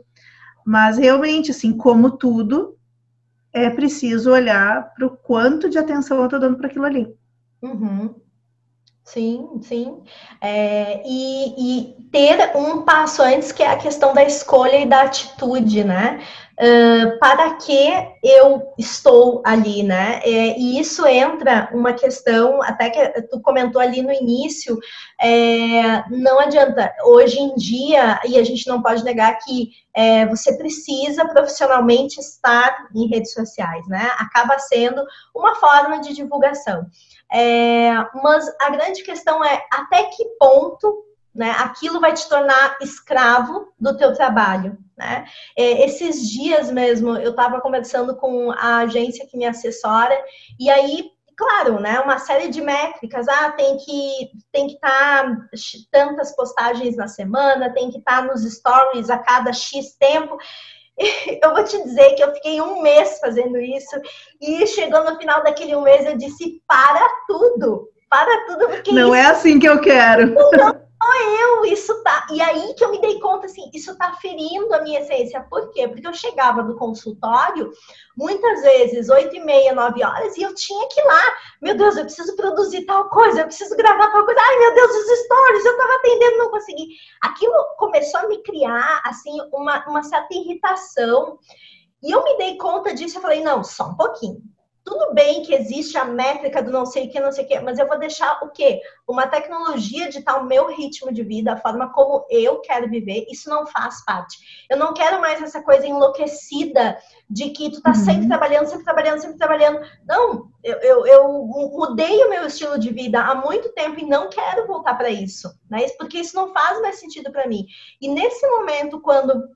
mas 0.64 0.98
realmente, 0.98 1.50
assim, 1.50 1.76
como 1.76 2.10
tudo, 2.10 2.76
é 3.52 3.70
preciso 3.70 4.30
olhar 4.32 4.92
para 4.94 5.06
o 5.06 5.16
quanto 5.16 5.70
de 5.70 5.78
atenção 5.78 6.18
eu 6.18 6.24
estou 6.24 6.40
dando 6.40 6.58
para 6.58 6.66
aquilo 6.66 6.84
ali. 6.84 7.14
Uhum. 7.62 8.14
Sim, 9.06 9.60
sim. 9.62 10.02
É, 10.40 11.00
e, 11.06 11.54
e, 11.56 12.02
ter 12.10 12.56
um 12.56 12.82
passo 12.82 13.22
antes, 13.22 13.52
que 13.52 13.62
é 13.62 13.70
a 13.70 13.76
questão 13.76 14.12
da 14.12 14.24
escolha 14.24 14.80
e 14.80 14.86
da 14.86 15.02
atitude, 15.02 15.84
né? 15.84 16.20
Uh, 16.58 17.18
para 17.18 17.54
que 17.56 17.90
eu 18.22 18.72
estou 18.78 19.42
ali, 19.44 19.82
né? 19.82 20.20
É, 20.24 20.58
e 20.58 20.80
isso 20.80 21.06
entra 21.06 21.68
uma 21.70 21.92
questão, 21.92 22.62
até 22.62 22.88
que 22.88 23.22
tu 23.22 23.42
comentou 23.42 23.78
ali 23.78 24.00
no 24.00 24.10
início, 24.10 24.78
é, 25.20 26.02
não 26.08 26.40
adianta, 26.40 26.90
hoje 27.04 27.38
em 27.38 27.54
dia, 27.56 28.18
e 28.24 28.38
a 28.38 28.42
gente 28.42 28.66
não 28.66 28.80
pode 28.80 29.04
negar 29.04 29.38
que 29.38 29.70
é, 29.94 30.26
você 30.26 30.56
precisa 30.56 31.26
profissionalmente 31.26 32.18
estar 32.20 32.88
em 32.94 33.06
redes 33.06 33.34
sociais, 33.34 33.86
né? 33.86 34.10
Acaba 34.18 34.58
sendo 34.58 35.04
uma 35.34 35.54
forma 35.56 36.00
de 36.00 36.14
divulgação. 36.14 36.86
É, 37.32 37.92
mas 38.22 38.46
a 38.60 38.70
grande 38.70 39.02
questão 39.02 39.44
é 39.44 39.62
até 39.70 40.04
que 40.04 40.24
ponto 40.38 41.05
né, 41.36 41.54
aquilo 41.58 42.00
vai 42.00 42.12
te 42.12 42.28
tornar 42.28 42.78
escravo 42.80 43.72
do 43.78 43.96
teu 43.96 44.12
trabalho. 44.12 44.78
Né? 44.96 45.26
É, 45.56 45.84
esses 45.84 46.28
dias 46.28 46.70
mesmo 46.70 47.16
eu 47.16 47.30
estava 47.30 47.60
conversando 47.60 48.16
com 48.16 48.50
a 48.52 48.78
agência 48.78 49.26
que 49.26 49.36
me 49.36 49.44
assessora, 49.44 50.16
e 50.58 50.70
aí 50.70 51.10
claro, 51.36 51.78
né, 51.78 52.00
uma 52.00 52.18
série 52.18 52.48
de 52.48 52.62
métricas, 52.62 53.28
ah, 53.28 53.52
tem 53.52 53.76
que 53.76 54.30
tem 54.50 54.66
que 54.68 54.74
estar 54.74 55.24
tá 55.24 55.36
tantas 55.92 56.34
postagens 56.34 56.96
na 56.96 57.06
semana, 57.06 57.72
tem 57.74 57.90
que 57.90 57.98
estar 57.98 58.22
tá 58.22 58.26
nos 58.26 58.42
stories 58.42 59.10
a 59.10 59.18
cada 59.18 59.52
X 59.52 59.94
tempo. 59.98 60.36
Eu 61.42 61.54
vou 61.54 61.62
te 61.62 61.76
dizer 61.82 62.14
que 62.14 62.24
eu 62.24 62.32
fiquei 62.32 62.58
um 62.58 62.80
mês 62.80 63.18
fazendo 63.20 63.58
isso 63.58 63.94
e 64.40 64.66
chegou 64.66 65.04
no 65.04 65.18
final 65.18 65.44
daquele 65.44 65.76
um 65.76 65.82
mês 65.82 66.06
eu 66.06 66.16
disse 66.16 66.62
para 66.66 67.06
tudo, 67.28 67.90
para 68.08 68.46
tudo 68.46 68.66
porque 68.68 68.92
não 68.92 69.14
é 69.14 69.20
isso... 69.20 69.28
é 69.28 69.30
assim 69.30 69.58
que 69.58 69.68
eu 69.68 69.78
quero. 69.78 70.34
Não, 70.34 70.85
eu, 71.16 71.64
isso 71.66 72.02
tá. 72.02 72.26
E 72.30 72.40
aí 72.40 72.74
que 72.74 72.84
eu 72.84 72.90
me 72.90 73.00
dei 73.00 73.18
conta, 73.20 73.46
assim, 73.46 73.70
isso 73.74 73.96
tá 73.96 74.12
ferindo 74.14 74.72
a 74.74 74.80
minha 74.82 75.00
essência. 75.00 75.40
Por 75.48 75.70
quê? 75.72 75.88
Porque 75.88 76.06
eu 76.06 76.12
chegava 76.12 76.62
do 76.62 76.76
consultório, 76.76 77.70
muitas 78.16 78.62
vezes, 78.62 79.08
oito 79.08 79.34
e 79.36 79.40
meia, 79.40 79.74
nove 79.74 80.04
horas, 80.04 80.36
e 80.36 80.42
eu 80.42 80.54
tinha 80.54 80.88
que 80.88 81.00
ir 81.00 81.04
lá. 81.04 81.22
Meu 81.62 81.76
Deus, 81.76 81.96
eu 81.96 82.04
preciso 82.04 82.34
produzir 82.36 82.84
tal 82.86 83.08
coisa, 83.08 83.40
eu 83.40 83.46
preciso 83.46 83.76
gravar 83.76 84.10
tal 84.10 84.24
coisa. 84.24 84.40
Ai, 84.40 84.58
meu 84.58 84.74
Deus, 84.74 84.90
os 84.90 85.18
stories, 85.20 85.64
eu 85.64 85.76
tava 85.76 85.94
atendendo, 85.94 86.38
não 86.38 86.50
consegui. 86.50 86.86
Aquilo 87.22 87.54
começou 87.78 88.20
a 88.20 88.28
me 88.28 88.42
criar, 88.42 89.02
assim, 89.04 89.38
uma, 89.52 89.84
uma 89.88 90.02
certa 90.02 90.34
irritação. 90.34 91.38
E 92.02 92.10
eu 92.10 92.22
me 92.24 92.36
dei 92.36 92.56
conta 92.58 92.94
disso, 92.94 93.18
eu 93.18 93.22
falei, 93.22 93.42
não, 93.42 93.64
só 93.64 93.88
um 93.88 93.96
pouquinho 93.96 94.42
tudo 94.86 95.12
bem 95.12 95.42
que 95.42 95.52
existe 95.52 95.98
a 95.98 96.04
métrica 96.04 96.62
do 96.62 96.70
não 96.70 96.86
sei 96.86 97.06
o 97.06 97.10
que, 97.10 97.18
não 97.18 97.32
sei 97.32 97.44
o 97.44 97.48
que, 97.48 97.58
mas 97.58 97.76
eu 97.76 97.88
vou 97.88 97.98
deixar 97.98 98.38
o 98.40 98.50
quê? 98.50 98.80
Uma 99.06 99.26
tecnologia 99.26 100.08
de 100.08 100.22
tal 100.22 100.44
meu 100.44 100.68
ritmo 100.68 101.12
de 101.12 101.24
vida, 101.24 101.52
a 101.52 101.56
forma 101.56 101.92
como 101.92 102.24
eu 102.30 102.60
quero 102.60 102.88
viver, 102.88 103.26
isso 103.28 103.50
não 103.50 103.66
faz 103.66 104.04
parte. 104.04 104.38
Eu 104.70 104.76
não 104.76 104.94
quero 104.94 105.20
mais 105.20 105.42
essa 105.42 105.60
coisa 105.60 105.84
enlouquecida 105.84 106.96
de 107.28 107.50
que 107.50 107.68
tu 107.68 107.82
tá 107.82 107.90
uhum. 107.90 107.96
sempre 107.96 108.28
trabalhando, 108.28 108.68
sempre 108.68 108.84
trabalhando, 108.84 109.18
sempre 109.18 109.38
trabalhando. 109.38 109.80
Não, 110.06 110.52
eu, 110.62 110.76
eu, 110.76 111.06
eu, 111.06 111.32
mudei 111.32 112.24
o 112.24 112.30
meu 112.30 112.46
estilo 112.46 112.78
de 112.78 112.92
vida 112.92 113.20
há 113.20 113.34
muito 113.34 113.70
tempo 113.70 113.98
e 113.98 114.06
não 114.06 114.30
quero 114.30 114.68
voltar 114.68 114.94
para 114.94 115.10
isso, 115.10 115.52
né? 115.68 115.84
Porque 115.98 116.18
isso 116.18 116.36
não 116.36 116.52
faz 116.52 116.80
mais 116.80 117.00
sentido 117.00 117.32
para 117.32 117.48
mim. 117.48 117.66
E 118.00 118.08
nesse 118.08 118.46
momento, 118.46 119.00
quando 119.00 119.48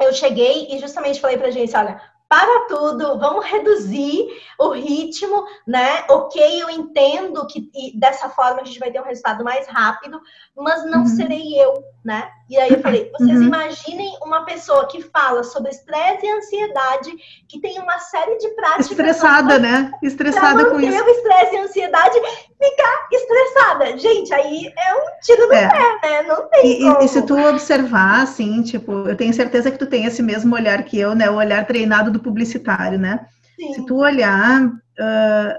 eu 0.00 0.12
cheguei 0.12 0.68
e 0.70 0.78
justamente 0.78 1.20
falei 1.20 1.36
para 1.36 1.46
a 1.46 1.50
agência, 1.50 1.80
olha, 1.80 2.00
para 2.30 2.68
tudo, 2.68 3.18
vamos 3.18 3.44
reduzir 3.44 4.28
o 4.56 4.70
ritmo, 4.70 5.44
né? 5.66 6.04
Ok, 6.08 6.40
eu 6.62 6.70
entendo 6.70 7.44
que 7.48 7.68
dessa 7.98 8.28
forma 8.28 8.60
a 8.60 8.64
gente 8.64 8.78
vai 8.78 8.92
ter 8.92 9.00
um 9.00 9.04
resultado 9.04 9.42
mais 9.42 9.66
rápido, 9.66 10.22
mas 10.56 10.88
não 10.88 11.00
uhum. 11.00 11.06
serei 11.06 11.60
eu, 11.60 11.74
né? 12.04 12.30
E 12.50 12.58
aí 12.58 12.72
eu 12.72 12.80
falei, 12.80 13.08
vocês 13.16 13.38
uhum. 13.38 13.46
imaginem 13.46 14.12
uma 14.24 14.44
pessoa 14.44 14.88
que 14.88 15.00
fala 15.00 15.44
sobre 15.44 15.70
estresse 15.70 16.26
e 16.26 16.30
ansiedade, 16.32 17.12
que 17.48 17.60
tem 17.60 17.78
uma 17.78 17.96
série 18.00 18.38
de 18.38 18.48
práticas. 18.56 18.90
Estressada, 18.90 19.56
né? 19.60 19.92
Estressada 20.02 20.68
com 20.68 20.80
isso. 20.80 21.04
o 21.04 21.08
estresse 21.10 21.54
e 21.54 21.58
ansiedade, 21.58 22.14
ficar 22.58 23.08
estressada. 23.12 23.96
Gente, 23.96 24.34
aí 24.34 24.66
é 24.66 24.94
um 24.96 25.20
tiro 25.22 25.46
no 25.46 25.54
é. 25.54 25.68
pé, 25.68 26.00
né? 26.02 26.22
Não 26.24 26.48
tem 26.48 26.72
e, 26.72 26.84
como. 26.92 27.02
E 27.04 27.08
se 27.08 27.22
tu 27.22 27.38
observar, 27.38 28.22
assim, 28.22 28.64
tipo, 28.64 29.08
eu 29.08 29.16
tenho 29.16 29.32
certeza 29.32 29.70
que 29.70 29.78
tu 29.78 29.86
tem 29.86 30.06
esse 30.06 30.20
mesmo 30.20 30.52
olhar 30.56 30.82
que 30.82 30.98
eu, 30.98 31.14
né? 31.14 31.30
O 31.30 31.36
olhar 31.36 31.64
treinado 31.68 32.10
do 32.10 32.18
publicitário, 32.18 32.98
né? 32.98 33.28
Sim. 33.54 33.74
Se 33.74 33.86
tu 33.86 33.98
olhar, 33.98 34.64
uh, 34.64 35.54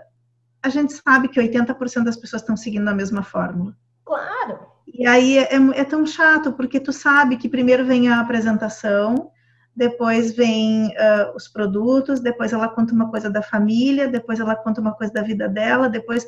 a 0.62 0.68
gente 0.68 0.92
sabe 0.92 1.30
que 1.30 1.40
80% 1.40 2.04
das 2.04 2.18
pessoas 2.18 2.42
estão 2.42 2.58
seguindo 2.58 2.90
a 2.90 2.94
mesma 2.94 3.24
fórmula. 3.24 3.74
Claro. 4.04 4.71
E 4.94 5.08
aí 5.08 5.38
é, 5.38 5.56
é, 5.56 5.84
tão 5.86 6.06
chato, 6.06 6.54
porque 6.54 6.80
tu 6.80 6.92
sabe 6.92 7.38
que 7.38 7.50
primeiro 7.50 7.86
vem 7.86 8.10
a 8.10 8.20
apresentação, 8.20 9.32
depois 9.76 10.34
vem 10.34 10.88
uh, 10.88 11.36
os 11.36 11.48
produtos, 11.48 12.20
depois 12.20 12.52
ela 12.52 12.68
conta 12.68 12.94
uma 12.94 13.10
coisa 13.10 13.30
da 13.30 13.42
família, 13.42 14.08
depois 14.08 14.40
ela 14.40 14.56
conta 14.56 14.82
uma 14.82 14.94
coisa 14.94 15.14
da 15.14 15.22
vida 15.22 15.48
dela, 15.48 15.90
depois. 15.90 16.26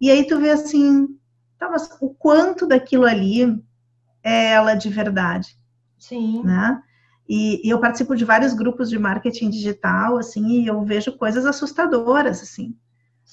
E 0.00 0.10
aí 0.10 0.26
tu 0.26 0.38
vê 0.38 0.50
assim, 0.50 1.08
tá, 1.58 1.68
mas 1.68 1.88
o 2.00 2.10
quanto 2.10 2.66
daquilo 2.66 3.04
ali 3.04 3.62
é 4.22 4.52
ela 4.52 4.74
de 4.74 4.88
verdade. 4.88 5.56
Sim. 5.98 6.42
Né? 6.42 6.82
E, 7.28 7.64
e 7.64 7.70
eu 7.70 7.78
participo 7.78 8.16
de 8.16 8.24
vários 8.24 8.54
grupos 8.54 8.90
de 8.90 8.98
marketing 8.98 9.50
digital, 9.50 10.18
assim, 10.18 10.62
e 10.62 10.66
eu 10.66 10.82
vejo 10.84 11.16
coisas 11.16 11.46
assustadoras, 11.46 12.42
assim. 12.42 12.76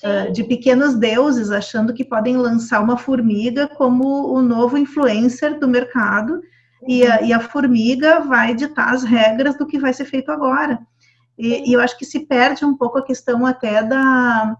Uh, 0.03 0.31
de 0.31 0.43
pequenos 0.43 0.93
deuses 0.93 1.49
achando 1.49 1.91
que 1.91 2.05
podem 2.05 2.37
lançar 2.37 2.83
uma 2.83 2.97
formiga 2.97 3.67
como 3.67 4.31
o 4.31 4.43
novo 4.43 4.77
influencer 4.77 5.59
do 5.59 5.67
mercado 5.67 6.33
uhum. 6.33 6.41
e, 6.87 7.03
a, 7.03 7.21
e, 7.23 7.33
a, 7.33 7.39
formiga 7.39 8.19
vai 8.19 8.53
ditar 8.53 8.93
as 8.93 9.03
regras 9.03 9.57
do 9.57 9.65
que 9.65 9.79
vai 9.79 9.91
ser 9.91 10.05
feito 10.05 10.31
agora. 10.31 10.77
E, 11.35 11.67
e 11.67 11.73
eu 11.73 11.81
acho 11.81 11.97
que 11.97 12.05
se 12.05 12.19
perde 12.27 12.63
um 12.63 12.77
pouco 12.77 12.99
a 12.99 13.03
questão 13.03 13.43
até 13.43 13.81
da, 13.81 14.55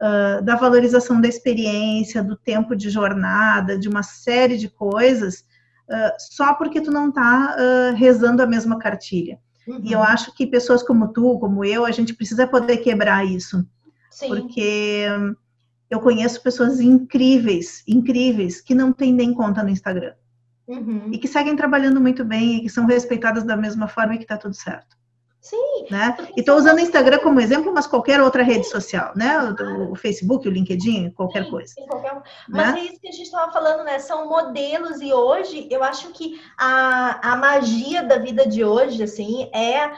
uh, 0.00 0.44
da 0.44 0.54
valorização 0.54 1.20
da 1.20 1.26
experiência, 1.26 2.22
do 2.22 2.36
tempo 2.36 2.76
de 2.76 2.88
jornada, 2.88 3.76
de 3.76 3.88
uma 3.88 4.04
série 4.04 4.56
de 4.56 4.68
coisas, 4.68 5.40
uh, 5.90 6.14
só 6.16 6.54
porque 6.54 6.80
tu 6.80 6.92
não 6.92 7.08
está 7.08 7.56
rezando 7.96 8.40
a 8.40 8.46
mesma 8.46 8.78
cartilha. 8.78 9.36
Uhum. 9.66 9.80
E 9.82 9.92
eu 9.92 9.98
uhum. 9.98 10.04
acho 10.04 10.32
que 10.32 10.46
pessoas 10.46 10.80
como 10.84 11.12
tu, 11.12 11.40
como 11.40 11.64
eu, 11.64 11.84
a 11.84 11.90
gente 11.90 12.14
precisa 12.14 12.46
poder 12.46 12.76
quebrar 12.76 13.26
isso. 13.26 13.66
Sim. 14.16 14.28
Porque 14.28 15.04
eu 15.90 16.00
conheço 16.00 16.42
pessoas 16.42 16.80
incríveis, 16.80 17.84
incríveis, 17.86 18.62
que 18.62 18.74
não 18.74 18.90
têm 18.90 19.12
nem 19.12 19.34
conta 19.34 19.62
no 19.62 19.68
Instagram. 19.68 20.14
Uhum. 20.66 21.10
E 21.12 21.18
que 21.18 21.28
seguem 21.28 21.54
trabalhando 21.54 22.00
muito 22.00 22.24
bem 22.24 22.56
e 22.56 22.60
que 22.62 22.70
são 22.70 22.86
respeitadas 22.86 23.44
da 23.44 23.58
mesma 23.58 23.86
forma 23.86 24.14
e 24.14 24.18
que 24.18 24.24
tá 24.24 24.38
tudo 24.38 24.54
certo. 24.54 24.96
Sim. 25.38 25.84
Né? 25.90 26.16
E 26.34 26.40
estou 26.40 26.56
usando 26.56 26.78
o 26.78 26.80
Instagram 26.80 27.18
como 27.18 27.40
exemplo, 27.40 27.72
mas 27.74 27.86
qualquer 27.86 28.18
outra 28.22 28.42
rede 28.42 28.66
social, 28.66 29.12
né? 29.14 29.38
O, 29.38 29.92
o 29.92 29.94
Facebook, 29.94 30.48
o 30.48 30.50
LinkedIn, 30.50 31.10
qualquer 31.10 31.44
sim, 31.44 31.50
coisa. 31.50 31.74
Sim, 31.74 31.86
qualquer... 31.86 32.22
Mas 32.48 32.72
né? 32.72 32.80
é 32.80 32.84
isso 32.84 33.00
que 33.00 33.08
a 33.08 33.12
gente 33.12 33.26
estava 33.26 33.52
falando, 33.52 33.84
né? 33.84 33.98
São 33.98 34.30
modelos 34.30 35.02
e 35.02 35.12
hoje 35.12 35.68
eu 35.70 35.84
acho 35.84 36.08
que 36.12 36.40
a, 36.58 37.32
a 37.32 37.36
magia 37.36 38.02
da 38.02 38.16
vida 38.16 38.48
de 38.48 38.64
hoje, 38.64 39.02
assim, 39.02 39.50
é 39.54 39.92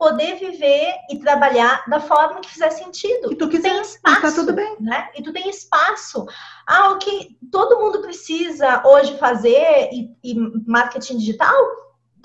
poder 0.00 0.36
viver 0.36 0.94
e 1.10 1.18
trabalhar 1.18 1.84
da 1.86 2.00
forma 2.00 2.40
que 2.40 2.48
fizer 2.48 2.70
sentido. 2.70 3.30
E 3.30 3.36
tu 3.36 3.50
quiser, 3.50 3.68
tem 3.70 3.82
espaço, 3.82 4.22
tá 4.22 4.32
tudo 4.32 4.54
bem. 4.54 4.74
Né? 4.80 5.10
E 5.14 5.22
tu 5.22 5.30
tem 5.30 5.50
espaço. 5.50 6.26
Ah, 6.66 6.92
o 6.92 6.98
que 6.98 7.36
todo 7.52 7.78
mundo 7.78 8.00
precisa 8.00 8.82
hoje 8.86 9.18
fazer 9.18 9.90
e, 9.92 10.10
e 10.24 10.34
marketing 10.66 11.18
digital? 11.18 11.54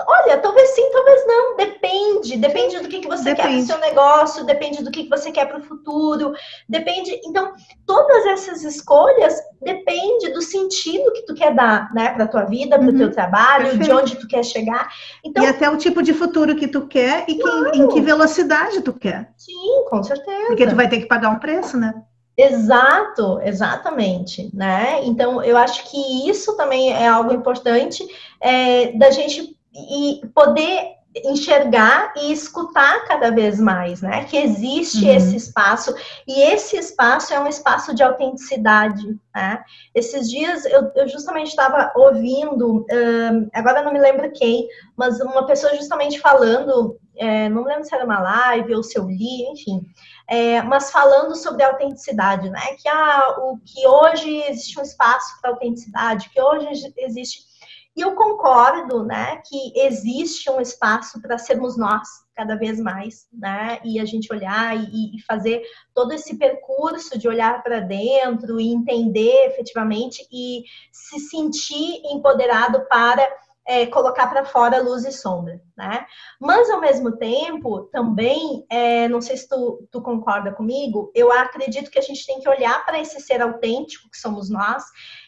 Olha, 0.07 0.37
talvez 0.39 0.69
sim, 0.71 0.89
talvez 0.91 1.25
não. 1.25 1.55
Depende. 1.55 2.37
Depende 2.37 2.79
do 2.79 2.89
que, 2.89 2.99
que 2.99 3.07
você 3.07 3.33
depende. 3.33 3.35
quer 3.35 3.53
para 3.53 3.59
o 3.59 3.65
seu 3.65 3.77
negócio, 3.79 4.45
depende 4.45 4.83
do 4.83 4.91
que, 4.91 5.03
que 5.03 5.09
você 5.09 5.31
quer 5.31 5.45
para 5.47 5.57
o 5.57 5.63
futuro. 5.63 6.33
Depende. 6.67 7.19
Então, 7.25 7.53
todas 7.85 8.25
essas 8.25 8.63
escolhas 8.63 9.41
depende 9.61 10.31
do 10.31 10.41
sentido 10.41 11.11
que 11.13 11.25
tu 11.25 11.33
quer 11.33 11.53
dar, 11.53 11.93
né, 11.93 12.09
para 12.09 12.27
tua 12.27 12.43
vida, 12.43 12.77
para 12.77 12.87
o 12.87 12.91
uhum. 12.91 12.97
teu 12.97 13.11
trabalho, 13.11 13.69
Perfeito. 13.69 13.83
de 13.83 13.91
onde 13.91 14.15
tu 14.17 14.27
quer 14.27 14.43
chegar. 14.43 14.89
Então, 15.23 15.43
e 15.43 15.47
até 15.47 15.69
o 15.69 15.77
tipo 15.77 16.03
de 16.03 16.13
futuro 16.13 16.55
que 16.55 16.67
tu 16.67 16.87
quer 16.87 17.25
e 17.27 17.37
claro. 17.37 17.71
que, 17.71 17.79
em 17.79 17.87
que 17.87 18.01
velocidade 18.01 18.81
tu 18.81 18.93
quer. 18.93 19.31
Sim, 19.37 19.85
com 19.89 20.03
certeza. 20.03 20.47
Porque 20.47 20.67
tu 20.67 20.75
vai 20.75 20.89
ter 20.89 20.99
que 20.99 21.07
pagar 21.07 21.29
um 21.29 21.39
preço, 21.39 21.77
né? 21.77 21.93
Exato, 22.37 23.39
exatamente, 23.43 24.49
né? 24.53 24.99
Então, 25.05 25.41
eu 25.41 25.55
acho 25.55 25.89
que 25.89 26.29
isso 26.29 26.57
também 26.57 26.91
é 26.91 27.07
algo 27.07 27.33
importante 27.33 28.05
é, 28.41 28.91
da 28.91 29.09
gente 29.09 29.54
e 29.75 30.27
poder 30.33 30.95
enxergar 31.23 32.13
e 32.17 32.31
escutar 32.31 33.05
cada 33.05 33.31
vez 33.31 33.59
mais, 33.59 34.01
né? 34.01 34.25
Que 34.25 34.37
existe 34.37 35.05
uhum. 35.05 35.15
esse 35.15 35.35
espaço 35.35 35.95
e 36.27 36.41
esse 36.41 36.75
espaço 36.77 37.33
é 37.33 37.39
um 37.39 37.47
espaço 37.47 37.95
de 37.95 38.03
autenticidade, 38.03 39.17
né? 39.33 39.63
Esses 39.93 40.29
dias 40.29 40.65
eu, 40.65 40.91
eu 40.95 41.07
justamente 41.07 41.49
estava 41.49 41.91
ouvindo, 41.95 42.85
um, 42.91 43.49
agora 43.53 43.81
não 43.83 43.93
me 43.93 43.99
lembro 43.99 44.31
quem, 44.31 44.67
mas 44.97 45.19
uma 45.21 45.45
pessoa 45.45 45.75
justamente 45.75 46.19
falando, 46.19 46.97
é, 47.15 47.47
não 47.47 47.63
lembro 47.63 47.85
se 47.85 47.95
era 47.95 48.03
uma 48.03 48.19
live 48.19 48.75
ou 48.75 48.83
se 48.83 48.99
eu 48.99 49.05
li, 49.05 49.43
enfim, 49.51 49.81
é, 50.27 50.61
mas 50.63 50.91
falando 50.91 51.35
sobre 51.35 51.63
autenticidade, 51.63 52.49
né? 52.49 52.61
Que 52.81 52.89
ah, 52.89 53.35
o 53.39 53.57
que 53.63 53.87
hoje 53.87 54.43
existe 54.49 54.77
um 54.79 54.83
espaço 54.83 55.39
para 55.39 55.51
autenticidade, 55.51 56.29
que 56.29 56.41
hoje 56.41 56.93
existe 56.97 57.54
e 57.95 58.01
eu 58.01 58.13
concordo, 58.13 59.03
né, 59.03 59.41
que 59.45 59.73
existe 59.79 60.49
um 60.49 60.59
espaço 60.59 61.21
para 61.21 61.37
sermos 61.37 61.77
nós 61.77 62.07
cada 62.35 62.55
vez 62.57 62.77
mais, 62.79 63.25
né, 63.31 63.79
e 63.85 63.99
a 63.99 64.05
gente 64.05 64.31
olhar 64.33 64.75
e, 64.75 65.15
e 65.15 65.21
fazer 65.21 65.63
todo 65.93 66.11
esse 66.11 66.37
percurso 66.37 67.17
de 67.17 67.27
olhar 67.27 67.63
para 67.63 67.79
dentro 67.79 68.59
e 68.59 68.67
entender 68.67 69.47
efetivamente 69.47 70.27
e 70.29 70.63
se 70.91 71.19
sentir 71.19 72.01
empoderado 72.11 72.85
para 72.89 73.25
é, 73.67 73.85
colocar 73.87 74.27
para 74.27 74.45
fora 74.45 74.81
luz 74.81 75.05
e 75.05 75.11
sombra, 75.11 75.59
né? 75.75 76.05
Mas 76.39 76.69
ao 76.69 76.79
mesmo 76.79 77.17
tempo, 77.17 77.85
também, 77.91 78.63
é, 78.69 79.07
não 79.07 79.19
sei 79.21 79.37
se 79.37 79.49
tu, 79.49 79.87
tu, 79.89 80.03
concorda 80.03 80.51
comigo, 80.51 81.11
eu 81.15 81.31
acredito 81.31 81.89
que 81.89 81.97
a 81.97 82.01
gente 82.01 82.27
tem 82.27 82.39
que 82.39 82.47
olhar 82.47 82.85
para 82.85 82.99
esse 82.99 83.19
ser 83.19 83.41
autêntico 83.41 84.07
que 84.07 84.19
somos 84.19 84.51
nós 84.51 84.83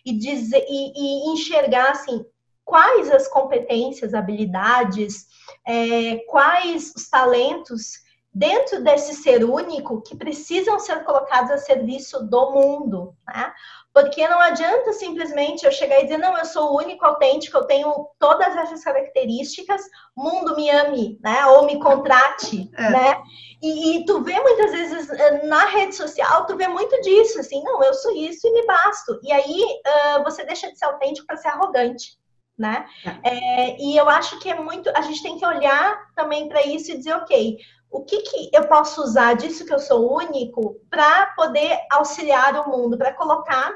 e 0.05 0.13
dizer 0.13 0.63
e, 0.69 0.91
e 0.95 1.33
enxergar 1.33 1.89
assim 1.89 2.23
quais 2.67 3.09
as 3.09 3.29
competências, 3.29 4.13
habilidades, 4.13 5.25
é, 5.65 6.17
quais 6.27 6.93
os 6.93 7.09
talentos 7.09 8.05
dentro 8.33 8.83
desse 8.83 9.15
ser 9.15 9.45
único 9.45 10.01
que 10.01 10.17
precisam 10.17 10.77
ser 10.77 11.05
colocados 11.05 11.49
a 11.49 11.57
serviço 11.57 12.27
do 12.27 12.51
mundo, 12.51 13.15
né? 13.25 13.53
Porque 13.93 14.27
não 14.27 14.39
adianta 14.39 14.91
simplesmente 14.91 15.65
eu 15.65 15.71
chegar 15.71 16.01
e 16.01 16.03
dizer, 16.03 16.17
não, 16.17 16.37
eu 16.37 16.43
sou 16.45 16.73
o 16.73 16.77
único 16.77 17.05
autêntico, 17.05 17.57
eu 17.57 17.63
tenho 17.63 18.09
todas 18.19 18.55
essas 18.55 18.83
características, 18.83 19.81
mundo 20.15 20.53
me 20.55 20.69
ame, 20.69 21.17
né? 21.23 21.45
Ou 21.45 21.65
me 21.65 21.79
contrate, 21.79 22.69
é. 22.77 22.89
né? 22.91 23.21
E, 23.63 23.95
e, 23.95 24.05
tu 24.05 24.21
vê 24.21 24.37
muitas 24.41 24.71
vezes 24.71 25.09
eh, 25.09 25.47
na 25.47 25.65
rede 25.67 25.95
social, 25.95 26.45
tu 26.45 26.57
vê 26.57 26.67
muito 26.67 27.01
disso, 27.01 27.39
assim, 27.39 27.63
não, 27.63 27.81
eu 27.81 27.93
sou 27.93 28.11
isso 28.11 28.45
e 28.45 28.51
me 28.51 28.65
basto. 28.67 29.19
E 29.23 29.31
aí 29.31 29.63
uh, 30.17 30.23
você 30.25 30.43
deixa 30.43 30.69
de 30.69 30.77
ser 30.77 30.85
autêntico 30.85 31.25
para 31.25 31.37
ser 31.37 31.47
arrogante 31.47 32.17
né? 32.57 32.85
É. 33.23 33.29
é, 33.29 33.77
e 33.79 33.95
eu 33.95 34.09
acho 34.09 34.39
que 34.39 34.49
é 34.49 34.59
muito. 34.59 34.89
A 34.95 35.01
gente 35.01 35.21
tem 35.21 35.37
que 35.37 35.45
olhar 35.45 36.11
também 36.15 36.49
para 36.49 36.65
isso 36.65 36.91
e 36.91 36.97
dizer, 36.97 37.13
ok, 37.13 37.57
o 37.91 38.03
que, 38.03 38.21
que 38.21 38.49
eu 38.53 38.67
posso 38.67 39.01
usar 39.01 39.35
disso 39.35 39.65
que 39.65 39.73
eu 39.73 39.79
sou 39.79 40.13
único 40.13 40.79
para 40.89 41.27
poder 41.35 41.77
auxiliar 41.91 42.55
o 42.55 42.69
mundo, 42.69 42.97
para 42.97 43.13
colocar 43.13 43.71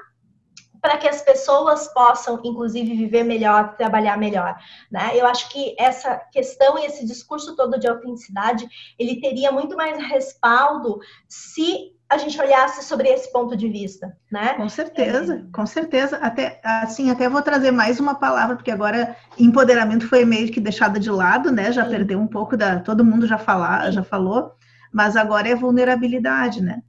para 0.81 0.97
que 0.97 1.07
as 1.07 1.21
pessoas 1.21 1.87
possam, 1.93 2.41
inclusive, 2.43 2.95
viver 2.95 3.23
melhor, 3.23 3.75
trabalhar 3.75 4.17
melhor, 4.17 4.57
né? 4.91 5.11
Eu 5.13 5.27
acho 5.27 5.47
que 5.49 5.75
essa 5.77 6.15
questão 6.31 6.77
e 6.79 6.85
esse 6.85 7.05
discurso 7.05 7.55
todo 7.55 7.79
de 7.79 7.87
autenticidade, 7.87 8.67
ele 8.97 9.21
teria 9.21 9.51
muito 9.51 9.77
mais 9.77 9.95
respaldo 10.07 10.99
se 11.29 11.95
a 12.11 12.17
gente 12.17 12.39
olhasse 12.41 12.83
sobre 12.83 13.07
esse 13.07 13.31
ponto 13.31 13.55
de 13.55 13.69
vista, 13.69 14.17
né? 14.29 14.55
Com 14.55 14.67
certeza, 14.67 15.47
com 15.53 15.65
certeza. 15.65 16.17
Até 16.17 16.59
assim, 16.61 17.09
até 17.09 17.29
vou 17.29 17.41
trazer 17.41 17.71
mais 17.71 18.01
uma 18.01 18.15
palavra, 18.15 18.57
porque 18.57 18.69
agora 18.69 19.15
empoderamento 19.39 20.05
foi 20.05 20.25
meio 20.25 20.51
que 20.51 20.59
deixada 20.59 20.99
de 20.99 21.09
lado, 21.09 21.49
né? 21.53 21.71
Já 21.71 21.85
Sim. 21.85 21.91
perdeu 21.91 22.19
um 22.19 22.27
pouco 22.27 22.57
da. 22.57 22.81
Todo 22.81 23.05
mundo 23.05 23.25
já 23.25 23.37
falar, 23.37 23.89
já 23.91 24.03
falou, 24.03 24.51
mas 24.91 25.15
agora 25.15 25.47
é 25.47 25.55
vulnerabilidade, 25.55 26.61
né? 26.61 26.81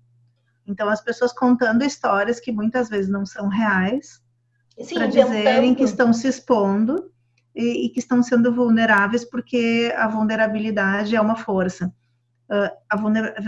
Então 0.66 0.88
as 0.88 1.00
pessoas 1.00 1.32
contando 1.32 1.84
histórias 1.84 2.40
que 2.40 2.50
muitas 2.50 2.88
vezes 2.88 3.08
não 3.08 3.24
são 3.24 3.46
reais, 3.46 4.20
para 4.92 5.06
dizerem 5.06 5.72
que 5.72 5.84
estão 5.84 6.12
se 6.12 6.26
expondo 6.26 7.12
e, 7.54 7.86
e 7.86 7.88
que 7.90 8.00
estão 8.00 8.24
sendo 8.24 8.52
vulneráveis, 8.52 9.24
porque 9.24 9.94
a 9.96 10.08
vulnerabilidade 10.08 11.14
é 11.14 11.20
uma 11.20 11.36
força 11.36 11.94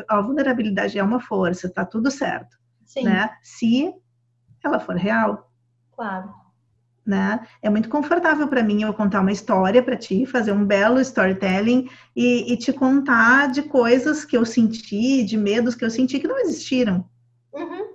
a 0.09 0.21
vulnerabilidade 0.21 0.99
é 0.99 1.03
uma 1.03 1.21
força, 1.21 1.69
tá 1.69 1.85
tudo 1.85 2.11
certo. 2.11 2.57
Sim. 2.85 3.05
Né? 3.05 3.31
Se 3.43 3.93
ela 4.63 4.81
for 4.81 4.97
real. 4.97 5.51
Claro. 5.93 6.33
né? 7.07 7.47
É 7.63 7.71
muito 7.71 7.89
confortável 7.89 8.49
para 8.49 8.63
mim 8.63 8.83
eu 8.83 8.93
contar 8.95 9.21
uma 9.21 9.31
história 9.31 9.83
para 9.83 9.97
ti, 9.97 10.27
fazer 10.27 10.53
um 10.53 10.65
belo 10.65 10.99
storytelling 11.01 11.89
e, 12.17 12.53
e, 12.53 12.57
te 12.57 12.73
contar 12.73 13.51
de 13.51 13.63
coisas 13.63 14.25
que 14.25 14.37
eu 14.37 14.45
senti, 14.45 15.23
de 15.23 15.37
medos 15.37 15.75
que 15.75 15.85
eu 15.85 15.91
senti 15.91 16.19
que 16.19 16.27
não 16.27 16.39
existiram. 16.39 17.09
Uhum. 17.53 17.95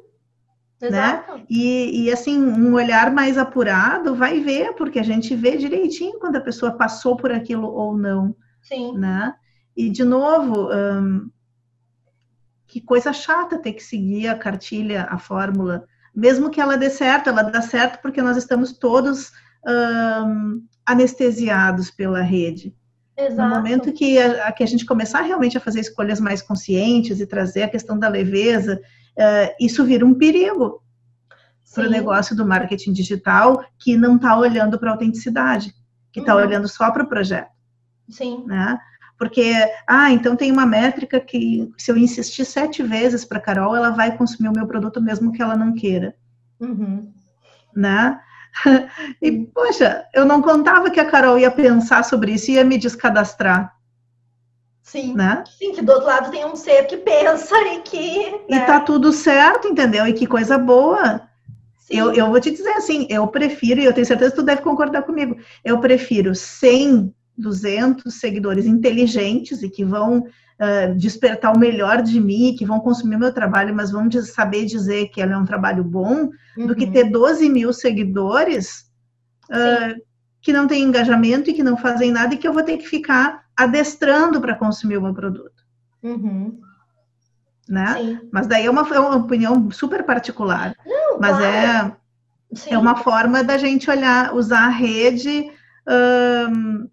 Né? 0.81 1.25
E, 1.49 2.05
e, 2.05 2.11
assim, 2.11 2.41
um 2.41 2.73
olhar 2.73 3.11
mais 3.11 3.37
apurado 3.37 4.15
vai 4.15 4.39
ver, 4.39 4.73
porque 4.75 4.99
a 4.99 5.03
gente 5.03 5.35
vê 5.35 5.57
direitinho 5.57 6.19
quando 6.19 6.37
a 6.37 6.41
pessoa 6.41 6.71
passou 6.71 7.17
por 7.17 7.31
aquilo 7.31 7.67
ou 7.67 7.97
não. 7.97 8.33
Sim. 8.61 8.97
Né? 8.97 9.33
E, 9.75 9.89
de 9.89 10.03
novo, 10.03 10.69
hum, 10.71 11.29
que 12.67 12.81
coisa 12.81 13.13
chata 13.13 13.57
ter 13.57 13.73
que 13.73 13.83
seguir 13.83 14.27
a 14.27 14.37
cartilha, 14.37 15.07
a 15.09 15.17
fórmula 15.17 15.85
mesmo 16.15 16.49
que 16.49 16.59
ela 16.59 16.77
dê 16.77 16.89
certo, 16.89 17.29
ela 17.29 17.43
dá 17.43 17.61
certo 17.61 18.01
porque 18.01 18.21
nós 18.21 18.37
estamos 18.37 18.73
todos 18.73 19.31
um, 19.65 20.65
anestesiados 20.85 21.91
pela 21.91 22.21
rede. 22.21 22.75
Exato. 23.17 23.41
No 23.41 23.55
momento 23.55 23.91
que 23.91 24.17
a, 24.17 24.51
que 24.51 24.63
a 24.63 24.67
gente 24.67 24.85
começar 24.85 25.21
realmente 25.21 25.57
a 25.57 25.61
fazer 25.61 25.81
escolhas 25.81 26.19
mais 26.19 26.41
conscientes 26.41 27.19
e 27.19 27.25
trazer 27.25 27.63
a 27.63 27.69
questão 27.69 27.97
da 27.97 28.07
leveza, 28.07 28.79
uh, 29.17 29.55
isso 29.59 29.83
vira 29.83 30.05
um 30.05 30.13
perigo 30.13 30.81
para 31.73 31.85
o 31.85 31.89
negócio 31.89 32.35
do 32.35 32.45
marketing 32.45 32.93
digital 32.93 33.63
que 33.77 33.95
não 33.95 34.15
está 34.15 34.37
olhando 34.37 34.79
para 34.79 34.89
a 34.89 34.93
autenticidade, 34.93 35.73
que 36.11 36.19
está 36.19 36.35
uhum. 36.35 36.41
olhando 36.41 36.67
só 36.67 36.91
para 36.91 37.03
o 37.03 37.07
projeto. 37.07 37.51
Sim. 38.09 38.43
Né? 38.47 38.77
Porque, 39.19 39.53
ah, 39.85 40.09
então 40.11 40.33
tem 40.37 40.49
uma 40.49 40.65
métrica 40.65 41.19
que 41.19 41.69
se 41.77 41.91
eu 41.91 41.97
insistir 41.97 42.45
sete 42.45 42.81
vezes 42.81 43.25
para 43.25 43.41
Carol, 43.41 43.75
ela 43.75 43.89
vai 43.89 44.15
consumir 44.17 44.47
o 44.47 44.53
meu 44.53 44.65
produto 44.65 45.01
mesmo 45.01 45.33
que 45.33 45.41
ela 45.41 45.57
não 45.57 45.75
queira. 45.75 46.15
Uhum. 46.59 47.11
Né? 47.75 48.17
E, 49.21 49.45
poxa, 49.53 50.05
eu 50.13 50.25
não 50.25 50.41
contava 50.41 50.89
que 50.89 50.99
a 50.99 51.05
Carol 51.05 51.37
ia 51.37 51.51
pensar 51.51 52.03
sobre 52.03 52.31
isso 52.33 52.49
e 52.49 52.55
ia 52.55 52.63
me 52.63 52.77
descadastrar. 52.77 53.75
Sim. 54.81 55.13
Né? 55.13 55.43
Sim, 55.57 55.73
que 55.73 55.81
do 55.81 55.91
outro 55.91 56.07
lado 56.07 56.31
tem 56.31 56.45
um 56.45 56.55
ser 56.55 56.85
que 56.85 56.97
pensa 56.97 57.55
e 57.57 57.81
que. 57.81 58.31
Né? 58.49 58.57
E 58.57 58.59
tá 58.61 58.79
tudo 58.79 59.11
certo, 59.11 59.67
entendeu? 59.67 60.07
E 60.07 60.13
que 60.13 60.25
coisa 60.25 60.57
boa. 60.57 61.21
Eu, 61.89 62.13
eu 62.13 62.29
vou 62.29 62.39
te 62.39 62.51
dizer 62.51 62.71
assim, 62.71 63.05
eu 63.09 63.27
prefiro, 63.27 63.81
e 63.81 63.85
eu 63.85 63.93
tenho 63.93 64.07
certeza 64.07 64.31
que 64.31 64.37
tu 64.37 64.43
deve 64.43 64.61
concordar 64.61 65.03
comigo, 65.03 65.37
eu 65.63 65.79
prefiro 65.79 66.33
100 66.33 67.13
200 67.39 68.13
seguidores 68.13 68.65
inteligentes 68.65 69.63
e 69.63 69.69
que 69.69 69.83
vão 69.85 70.19
uh, 70.19 70.95
despertar 70.95 71.55
o 71.55 71.59
melhor 71.59 72.01
de 72.01 72.19
mim, 72.19 72.55
que 72.57 72.65
vão 72.65 72.79
consumir 72.79 73.17
meu 73.17 73.33
trabalho, 73.33 73.73
mas 73.73 73.91
vão 73.91 74.09
saber 74.11 74.65
dizer 74.65 75.07
que 75.09 75.21
ela 75.21 75.33
é 75.33 75.37
um 75.37 75.45
trabalho 75.45 75.83
bom, 75.83 76.29
uhum. 76.57 76.67
do 76.67 76.75
que 76.75 76.85
uhum. 76.85 76.91
ter 76.91 77.05
12 77.05 77.49
mil 77.49 77.71
seguidores 77.71 78.85
uh, 79.49 79.99
que 80.41 80.53
não 80.53 80.67
têm 80.67 80.83
engajamento 80.83 81.49
e 81.49 81.53
que 81.53 81.63
não 81.63 81.77
fazem 81.77 82.11
nada 82.11 82.33
e 82.33 82.37
que 82.37 82.47
eu 82.47 82.53
vou 82.53 82.63
ter 82.63 82.77
que 82.77 82.87
ficar 82.87 83.45
adestrando 83.55 84.39
para 84.39 84.55
consumir 84.55 84.97
o 84.97 85.01
meu 85.01 85.13
produto. 85.13 85.63
Uhum. 86.03 86.59
Né? 87.67 88.19
Mas 88.31 88.47
daí 88.47 88.65
é 88.65 88.71
uma, 88.71 88.87
é 88.93 88.99
uma 88.99 89.17
opinião 89.17 89.69
super 89.69 90.03
particular. 90.03 90.75
Não, 90.85 91.19
mas 91.19 91.37
claro. 91.37 91.95
é, 92.67 92.73
é 92.73 92.77
uma 92.77 92.95
forma 92.95 93.43
da 93.43 93.57
gente 93.57 93.91
olhar, 93.91 94.33
usar 94.33 94.65
a 94.65 94.69
rede 94.69 95.51
um, 95.89 96.89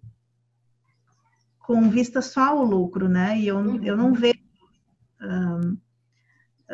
com 1.67 1.89
vista 1.89 2.21
só 2.21 2.51
ao 2.51 2.63
lucro, 2.63 3.09
né? 3.09 3.37
E 3.37 3.47
eu, 3.49 3.57
uhum. 3.57 3.83
eu 3.83 3.97
não 3.97 4.13
vejo 4.13 4.39
um, 5.21 5.77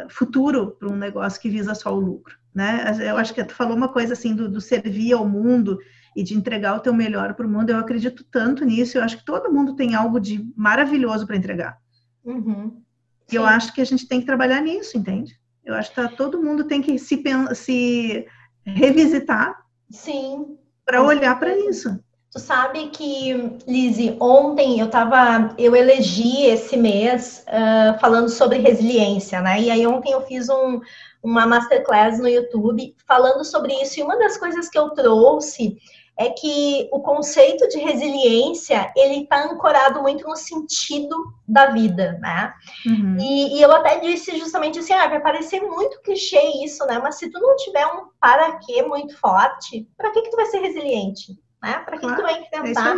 futuro 0.08 0.78
para 0.78 0.88
um 0.88 0.96
negócio 0.96 1.42
que 1.42 1.50
visa 1.50 1.74
só 1.74 1.92
o 1.92 2.00
lucro, 2.00 2.38
né? 2.54 2.96
Eu 3.02 3.18
acho 3.18 3.34
que 3.34 3.44
tu 3.44 3.56
falou 3.56 3.76
uma 3.76 3.88
coisa 3.88 4.14
assim 4.14 4.36
do, 4.36 4.48
do 4.48 4.62
servir 4.62 5.14
ao 5.14 5.28
mundo 5.28 5.80
e 6.16 6.22
de 6.22 6.36
entregar 6.36 6.76
o 6.76 6.80
teu 6.80 6.94
melhor 6.94 7.34
para 7.34 7.48
o 7.48 7.50
mundo. 7.50 7.72
Eu 7.72 7.78
acredito 7.78 8.24
tanto 8.26 8.64
nisso. 8.64 9.00
Eu 9.00 9.04
acho 9.04 9.18
que 9.18 9.26
todo 9.26 9.52
mundo 9.52 9.76
tem 9.76 9.96
algo 9.96 10.20
de 10.20 10.48
maravilhoso 10.56 11.26
para 11.26 11.38
entregar. 11.38 11.76
Uhum. 12.24 12.80
E 13.32 13.36
eu 13.36 13.48
acho 13.48 13.74
que 13.74 13.82
a 13.82 13.86
gente 13.86 14.08
tem 14.08 14.20
que 14.20 14.28
trabalhar 14.28 14.62
nisso, 14.62 14.96
entende? 14.96 15.34
Eu 15.66 15.74
acho 15.74 15.90
que 15.90 15.96
tá, 15.96 16.08
todo 16.08 16.40
mundo 16.40 16.66
tem 16.66 16.84
que 16.84 17.00
se, 17.00 17.24
se 17.56 18.28
revisitar. 18.64 19.58
Sim. 19.90 20.56
Para 20.86 21.02
olhar 21.02 21.40
para 21.40 21.58
isso. 21.58 22.00
Tu 22.34 22.40
sabe 22.40 22.88
que, 22.88 23.60
Lizzie, 23.68 24.18
ontem 24.20 24.80
eu 24.80 24.90
tava, 24.90 25.54
eu 25.56 25.76
elegi 25.76 26.48
esse 26.48 26.76
mês 26.76 27.46
uh, 27.48 28.00
falando 28.00 28.28
sobre 28.28 28.58
resiliência, 28.58 29.40
né? 29.40 29.62
E 29.62 29.70
aí 29.70 29.86
ontem 29.86 30.14
eu 30.14 30.22
fiz 30.22 30.50
um, 30.50 30.82
uma 31.22 31.46
masterclass 31.46 32.18
no 32.18 32.28
YouTube 32.28 32.96
falando 33.08 33.46
sobre 33.46 33.80
isso. 33.84 34.00
E 34.00 34.04
uma 34.04 34.18
das 34.18 34.36
coisas 34.36 34.68
que 34.68 34.80
eu 34.80 34.90
trouxe 34.96 35.78
é 36.18 36.32
que 36.32 36.90
o 36.92 37.02
conceito 37.02 37.68
de 37.68 37.78
resiliência 37.78 38.92
ele 38.98 39.26
está 39.26 39.44
ancorado 39.44 40.02
muito 40.02 40.28
no 40.28 40.36
sentido 40.36 41.16
da 41.48 41.68
vida, 41.68 42.18
né? 42.20 42.52
Uhum. 42.88 43.16
E, 43.20 43.60
e, 43.60 43.62
eu 43.62 43.72
até 43.72 44.00
disse 44.00 44.36
justamente 44.40 44.80
assim, 44.80 44.94
ah, 44.94 45.08
vai 45.08 45.22
parecer 45.22 45.62
muito 45.62 46.02
clichê 46.02 46.42
isso, 46.64 46.84
né? 46.88 46.98
Mas 46.98 47.20
se 47.20 47.30
tu 47.30 47.40
não 47.40 47.56
tiver 47.58 47.86
um 47.86 48.08
para 48.20 48.58
quê 48.58 48.82
muito 48.82 49.16
forte, 49.20 49.88
para 49.96 50.10
que 50.10 50.24
que 50.24 50.32
tu 50.32 50.36
vai 50.36 50.48
ser 50.48 50.62
resiliente? 50.62 51.38
Né? 51.64 51.80
Para 51.80 51.98
que 51.98 52.06
claro, 52.06 52.18
tu 52.18 52.22
vai 52.22 52.42
enfrentar 52.42 52.98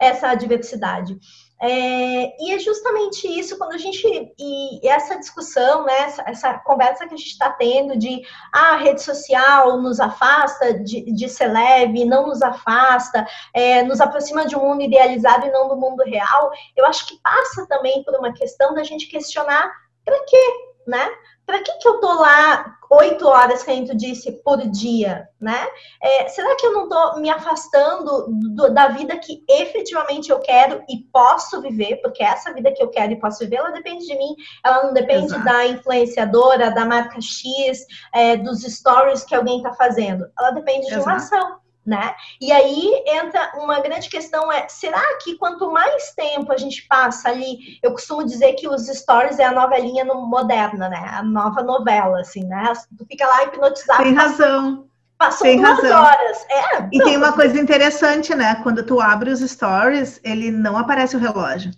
é 0.00 0.08
essa 0.08 0.34
diversidade? 0.34 1.18
É, 1.60 2.36
e 2.38 2.52
é 2.52 2.58
justamente 2.58 3.26
isso 3.26 3.56
quando 3.56 3.72
a 3.72 3.78
gente 3.78 4.06
e 4.38 4.86
essa 4.86 5.18
discussão, 5.18 5.86
né, 5.86 6.00
essa, 6.00 6.22
essa 6.26 6.58
conversa 6.58 7.06
que 7.06 7.14
a 7.14 7.16
gente 7.16 7.30
está 7.30 7.50
tendo 7.50 7.96
de 7.96 8.20
ah, 8.52 8.74
a 8.74 8.76
rede 8.76 9.02
social 9.02 9.80
nos 9.80 9.98
afasta 9.98 10.74
de, 10.80 11.10
de 11.10 11.28
ser 11.30 11.46
leve, 11.46 12.04
não 12.04 12.26
nos 12.26 12.42
afasta, 12.42 13.26
é, 13.54 13.82
nos 13.82 14.02
aproxima 14.02 14.44
de 14.44 14.54
um 14.54 14.60
mundo 14.60 14.82
idealizado 14.82 15.46
e 15.46 15.50
não 15.50 15.66
do 15.66 15.76
mundo 15.76 16.02
real. 16.02 16.50
Eu 16.76 16.84
acho 16.84 17.06
que 17.06 17.18
passa 17.22 17.66
também 17.66 18.04
por 18.04 18.14
uma 18.16 18.34
questão 18.34 18.74
da 18.74 18.82
gente 18.82 19.06
questionar 19.06 19.72
para 20.04 20.22
quê, 20.24 20.75
né? 20.86 21.10
para 21.46 21.62
que, 21.62 21.72
que 21.78 21.88
eu 21.88 22.00
tô 22.00 22.12
lá 22.12 22.76
oito 22.90 23.26
horas, 23.26 23.62
que 23.62 23.70
a 23.70 23.74
gente 23.74 23.96
disse, 23.96 24.32
por 24.42 24.58
dia, 24.68 25.28
né? 25.40 25.66
É, 26.02 26.28
será 26.28 26.56
que 26.56 26.66
eu 26.66 26.72
não 26.72 26.84
estou 26.84 27.20
me 27.20 27.30
afastando 27.30 28.26
do, 28.28 28.72
da 28.72 28.88
vida 28.88 29.16
que 29.16 29.44
efetivamente 29.48 30.30
eu 30.30 30.40
quero 30.40 30.82
e 30.88 30.98
posso 31.12 31.60
viver? 31.60 32.00
Porque 32.02 32.22
essa 32.22 32.52
vida 32.52 32.72
que 32.72 32.82
eu 32.82 32.88
quero 32.88 33.12
e 33.12 33.20
posso 33.20 33.40
viver, 33.40 33.56
ela 33.56 33.70
depende 33.70 34.06
de 34.06 34.18
mim, 34.18 34.34
ela 34.64 34.84
não 34.84 34.92
depende 34.92 35.26
Exato. 35.26 35.44
da 35.44 35.66
influenciadora, 35.66 36.72
da 36.72 36.84
marca 36.84 37.20
X, 37.20 37.86
é, 38.12 38.36
dos 38.36 38.62
stories 38.62 39.24
que 39.24 39.34
alguém 39.34 39.58
está 39.58 39.72
fazendo. 39.72 40.26
Ela 40.38 40.50
depende 40.50 40.86
Exato. 40.86 41.02
de 41.02 41.08
uma 41.08 41.16
ação 41.16 41.65
né? 41.86 42.14
E 42.40 42.50
aí 42.50 43.04
entra 43.06 43.52
uma 43.54 43.78
grande 43.80 44.08
questão 44.08 44.50
é, 44.50 44.66
será 44.68 45.02
que 45.22 45.36
quanto 45.36 45.70
mais 45.70 46.12
tempo 46.14 46.52
a 46.52 46.56
gente 46.56 46.86
passa 46.88 47.28
ali, 47.28 47.78
eu 47.82 47.92
costumo 47.92 48.24
dizer 48.24 48.54
que 48.54 48.68
os 48.68 48.86
stories 48.86 49.38
é 49.38 49.44
a 49.44 49.52
nova 49.52 49.78
linha 49.78 50.04
moderna, 50.04 50.88
né? 50.88 51.10
A 51.12 51.22
nova 51.22 51.62
novela, 51.62 52.20
assim, 52.20 52.44
né? 52.44 52.72
Tu 52.98 53.06
fica 53.06 53.26
lá 53.26 53.44
hipnotizado. 53.44 54.02
Tem 54.02 54.14
razão. 54.14 54.86
Passou 55.16 55.46
tem 55.46 55.56
duas 55.58 55.78
razão. 55.78 56.02
horas. 56.02 56.46
É, 56.50 56.88
e 56.92 57.02
tem 57.02 57.16
uma 57.16 57.32
coisa 57.32 57.58
interessante, 57.58 58.34
né? 58.34 58.56
Quando 58.62 58.82
tu 58.82 59.00
abre 59.00 59.30
os 59.30 59.40
stories, 59.40 60.20
ele 60.24 60.50
não 60.50 60.76
aparece 60.76 61.16
o 61.16 61.20
relógio. 61.20 61.70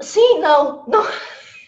Sim, 0.00 0.40
não. 0.40 0.84
não. 0.88 1.04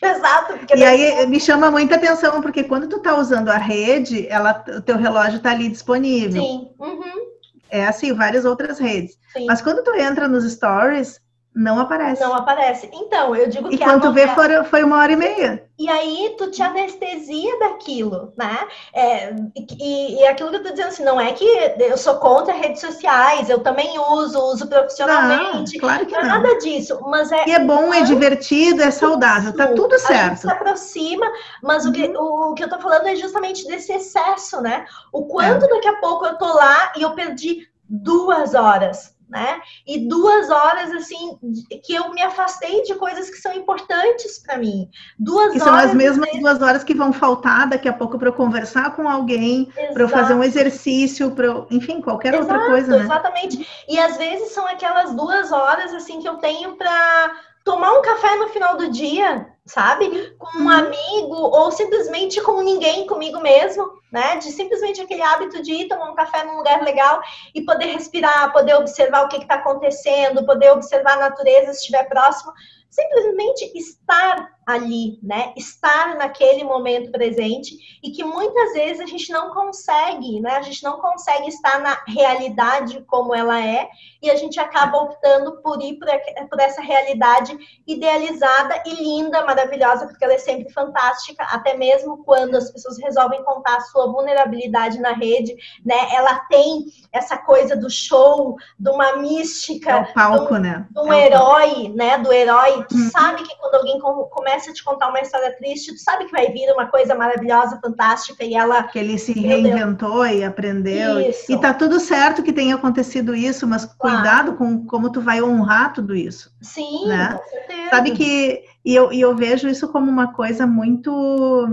Exato. 0.05 0.59
e 0.74 0.83
aí 0.83 1.26
me 1.26 1.39
chama 1.39 1.70
muita 1.70 1.95
atenção, 1.95 2.41
porque 2.41 2.64
quando 2.64 2.89
tu 2.89 2.99
tá 2.99 3.16
usando 3.16 3.51
a 3.51 3.57
rede, 3.57 4.26
ela, 4.28 4.64
o 4.76 4.80
teu 4.80 4.97
relógio 4.97 5.39
tá 5.39 5.53
ali 5.53 5.68
disponível. 5.68 6.43
Sim. 6.43 6.70
Uhum. 6.76 7.32
É 7.73 7.87
assim, 7.87 8.12
várias 8.12 8.45
outras 8.45 8.79
redes. 8.79 9.18
Sim. 9.33 9.47
Mas 9.47 9.62
quando 9.62 9.83
tu 9.83 9.95
entra 9.95 10.29
nos 10.29 10.45
stories, 10.45 11.18
não 11.55 11.78
aparece. 11.78 12.22
Não 12.22 12.34
aparece. 12.34 12.88
Então, 12.92 13.36
eu 13.36 13.46
digo 13.46 13.66
e 13.68 13.76
que. 13.76 13.82
E 13.82 13.86
quando 13.86 14.03
tu 14.03 14.12
vê, 14.12 14.26
foi, 14.28 14.64
foi 14.64 14.82
uma 14.82 14.98
hora 14.98 15.12
e 15.12 15.16
meia. 15.16 15.64
E 15.78 15.88
aí, 15.88 16.34
tu 16.38 16.50
te 16.50 16.62
anestesia 16.62 17.59
daquilo, 17.59 18.32
né? 18.38 18.66
É, 18.94 19.34
e, 19.78 20.20
e 20.20 20.26
aquilo 20.26 20.50
que 20.50 20.57
eu 20.57 20.62
tô 20.62 20.70
dizendo 20.70 20.88
assim, 20.88 21.05
não 21.05 21.20
é 21.20 21.32
que 21.32 21.44
eu 21.78 21.96
sou 21.98 22.14
contra 22.16 22.55
redes 22.55 22.80
sociais, 22.80 23.50
eu 23.50 23.61
também 23.61 23.98
uso, 23.98 24.38
uso 24.38 24.66
profissionalmente. 24.66 25.74
Não, 25.74 25.80
claro 25.80 26.07
que 26.07 26.12
não. 26.12 26.20
É 26.20 26.24
nada 26.24 26.59
disso. 26.59 26.98
Mas 27.03 27.30
é. 27.30 27.46
E 27.46 27.53
é 27.53 27.59
bom, 27.59 27.92
é 27.92 28.03
divertido, 28.03 28.82
é 28.82 28.90
saudável, 28.90 29.55
tá 29.55 29.68
tudo 29.68 29.98
certo. 29.98 30.14
A 30.14 30.28
gente 30.28 30.40
se 30.40 30.50
aproxima, 30.50 31.26
mas 31.62 31.84
uhum. 31.84 31.90
o, 31.90 31.92
que, 31.92 32.09
o, 32.16 32.50
o, 32.50 32.55
que 32.55 32.64
eu 32.64 32.68
tô 32.70 32.78
falando 32.78 33.07
é 33.07 33.16
justamente 33.16 33.66
desse 33.66 33.92
excesso, 33.92 34.62
né? 34.62 34.86
O 35.12 35.26
quanto 35.26 35.66
é. 35.66 35.68
daqui 35.68 35.88
a 35.88 35.96
pouco 35.96 36.24
eu 36.24 36.38
tô 36.38 36.46
lá 36.46 36.92
e 36.96 37.03
eu 37.03 37.11
perdi 37.11 37.68
duas 37.92 38.55
horas, 38.55 39.12
né? 39.33 39.61
E 39.87 40.07
duas 40.07 40.51
horas 40.51 40.93
assim 40.93 41.39
que 41.83 41.95
eu 41.95 42.11
me 42.12 42.22
afastei 42.22 42.83
de 42.83 42.95
coisas 42.95 43.30
que 43.30 43.37
são 43.37 43.53
importantes 43.55 44.39
para 44.39 44.59
mim. 44.59 44.89
Duas 45.18 45.55
e 45.55 45.59
são 45.59 45.74
as 45.74 45.95
mesmas 45.95 46.30
duas 46.39 46.61
horas 46.61 46.85
que 46.85 46.95
vão 46.95 47.12
faltar 47.12 47.68
daqui 47.68 47.89
a 47.89 47.93
pouco 47.93 48.18
para 48.18 48.28
eu 48.28 48.35
conversar 48.35 48.95
com 48.95 49.09
alguém, 49.09 49.72
para 49.95 50.03
eu 50.03 50.09
fazer 50.09 50.35
um 50.35 50.45
exercício, 50.45 51.30
para 51.30 51.66
enfim, 51.70 52.03
qualquer 52.03 52.35
Exato, 52.35 52.53
outra 52.53 52.66
coisa, 52.68 52.97
né? 52.99 53.05
Exatamente. 53.05 53.66
E 53.89 53.99
às 53.99 54.18
vezes 54.18 54.53
são 54.53 54.66
aquelas 54.66 55.14
duas 55.14 55.51
horas 55.51 55.95
assim 55.95 56.20
que 56.20 56.28
eu 56.28 56.37
tenho 56.37 56.76
para 56.76 57.33
tomar 57.64 57.93
um 57.99 58.03
café 58.03 58.37
no 58.37 58.49
final 58.49 58.76
do 58.76 58.91
dia 58.91 59.51
sabe? 59.64 60.35
Com 60.39 60.59
um 60.59 60.62
uhum. 60.64 60.70
amigo 60.70 61.37
ou 61.37 61.70
simplesmente 61.70 62.41
com 62.41 62.62
ninguém, 62.62 63.07
comigo 63.07 63.41
mesmo, 63.41 63.93
né? 64.13 64.37
De 64.37 64.53
simplesmente 64.53 65.01
aquele 65.01 65.23
hábito 65.23 65.63
de 65.63 65.73
ir 65.73 65.89
tomar 65.89 66.11
um 66.11 66.15
café 66.15 66.45
num 66.45 66.59
lugar 66.59 66.83
legal 66.83 67.23
e 67.55 67.65
poder 67.65 67.87
respirar, 67.87 68.53
poder 68.53 68.75
observar 68.75 69.25
o 69.25 69.29
que 69.29 69.39
está 69.39 69.55
acontecendo, 69.55 70.45
poder 70.45 70.71
observar 70.71 71.15
a 71.15 71.31
natureza 71.31 71.73
se 71.73 71.81
estiver 71.81 72.05
próximo 72.09 72.53
simplesmente 72.93 73.73
estar 73.75 74.53
ali, 74.67 75.19
né? 75.23 75.55
Estar 75.57 76.15
naquele 76.17 76.63
momento 76.63 77.11
presente 77.11 77.75
e 78.03 78.11
que 78.11 78.23
muitas 78.23 78.75
vezes 78.75 79.01
a 79.01 79.07
gente 79.07 79.33
não 79.33 79.51
consegue, 79.53 80.41
né? 80.41 80.57
A 80.57 80.63
gente 80.63 80.85
não 80.85 81.01
consegue 81.01 81.49
estar 81.49 81.81
na 81.81 81.99
realidade 82.07 83.03
como 83.07 83.35
ela 83.35 83.61
é 83.65 83.89
e 84.21 84.31
a 84.31 84.37
gente 84.37 84.61
acaba 84.61 84.99
optando 84.99 85.61
por 85.63 85.83
ir 85.83 85.99
por, 85.99 86.61
essa 86.61 86.83
realidade 86.83 87.57
idealizada 87.87 88.83
e 88.87 88.95
linda, 89.03 89.45
maravilhosa, 89.47 90.07
porque 90.07 90.23
ela 90.23 90.35
é 90.35 90.39
sempre 90.39 90.71
fantástica, 90.71 91.45
até 91.45 91.75
mesmo 91.75 92.23
quando 92.25 92.57
as 92.57 92.71
pessoas 92.71 92.99
resolvem 92.99 93.43
contar 93.43 93.79
a 93.79 93.81
sua 93.81 94.01
vulnerabilidade 94.11 94.98
na 94.98 95.12
rede, 95.12 95.55
né? 95.84 95.94
Ela 96.14 96.36
tem 96.48 96.86
essa 97.12 97.36
coisa 97.36 97.76
do 97.76 97.90
show, 97.90 98.57
de 98.78 98.90
uma 98.90 99.16
mística, 99.16 99.90
é 99.90 100.00
o 100.00 100.14
palco, 100.14 100.57
né? 100.57 100.86
De 100.90 101.00
um 101.00 101.12
é 101.12 101.26
herói, 101.26 101.92
né? 101.94 102.16
Do 102.16 102.32
herói. 102.32 102.84
Tu 102.88 102.96
uhum. 102.96 103.11
sabe 103.11 103.42
que 103.42 103.55
quando 103.59 103.74
alguém 103.74 103.98
começa 104.30 104.70
a 104.70 104.74
te 104.74 104.82
contar 104.82 105.11
uma 105.11 105.20
história 105.20 105.55
triste, 105.59 105.92
tu 105.92 106.00
sabe 106.00 106.24
que 106.24 106.32
vai 106.32 106.46
vir 106.46 106.72
uma 106.72 106.86
coisa 106.86 107.14
maravilhosa, 107.14 107.78
fantástica 107.82 108.42
e 108.42 108.55
ela 108.55 108.84
que 108.84 108.98
ele 108.98 109.18
se 109.18 109.32
reinventou 109.32 110.24
e 110.26 110.42
aprendeu. 110.42 111.20
Isso. 111.20 111.53
E 111.53 111.61
tá 111.61 111.74
tudo 111.74 112.00
certo 112.00 112.42
que 112.42 112.53
tenha 112.53 112.76
acontecido 112.76 113.34
isso, 113.34 113.66
mas 113.66 113.84
claro 113.84 114.22
cuidado 114.22 114.55
com 114.55 114.86
como 114.86 115.11
tu 115.11 115.20
vai 115.20 115.42
honrar 115.42 115.92
tudo 115.92 116.14
isso. 116.14 116.50
Sim, 116.62 117.07
né? 117.07 117.34
com 117.34 117.50
certeza. 117.50 117.90
Sabe 117.90 118.12
que 118.12 118.64
e 118.84 118.94
eu, 118.94 119.12
e 119.12 119.20
eu 119.20 119.36
vejo 119.36 119.68
isso 119.68 119.88
como 119.88 120.11
uma 120.11 120.32
coisa 120.32 120.66
muito 120.66 121.68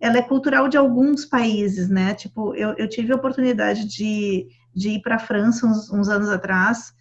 ela 0.00 0.18
é 0.18 0.22
cultural 0.22 0.68
de 0.68 0.76
alguns 0.76 1.24
países, 1.24 1.88
né? 1.88 2.14
Tipo, 2.14 2.54
eu, 2.54 2.74
eu 2.76 2.88
tive 2.88 3.12
a 3.12 3.16
oportunidade 3.16 3.84
de, 3.86 4.46
de 4.74 4.90
ir 4.90 5.02
para 5.02 5.16
a 5.16 5.20
França 5.20 5.66
uns, 5.66 5.90
uns, 5.90 6.08
anos 6.08 6.28
atrás 6.28 6.92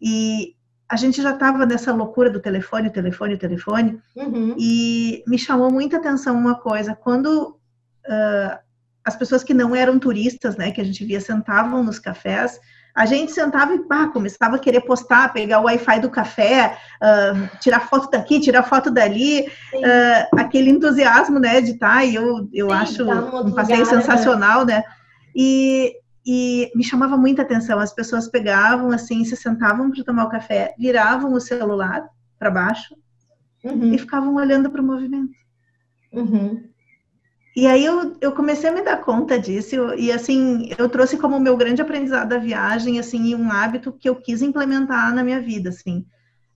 e 0.00 0.54
a 0.88 0.96
gente 0.96 1.20
já 1.20 1.32
estava 1.32 1.66
nessa 1.66 1.92
loucura 1.92 2.30
do 2.30 2.40
telefone, 2.40 2.90
telefone, 2.90 3.36
telefone, 3.36 4.00
uhum. 4.14 4.54
e 4.58 5.24
me 5.26 5.38
chamou 5.38 5.70
muita 5.70 5.96
atenção 5.96 6.36
uma 6.36 6.54
coisa, 6.54 6.94
quando 6.94 7.58
uh, 8.06 8.58
as 9.04 9.16
pessoas 9.16 9.42
que 9.42 9.54
não 9.54 9.74
eram 9.74 9.98
turistas, 9.98 10.56
né, 10.56 10.70
que 10.70 10.80
a 10.80 10.84
gente 10.84 11.04
via 11.04 11.20
sentavam 11.20 11.82
nos 11.82 11.98
cafés, 11.98 12.60
a 12.94 13.06
gente 13.06 13.32
sentava 13.32 13.74
e 13.74 13.80
pá, 13.80 14.06
começava 14.06 14.54
a 14.54 14.58
querer 14.58 14.82
postar, 14.82 15.32
pegar 15.32 15.58
o 15.58 15.64
Wi-Fi 15.64 16.00
do 16.00 16.10
café, 16.10 16.78
uh, 17.02 17.58
tirar 17.58 17.80
foto 17.88 18.08
daqui, 18.08 18.38
tirar 18.38 18.62
foto 18.62 18.90
dali, 18.90 19.40
uh, 19.40 20.38
aquele 20.38 20.70
entusiasmo, 20.70 21.40
né, 21.40 21.60
de 21.60 21.72
estar, 21.72 21.96
tá, 21.96 22.04
e 22.04 22.14
eu, 22.14 22.48
eu 22.52 22.68
Sim, 22.68 22.74
acho 22.74 23.06
tá 23.06 23.40
um 23.40 23.52
passeio 23.52 23.80
lugar, 23.80 23.96
né? 23.96 24.00
sensacional, 24.00 24.64
né? 24.64 24.84
E, 25.34 25.92
e 26.24 26.70
me 26.76 26.84
chamava 26.84 27.16
muita 27.16 27.42
atenção, 27.42 27.80
as 27.80 27.92
pessoas 27.92 28.28
pegavam, 28.28 28.90
assim, 28.90 29.24
se 29.24 29.36
sentavam 29.36 29.90
para 29.90 30.04
tomar 30.04 30.26
o 30.26 30.30
café, 30.30 30.72
viravam 30.78 31.32
o 31.32 31.40
celular 31.40 32.04
para 32.38 32.50
baixo 32.50 32.94
uhum. 33.64 33.92
e 33.92 33.98
ficavam 33.98 34.36
olhando 34.36 34.70
para 34.70 34.80
o 34.80 34.84
movimento. 34.84 35.34
Uhum. 36.12 36.62
E 37.56 37.66
aí 37.66 37.84
eu, 37.84 38.16
eu 38.20 38.32
comecei 38.32 38.68
a 38.68 38.72
me 38.72 38.82
dar 38.82 38.96
conta 38.96 39.38
disso 39.38 39.94
e 39.94 40.10
assim 40.10 40.70
eu 40.76 40.88
trouxe 40.88 41.16
como 41.16 41.38
meu 41.38 41.56
grande 41.56 41.80
aprendizado 41.80 42.28
da 42.28 42.38
viagem 42.38 42.98
assim 42.98 43.32
um 43.34 43.50
hábito 43.50 43.92
que 43.92 44.08
eu 44.08 44.16
quis 44.16 44.42
implementar 44.42 45.14
na 45.14 45.22
minha 45.22 45.40
vida 45.40 45.68
assim 45.68 46.04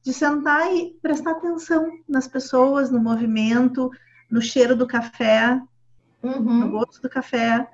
de 0.08 0.12
sentar 0.14 0.74
e 0.74 0.96
prestar 1.02 1.32
atenção 1.32 1.86
nas 2.08 2.26
pessoas, 2.26 2.90
no 2.90 2.98
movimento, 2.98 3.90
no 4.30 4.40
cheiro 4.40 4.74
do 4.74 4.86
café, 4.86 5.60
uhum. 6.22 6.60
no 6.60 6.70
gosto 6.70 7.02
do 7.02 7.10
café. 7.10 7.68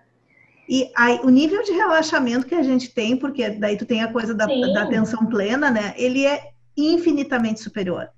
E 0.69 0.91
aí, 0.97 1.21
o 1.23 1.29
nível 1.29 1.63
de 1.63 1.73
relaxamento 1.73 2.47
que 2.47 2.55
a 2.55 2.63
gente 2.63 2.93
tem, 2.93 3.17
porque 3.17 3.51
daí 3.51 3.77
tu 3.77 3.85
tem 3.85 4.03
a 4.03 4.11
coisa 4.11 4.35
da, 4.35 4.47
da 4.47 4.83
atenção 4.83 5.27
plena, 5.27 5.71
né? 5.71 5.95
Ele 5.97 6.27
é 6.27 6.51
infinitamente 6.77 7.61
superior, 7.61 8.09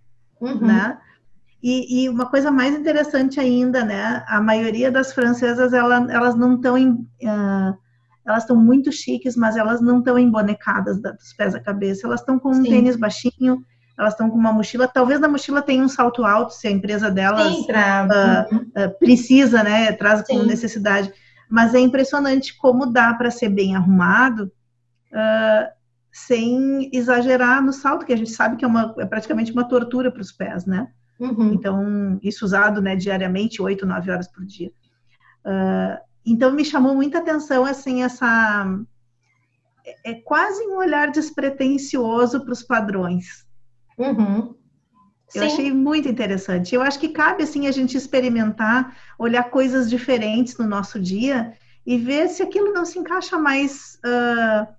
uhum. 0.41 0.67
né? 0.67 0.99
E, 1.69 2.05
e, 2.05 2.09
uma 2.09 2.27
coisa 2.27 2.49
mais 2.49 2.79
interessante 2.79 3.41
ainda, 3.41 3.85
né? 3.85 4.23
A 4.29 4.41
maioria 4.41 4.89
das 4.89 5.13
francesas, 5.13 5.73
ela, 5.73 6.07
elas 6.13 6.37
não 6.37 6.55
estão 6.55 6.79
em. 6.79 6.91
Uh, 6.93 7.77
elas 8.25 8.45
estão 8.45 8.55
muito 8.55 8.93
chiques, 8.93 9.35
mas 9.35 9.57
elas 9.57 9.81
não 9.81 9.99
estão 9.99 10.17
embonecadas 10.17 11.03
dos 11.03 11.33
pés 11.33 11.57
à 11.57 11.61
cabeça. 11.61 12.07
Elas 12.07 12.21
estão 12.21 12.39
com 12.39 12.51
um 12.51 12.63
Sim. 12.63 12.71
tênis 12.71 12.95
baixinho, 12.95 13.65
elas 13.99 14.13
estão 14.13 14.31
com 14.31 14.37
uma 14.37 14.53
mochila. 14.53 14.87
Talvez 14.87 15.19
na 15.19 15.27
mochila 15.27 15.61
tenha 15.61 15.83
um 15.83 15.89
salto 15.89 16.25
alto, 16.25 16.55
se 16.55 16.69
a 16.69 16.71
empresa 16.71 17.11
delas 17.11 17.53
Sim, 17.53 17.65
pra... 17.65 18.47
uh, 18.49 18.57
uh, 18.57 18.99
precisa, 19.01 19.65
né? 19.65 19.91
Traz 19.91 20.23
como 20.23 20.45
necessidade. 20.45 21.13
Mas 21.51 21.75
é 21.75 21.81
impressionante 21.81 22.57
como 22.57 22.87
dá 22.87 23.13
para 23.13 23.33
ser 23.33 23.49
bem 23.49 23.75
arrumado 23.75 24.53
sem 26.13 26.91
exagerar 26.93 27.61
no 27.63 27.73
salto, 27.73 28.07
que 28.07 28.13
a 28.13 28.17
gente 28.17 28.31
sabe 28.31 28.57
que 28.57 28.65
é, 28.65 28.69
uma, 28.69 28.95
é 28.99 29.07
praticamente 29.07 29.51
uma 29.53 29.67
tortura 29.67 30.13
para 30.13 30.21
os 30.21 30.31
pés, 30.31 30.65
né? 30.65 30.89
Uhum. 31.19 31.55
Então, 31.55 32.19
isso 32.23 32.45
usado 32.45 32.83
né, 32.83 32.95
diariamente, 32.97 33.63
oito, 33.63 33.87
nove 33.87 34.11
horas 34.11 34.29
por 34.29 34.45
dia. 34.45 34.71
Uh, 35.45 35.99
então, 36.25 36.53
me 36.53 36.65
chamou 36.65 36.95
muita 36.95 37.19
atenção, 37.19 37.65
assim, 37.65 38.03
essa... 38.03 38.67
É, 39.85 40.11
é 40.11 40.15
quase 40.15 40.63
um 40.67 40.77
olhar 40.77 41.11
despretensioso 41.11 42.45
para 42.45 42.53
os 42.53 42.63
padrões. 42.63 43.47
Uhum. 43.99 44.55
Eu 45.35 45.43
Sim. 45.43 45.47
achei 45.47 45.73
muito 45.73 46.09
interessante. 46.09 46.75
Eu 46.75 46.83
acho 46.83 46.99
que 46.99 47.09
cabe, 47.09 47.43
assim, 47.43 47.67
a 47.67 47.73
gente 47.73 47.97
experimentar, 47.97 48.97
olhar 49.19 49.45
coisas 49.51 49.89
diferentes 49.89 50.57
no 50.59 50.67
nosso 50.67 51.01
dia 51.01 51.53
e 51.85 51.97
ver 51.97 52.29
se 52.29 52.43
aquilo 52.43 52.73
não 52.73 52.85
se 52.85 52.99
encaixa 52.99 53.39
mais... 53.39 53.99
Uh, 54.05 54.77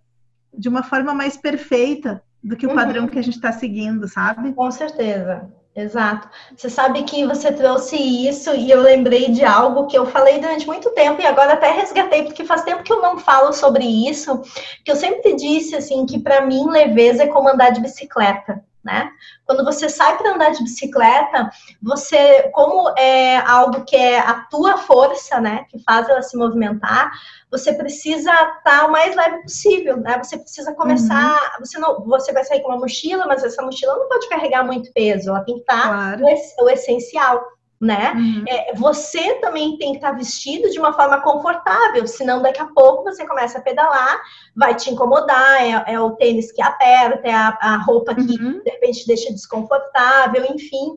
de 0.57 0.67
uma 0.67 0.81
forma 0.81 1.13
mais 1.13 1.37
perfeita 1.37 2.23
do 2.43 2.55
que 2.55 2.65
o 2.65 2.73
padrão 2.73 3.03
uhum. 3.03 3.09
que 3.09 3.19
a 3.19 3.21
gente 3.21 3.35
está 3.35 3.51
seguindo, 3.51 4.07
sabe? 4.07 4.53
Com 4.53 4.71
certeza. 4.71 5.53
Exato. 5.77 6.27
Você 6.55 6.71
sabe 6.71 7.03
que 7.03 7.23
você 7.27 7.51
trouxe 7.51 7.95
isso 7.95 8.49
e 8.55 8.71
eu 8.71 8.81
lembrei 8.81 9.29
de 9.29 9.45
algo 9.45 9.85
que 9.85 9.95
eu 9.95 10.07
falei 10.07 10.39
durante 10.39 10.65
muito 10.65 10.89
tempo 10.89 11.21
e 11.21 11.25
agora 11.25 11.53
até 11.53 11.71
resgatei, 11.71 12.23
porque 12.23 12.43
faz 12.43 12.63
tempo 12.63 12.81
que 12.81 12.91
eu 12.91 12.99
não 12.99 13.19
falo 13.19 13.53
sobre 13.53 13.85
isso, 13.85 14.41
que 14.83 14.91
eu 14.91 14.95
sempre 14.95 15.35
disse 15.35 15.75
assim 15.75 16.03
que 16.07 16.17
para 16.17 16.41
mim 16.41 16.67
leveza 16.67 17.23
é 17.23 17.27
como 17.27 17.47
andar 17.47 17.69
de 17.69 17.79
bicicleta 17.79 18.65
né? 18.87 19.11
Quando 19.45 19.63
você 19.63 19.89
sai 19.89 20.17
para 20.17 20.33
andar 20.33 20.51
de 20.51 20.63
bicicleta, 20.63 21.49
você, 21.81 22.49
como 22.53 22.89
é 22.97 23.37
algo 23.37 23.83
que 23.83 23.95
é 23.95 24.17
a 24.17 24.45
tua 24.49 24.77
força, 24.77 25.39
né, 25.39 25.65
que 25.69 25.77
faz 25.83 26.07
ela 26.07 26.21
se 26.21 26.37
movimentar, 26.37 27.11
você 27.51 27.73
precisa 27.73 28.31
estar 28.31 28.61
tá 28.63 28.85
o 28.87 28.91
mais 28.91 29.15
leve 29.15 29.41
possível, 29.41 29.97
né? 29.97 30.17
Você 30.21 30.37
precisa 30.37 30.73
começar, 30.73 31.33
uhum. 31.33 31.65
você 31.65 31.79
não, 31.79 32.03
você 32.05 32.33
vai 32.33 32.43
sair 32.43 32.61
com 32.61 32.69
uma 32.69 32.79
mochila, 32.79 33.25
mas 33.25 33.43
essa 33.43 33.61
mochila 33.61 33.95
não 33.95 34.07
pode 34.07 34.27
carregar 34.27 34.65
muito 34.65 34.91
peso, 34.93 35.29
ela 35.29 35.43
tem 35.43 35.55
que 35.55 35.61
estar 35.61 35.81
tá 35.81 35.87
claro. 35.87 36.25
o, 36.25 36.65
o 36.65 36.69
essencial 36.69 37.56
né? 37.79 38.13
Uhum. 38.13 38.43
É, 38.47 38.73
você 38.73 39.35
também 39.35 39.77
tem 39.77 39.91
que 39.91 39.97
estar 39.97 40.11
vestido 40.11 40.69
de 40.69 40.79
uma 40.79 40.93
forma 40.93 41.21
confortável, 41.21 42.07
senão 42.07 42.41
daqui 42.41 42.59
a 42.59 42.65
pouco 42.65 43.03
você 43.03 43.25
começa 43.27 43.59
a 43.59 43.61
pedalar, 43.61 44.19
vai 44.55 44.75
te 44.75 44.89
incomodar, 44.89 45.61
é, 45.61 45.93
é 45.93 45.99
o 45.99 46.11
tênis 46.11 46.51
que 46.51 46.61
aperta, 46.61 47.27
é 47.27 47.33
a, 47.33 47.57
a 47.61 47.77
roupa 47.77 48.15
que 48.15 48.21
uhum. 48.21 48.61
de 48.63 48.71
repente 48.71 49.05
deixa 49.05 49.31
desconfortável, 49.31 50.43
enfim. 50.45 50.95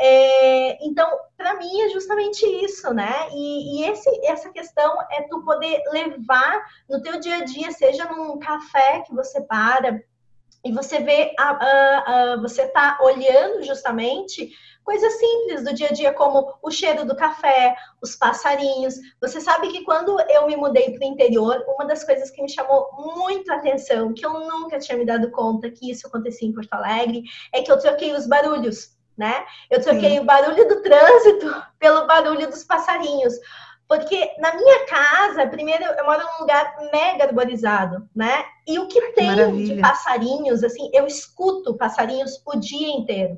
É, 0.00 0.84
então, 0.84 1.06
para 1.36 1.54
mim 1.58 1.82
é 1.82 1.90
justamente 1.90 2.46
isso, 2.64 2.92
né? 2.94 3.28
E, 3.32 3.80
e 3.80 3.90
esse, 3.90 4.08
essa 4.24 4.50
questão 4.50 4.98
é 5.10 5.22
tu 5.28 5.44
poder 5.44 5.82
levar 5.92 6.64
no 6.88 7.02
teu 7.02 7.20
dia 7.20 7.36
a 7.36 7.44
dia, 7.44 7.70
seja 7.72 8.06
num 8.06 8.38
café 8.38 9.00
que 9.00 9.14
você 9.14 9.40
para 9.42 10.02
e 10.64 10.72
você 10.72 11.00
vê, 11.00 11.34
a, 11.38 11.50
a, 11.50 12.32
a 12.32 12.36
você 12.36 12.68
tá 12.68 12.98
olhando 13.02 13.64
justamente 13.64 14.52
Coisas 14.84 15.12
simples 15.14 15.64
do 15.64 15.72
dia 15.72 15.88
a 15.88 15.92
dia, 15.92 16.12
como 16.12 16.54
o 16.60 16.70
cheiro 16.70 17.04
do 17.04 17.14
café, 17.14 17.74
os 18.02 18.16
passarinhos. 18.16 18.96
Você 19.20 19.40
sabe 19.40 19.68
que 19.68 19.84
quando 19.84 20.18
eu 20.28 20.46
me 20.46 20.56
mudei 20.56 20.90
para 20.90 21.06
o 21.06 21.10
interior, 21.10 21.64
uma 21.68 21.86
das 21.86 22.02
coisas 22.02 22.30
que 22.30 22.42
me 22.42 22.48
chamou 22.48 22.88
muito 22.96 23.50
a 23.52 23.56
atenção, 23.56 24.12
que 24.12 24.26
eu 24.26 24.32
nunca 24.32 24.78
tinha 24.78 24.98
me 24.98 25.06
dado 25.06 25.30
conta 25.30 25.70
que 25.70 25.90
isso 25.90 26.06
acontecia 26.06 26.48
em 26.48 26.52
Porto 26.52 26.72
Alegre, 26.72 27.22
é 27.52 27.62
que 27.62 27.70
eu 27.70 27.78
troquei 27.78 28.12
os 28.12 28.26
barulhos, 28.26 28.96
né? 29.16 29.44
Eu 29.70 29.80
troquei 29.80 30.10
Sim. 30.10 30.20
o 30.20 30.24
barulho 30.24 30.68
do 30.68 30.82
trânsito 30.82 31.62
pelo 31.78 32.06
barulho 32.06 32.50
dos 32.50 32.64
passarinhos. 32.64 33.34
Porque 33.86 34.30
na 34.38 34.54
minha 34.54 34.86
casa, 34.86 35.46
primeiro, 35.46 35.84
eu 35.84 36.04
moro 36.04 36.24
num 36.24 36.40
lugar 36.40 36.74
mega 36.90 37.24
arborizado, 37.24 38.08
né? 38.16 38.42
E 38.66 38.78
o 38.78 38.88
que 38.88 39.12
tem 39.12 39.26
Maravilha. 39.26 39.74
de 39.74 39.80
passarinhos, 39.82 40.64
assim, 40.64 40.90
eu 40.94 41.06
escuto 41.06 41.76
passarinhos 41.76 42.40
o 42.46 42.58
dia 42.58 42.88
inteiro. 42.88 43.36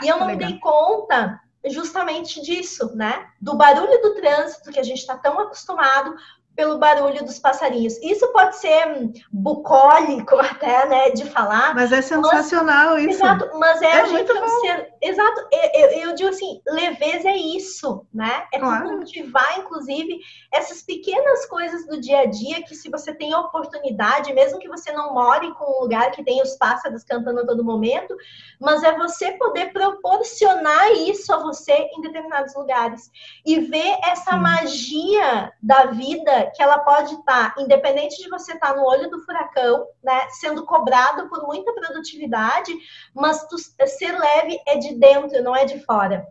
E 0.00 0.08
eu 0.08 0.18
não 0.18 0.26
me 0.26 0.36
dei 0.36 0.58
conta 0.58 1.40
justamente 1.66 2.40
disso, 2.40 2.94
né? 2.96 3.28
Do 3.40 3.56
barulho 3.56 4.00
do 4.00 4.14
trânsito 4.14 4.70
que 4.70 4.80
a 4.80 4.82
gente 4.82 4.98
está 4.98 5.16
tão 5.16 5.38
acostumado 5.38 6.14
pelo 6.54 6.78
barulho 6.78 7.24
dos 7.24 7.38
passarinhos. 7.38 7.96
Isso 8.02 8.30
pode 8.32 8.56
ser 8.56 9.10
bucólico 9.30 10.36
até, 10.36 10.86
né, 10.86 11.10
de 11.10 11.24
falar. 11.24 11.74
Mas 11.74 11.92
é 11.92 12.02
sensacional 12.02 12.94
mas, 12.94 13.04
isso. 13.04 13.22
Exato, 13.22 13.58
mas 13.58 13.82
é, 13.82 13.86
é 13.86 14.06
muito 14.06 14.34
bom. 14.34 14.60
Ser, 14.60 14.92
exato, 15.00 15.48
eu, 15.74 15.90
eu, 15.90 16.14
digo 16.14 16.28
assim, 16.28 16.60
leveza 16.66 17.28
é 17.28 17.36
isso, 17.36 18.06
né? 18.12 18.44
É 18.52 18.58
claro. 18.58 18.88
cultivar, 18.88 19.58
inclusive, 19.58 20.20
essas 20.52 20.82
pequenas 20.82 21.46
coisas 21.46 21.86
do 21.86 22.00
dia 22.00 22.20
a 22.20 22.26
dia 22.26 22.62
que 22.62 22.74
se 22.74 22.90
você 22.90 23.14
tem 23.14 23.34
oportunidade, 23.34 24.32
mesmo 24.34 24.58
que 24.58 24.68
você 24.68 24.92
não 24.92 25.14
more 25.14 25.52
com 25.54 25.78
um 25.78 25.82
lugar 25.82 26.10
que 26.10 26.22
tem 26.22 26.42
os 26.42 26.56
pássaros 26.56 27.04
cantando 27.04 27.40
a 27.40 27.46
todo 27.46 27.64
momento, 27.64 28.14
mas 28.60 28.82
é 28.82 28.96
você 28.96 29.32
poder 29.32 29.72
proporcionar 29.72 30.92
isso 30.92 31.32
a 31.32 31.38
você 31.38 31.72
em 31.96 32.00
determinados 32.02 32.54
lugares 32.54 33.10
e 33.44 33.60
ver 33.60 33.98
essa 34.04 34.32
Sim. 34.32 34.38
magia 34.38 35.52
da 35.62 35.86
vida 35.86 36.41
que 36.50 36.62
ela 36.62 36.78
pode 36.78 37.14
estar, 37.14 37.54
tá, 37.54 37.62
independente 37.62 38.22
de 38.22 38.28
você 38.28 38.52
estar 38.52 38.72
tá 38.72 38.76
no 38.76 38.84
olho 38.84 39.10
do 39.10 39.20
furacão, 39.24 39.86
né, 40.02 40.28
sendo 40.30 40.64
cobrado 40.64 41.28
por 41.28 41.46
muita 41.46 41.72
produtividade, 41.72 42.72
mas 43.14 43.46
tu, 43.48 43.56
ser 43.58 44.18
leve 44.18 44.58
é 44.66 44.78
de 44.78 44.94
dentro, 44.94 45.42
não 45.42 45.54
é 45.54 45.64
de 45.64 45.84
fora. 45.84 46.26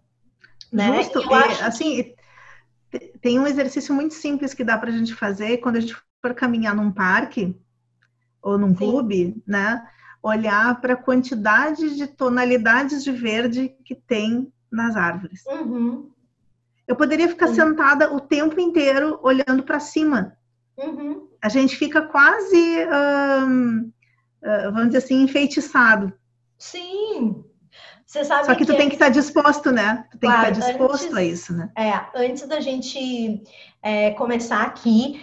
Né? 0.71 1.03
Justo, 1.03 1.19
e, 1.19 1.33
acho... 1.33 1.63
assim, 1.63 2.15
tem 3.21 3.39
um 3.39 3.47
exercício 3.47 3.93
muito 3.93 4.13
simples 4.13 4.53
que 4.53 4.63
dá 4.63 4.77
para 4.77 4.89
a 4.89 4.93
gente 4.93 5.13
fazer 5.13 5.57
quando 5.57 5.77
a 5.77 5.79
gente 5.79 5.95
for 6.21 6.33
caminhar 6.33 6.75
num 6.75 6.91
parque 6.91 7.55
ou 8.41 8.57
num 8.57 8.69
Sim. 8.69 8.75
clube, 8.75 9.43
né? 9.45 9.85
Olhar 10.23 10.79
para 10.79 10.93
a 10.93 10.97
quantidade 10.97 11.95
de 11.95 12.07
tonalidades 12.07 13.03
de 13.03 13.11
verde 13.11 13.75
que 13.83 13.95
tem 13.95 14.51
nas 14.71 14.95
árvores. 14.95 15.43
Uhum. 15.47 16.11
Eu 16.87 16.95
poderia 16.95 17.27
ficar 17.27 17.47
uhum. 17.47 17.55
sentada 17.55 18.13
o 18.13 18.19
tempo 18.19 18.59
inteiro 18.59 19.19
olhando 19.21 19.63
para 19.63 19.79
cima. 19.79 20.35
Uhum. 20.77 21.27
A 21.41 21.49
gente 21.49 21.75
fica 21.75 22.01
quase, 22.01 22.85
um, 23.47 23.91
uh, 24.43 24.71
vamos 24.71 24.87
dizer 24.87 24.99
assim, 24.99 25.21
enfeitiçado. 25.21 26.13
Sim. 26.57 27.43
Você 28.05 28.25
sabe 28.25 28.45
Só 28.45 28.53
que, 28.53 28.65
que 28.65 28.71
tu 28.71 28.75
tem 28.75 28.89
que 28.89 28.95
estar 28.95 29.05
tá 29.05 29.11
disposto, 29.11 29.71
né? 29.71 30.05
Tu 30.11 30.19
tem 30.19 30.29
claro, 30.29 30.47
que 30.47 30.51
estar 30.51 30.65
tá 30.65 30.71
disposto 30.71 31.05
antes, 31.05 31.17
a 31.17 31.23
isso, 31.23 31.53
né? 31.53 31.69
É, 31.77 31.93
antes 32.13 32.45
da 32.45 32.59
gente 32.59 33.41
é, 33.81 34.11
começar 34.11 34.63
aqui, 34.63 35.21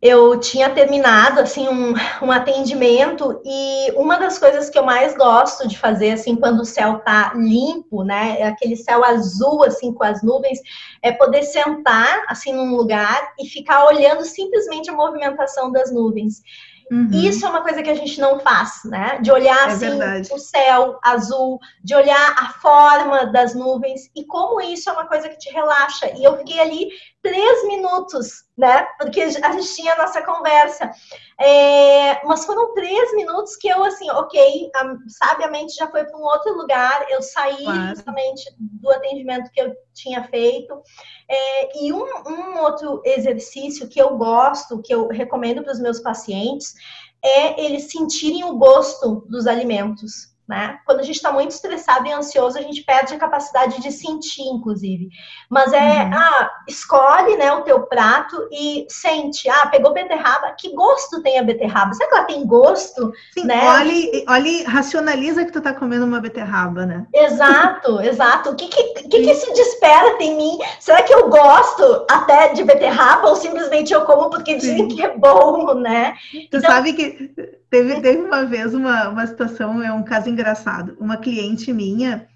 eu 0.00 0.38
tinha 0.38 0.70
terminado 0.70 1.40
assim 1.40 1.68
um, 1.68 1.92
um, 2.22 2.30
atendimento 2.30 3.40
e 3.44 3.90
uma 3.96 4.16
das 4.16 4.38
coisas 4.38 4.70
que 4.70 4.78
eu 4.78 4.84
mais 4.84 5.16
gosto 5.16 5.66
de 5.66 5.76
fazer 5.76 6.12
assim 6.12 6.36
quando 6.36 6.60
o 6.60 6.64
céu 6.64 7.00
tá 7.00 7.32
limpo, 7.34 8.04
né, 8.04 8.36
é 8.38 8.46
aquele 8.46 8.76
céu 8.76 9.04
azul 9.04 9.64
assim 9.64 9.92
com 9.92 10.04
as 10.04 10.22
nuvens, 10.22 10.60
é 11.02 11.10
poder 11.10 11.42
sentar 11.42 12.22
assim 12.28 12.52
num 12.52 12.76
lugar 12.76 13.32
e 13.40 13.48
ficar 13.48 13.86
olhando 13.86 14.24
simplesmente 14.24 14.88
a 14.88 14.94
movimentação 14.94 15.72
das 15.72 15.92
nuvens. 15.92 16.42
Uhum. 16.90 17.10
Isso 17.12 17.44
é 17.44 17.48
uma 17.50 17.62
coisa 17.62 17.82
que 17.82 17.90
a 17.90 17.94
gente 17.94 18.18
não 18.18 18.40
faz, 18.40 18.80
né? 18.84 19.18
De 19.20 19.30
olhar 19.30 19.68
é 19.68 19.72
assim 19.72 19.90
verdade. 19.90 20.28
o 20.32 20.38
céu 20.38 20.98
azul, 21.02 21.58
de 21.84 21.94
olhar 21.94 22.34
a 22.38 22.48
forma 22.54 23.26
das 23.26 23.54
nuvens 23.54 24.10
e 24.16 24.24
como 24.24 24.60
isso 24.60 24.88
é 24.88 24.92
uma 24.92 25.06
coisa 25.06 25.28
que 25.28 25.36
te 25.36 25.50
relaxa. 25.52 26.10
E 26.16 26.24
eu 26.24 26.38
fiquei 26.38 26.58
ali 26.58 26.88
três 27.28 27.66
minutos, 27.66 28.44
né? 28.56 28.86
Porque 28.98 29.20
a 29.20 29.52
gente 29.52 29.74
tinha 29.74 29.92
a 29.92 29.98
nossa 29.98 30.22
conversa. 30.22 30.90
É, 31.38 32.24
mas 32.26 32.46
foram 32.46 32.72
três 32.74 33.14
minutos 33.14 33.54
que 33.56 33.68
eu, 33.68 33.84
assim, 33.84 34.10
ok, 34.10 34.70
sabiamente 35.08 35.74
já 35.74 35.86
foi 35.88 36.04
para 36.04 36.18
um 36.18 36.22
outro 36.22 36.54
lugar. 36.56 37.06
Eu 37.10 37.20
saí 37.20 37.64
claro. 37.64 37.88
justamente 37.90 38.50
do 38.58 38.90
atendimento 38.90 39.50
que 39.50 39.60
eu 39.60 39.74
tinha 39.92 40.24
feito. 40.24 40.82
É, 41.28 41.84
e 41.84 41.92
um, 41.92 42.06
um 42.26 42.58
outro 42.60 43.02
exercício 43.04 43.88
que 43.88 44.00
eu 44.00 44.16
gosto, 44.16 44.80
que 44.82 44.94
eu 44.94 45.06
recomendo 45.08 45.62
para 45.62 45.72
os 45.72 45.80
meus 45.80 46.00
pacientes, 46.00 46.74
é 47.22 47.62
eles 47.62 47.90
sentirem 47.90 48.44
o 48.44 48.56
gosto 48.56 49.26
dos 49.28 49.46
alimentos. 49.46 50.34
Né? 50.48 50.78
Quando 50.86 51.00
a 51.00 51.02
gente 51.02 51.16
está 51.16 51.30
muito 51.30 51.50
estressado 51.50 52.06
e 52.06 52.12
ansioso, 52.12 52.56
a 52.56 52.62
gente 52.62 52.82
perde 52.82 53.12
a 53.12 53.18
capacidade 53.18 53.82
de 53.82 53.92
sentir, 53.92 54.44
inclusive. 54.44 55.10
Mas 55.50 55.74
é, 55.74 56.04
uhum. 56.04 56.14
ah, 56.14 56.50
escolhe 56.66 57.36
né, 57.36 57.52
o 57.52 57.64
teu 57.64 57.82
prato 57.82 58.48
e 58.50 58.86
sente. 58.88 59.46
Ah, 59.50 59.66
pegou 59.66 59.92
beterraba, 59.92 60.54
que 60.58 60.74
gosto 60.74 61.22
tem 61.22 61.38
a 61.38 61.42
beterraba? 61.42 61.92
Será 61.92 62.08
que 62.08 62.14
ela 62.14 62.24
tem 62.24 62.46
gosto? 62.46 63.12
Sim, 63.34 63.44
né? 63.44 63.60
olhe, 63.62 64.24
olhe, 64.26 64.62
racionaliza 64.62 65.44
que 65.44 65.52
tu 65.52 65.60
tá 65.60 65.74
comendo 65.74 66.06
uma 66.06 66.18
beterraba, 66.18 66.86
né? 66.86 67.06
Exato, 67.12 68.00
exato. 68.02 68.48
O 68.48 68.56
que 68.56 68.68
que, 68.68 68.82
que, 69.02 69.20
que 69.20 69.34
se 69.34 69.52
desperta 69.52 70.24
em 70.24 70.34
mim? 70.34 70.58
Será 70.80 71.02
que 71.02 71.12
eu 71.12 71.28
gosto 71.28 72.06
até 72.10 72.54
de 72.54 72.64
beterraba 72.64 73.28
ou 73.28 73.36
simplesmente 73.36 73.92
eu 73.92 74.06
como 74.06 74.30
porque 74.30 74.54
dizem 74.54 74.88
Sim. 74.88 74.96
que 74.96 75.02
é 75.02 75.14
bom, 75.14 75.74
né? 75.74 76.14
Tu 76.32 76.38
então, 76.38 76.60
sabe 76.62 76.94
que 76.94 77.34
teve, 77.70 78.00
teve 78.00 78.22
uma 78.22 78.44
vez 78.44 78.74
uma, 78.74 79.08
uma 79.08 79.26
situação, 79.26 79.82
é 79.82 79.92
um 79.92 80.02
caso 80.02 80.28
engraçado. 80.28 80.96
Uma 81.00 81.16
cliente 81.16 81.72
minha 81.72 82.26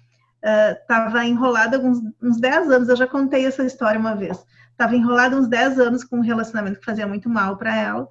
estava 0.81 1.19
uh, 1.19 1.23
enrolada 1.23 1.79
uns, 1.79 1.99
uns 2.21 2.39
10 2.39 2.69
anos, 2.69 2.89
eu 2.89 2.95
já 2.95 3.07
contei 3.07 3.45
essa 3.45 3.63
história 3.63 3.99
uma 3.99 4.15
vez. 4.15 4.43
Estava 4.71 4.95
enrolada 4.95 5.37
uns 5.37 5.47
10 5.47 5.79
anos 5.79 6.03
com 6.03 6.17
um 6.17 6.21
relacionamento 6.21 6.79
que 6.79 6.85
fazia 6.85 7.07
muito 7.07 7.29
mal 7.29 7.57
para 7.57 7.75
ela. 7.75 8.07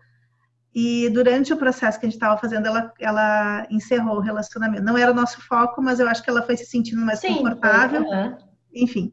E 0.74 1.10
durante 1.10 1.52
o 1.52 1.56
processo 1.56 2.00
que 2.00 2.06
a 2.06 2.08
gente 2.08 2.16
estava 2.16 2.40
fazendo, 2.40 2.66
ela, 2.66 2.92
ela 2.98 3.66
encerrou 3.70 4.16
o 4.16 4.20
relacionamento. 4.20 4.82
Não 4.82 4.96
era 4.96 5.10
o 5.10 5.14
nosso 5.14 5.40
foco, 5.42 5.82
mas 5.82 6.00
eu 6.00 6.08
acho 6.08 6.22
que 6.22 6.30
ela 6.30 6.42
foi 6.42 6.56
se 6.56 6.64
sentindo 6.64 7.04
mais 7.04 7.18
Sim, 7.18 7.34
confortável. 7.34 8.04
Foi, 8.04 8.16
uhum. 8.16 8.36
Enfim. 8.74 9.12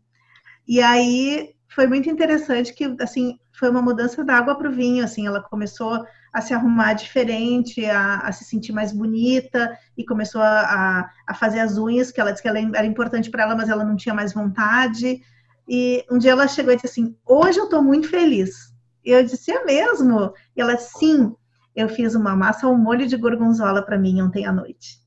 E 0.66 0.82
aí 0.82 1.54
foi 1.68 1.86
muito 1.86 2.10
interessante 2.10 2.74
que, 2.74 2.96
assim, 3.02 3.38
foi 3.52 3.70
uma 3.70 3.82
mudança 3.82 4.24
da 4.24 4.38
água 4.38 4.56
para 4.56 4.70
o 4.70 4.72
vinho, 4.72 5.04
assim, 5.04 5.28
ela 5.28 5.42
começou 5.42 6.06
a 6.32 6.42
se 6.42 6.54
arrumar 6.54 6.94
diferente, 6.94 7.86
a, 7.86 8.20
a 8.20 8.32
se 8.32 8.44
sentir 8.44 8.72
mais 8.72 8.92
bonita 8.92 9.78
e 9.98 10.06
começou 10.06 10.42
a, 10.42 11.10
a, 11.28 11.34
fazer 11.34 11.60
as 11.60 11.78
unhas, 11.78 12.12
que 12.12 12.22
ela 12.22 12.32
disse 12.32 12.42
que 12.42 12.48
ela 12.48 12.60
era 12.60 12.86
importante 12.86 13.30
para 13.30 13.44
ela, 13.44 13.56
mas 13.56 13.70
ela 13.70 13.84
não 13.84 13.96
tinha 13.96 14.14
mais 14.14 14.34
vontade. 14.34 15.22
E 15.68 16.06
um 16.10 16.18
dia 16.18 16.32
ela 16.32 16.48
chegou 16.48 16.72
e 16.74 16.76
disse 16.76 16.88
assim: 16.88 17.16
Hoje 17.26 17.60
eu 17.60 17.66
estou 17.66 17.82
muito 17.82 18.10
feliz. 18.10 18.74
Eu 19.04 19.24
disse: 19.24 19.52
É 19.52 19.64
mesmo? 19.64 20.34
E 20.56 20.62
ela, 20.62 20.78
sim, 20.78 21.36
eu 21.76 21.90
fiz 21.90 22.16
uma 22.16 22.36
massa 22.36 22.68
ao 22.68 22.78
molho 22.78 23.08
de 23.08 23.18
gorgonzola 23.18 23.82
para 23.82 23.98
mim 23.98 24.22
ontem 24.22 24.46
à 24.46 24.52
noite. 24.52 25.00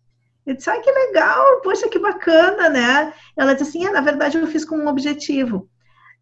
Eu 0.45 0.55
disse: 0.57 0.71
Ai, 0.71 0.81
que 0.81 0.91
legal, 0.91 1.61
poxa, 1.63 1.89
que 1.89 1.99
bacana, 1.99 2.69
né? 2.69 3.13
Ela 3.37 3.55
disse 3.55 3.69
assim: 3.69 3.87
é, 3.87 3.91
Na 3.91 4.01
verdade, 4.01 4.39
eu 4.39 4.47
fiz 4.47 4.65
com 4.65 4.77
um 4.77 4.89
objetivo. 4.89 5.69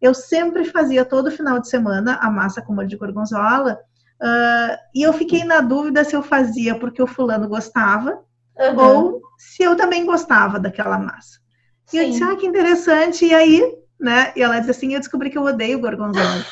Eu 0.01 0.13
sempre 0.13 0.65
fazia 0.65 1.05
todo 1.05 1.31
final 1.31 1.59
de 1.59 1.69
semana 1.69 2.17
a 2.21 2.29
massa 2.29 2.61
com 2.61 2.73
molho 2.73 2.87
de 2.87 2.97
gorgonzola 2.97 3.79
Uh, 4.21 4.77
e 4.93 5.01
eu 5.01 5.11
fiquei 5.13 5.43
na 5.43 5.61
dúvida 5.61 6.03
se 6.03 6.15
eu 6.15 6.21
fazia 6.21 6.75
porque 6.75 7.01
o 7.01 7.07
fulano 7.07 7.49
gostava 7.49 8.19
uhum. 8.55 8.77
ou 8.77 9.21
se 9.35 9.63
eu 9.63 9.75
também 9.75 10.05
gostava 10.05 10.59
daquela 10.59 10.99
massa. 10.99 11.39
E 11.87 11.91
Sim. 11.91 11.97
eu 11.97 12.05
disse, 12.11 12.23
ah, 12.23 12.35
que 12.35 12.45
interessante. 12.45 13.25
E 13.25 13.33
aí, 13.33 13.75
né? 13.99 14.31
E 14.35 14.43
ela 14.43 14.59
disse 14.59 14.69
assim, 14.71 14.93
eu 14.93 14.99
descobri 14.99 15.31
que 15.31 15.37
eu 15.39 15.43
odeio 15.43 15.79
gorgonzola. 15.79 16.45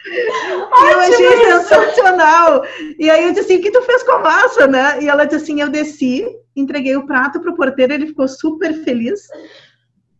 eu 0.06 1.00
achei 1.00 1.44
sensacional. 1.44 2.64
E 2.98 3.10
aí 3.10 3.24
eu 3.24 3.32
disse 3.32 3.52
assim, 3.52 3.56
o 3.58 3.62
que 3.62 3.70
tu 3.70 3.82
fez 3.82 4.02
com 4.02 4.12
a 4.12 4.20
massa, 4.20 4.66
né? 4.66 5.02
E 5.02 5.08
ela 5.08 5.26
disse 5.26 5.42
assim, 5.42 5.60
eu 5.60 5.68
desci, 5.68 6.26
entreguei 6.56 6.96
o 6.96 7.06
prato 7.06 7.38
pro 7.38 7.54
porteiro, 7.54 7.92
ele 7.92 8.06
ficou 8.06 8.26
super 8.26 8.72
feliz. 8.82 9.28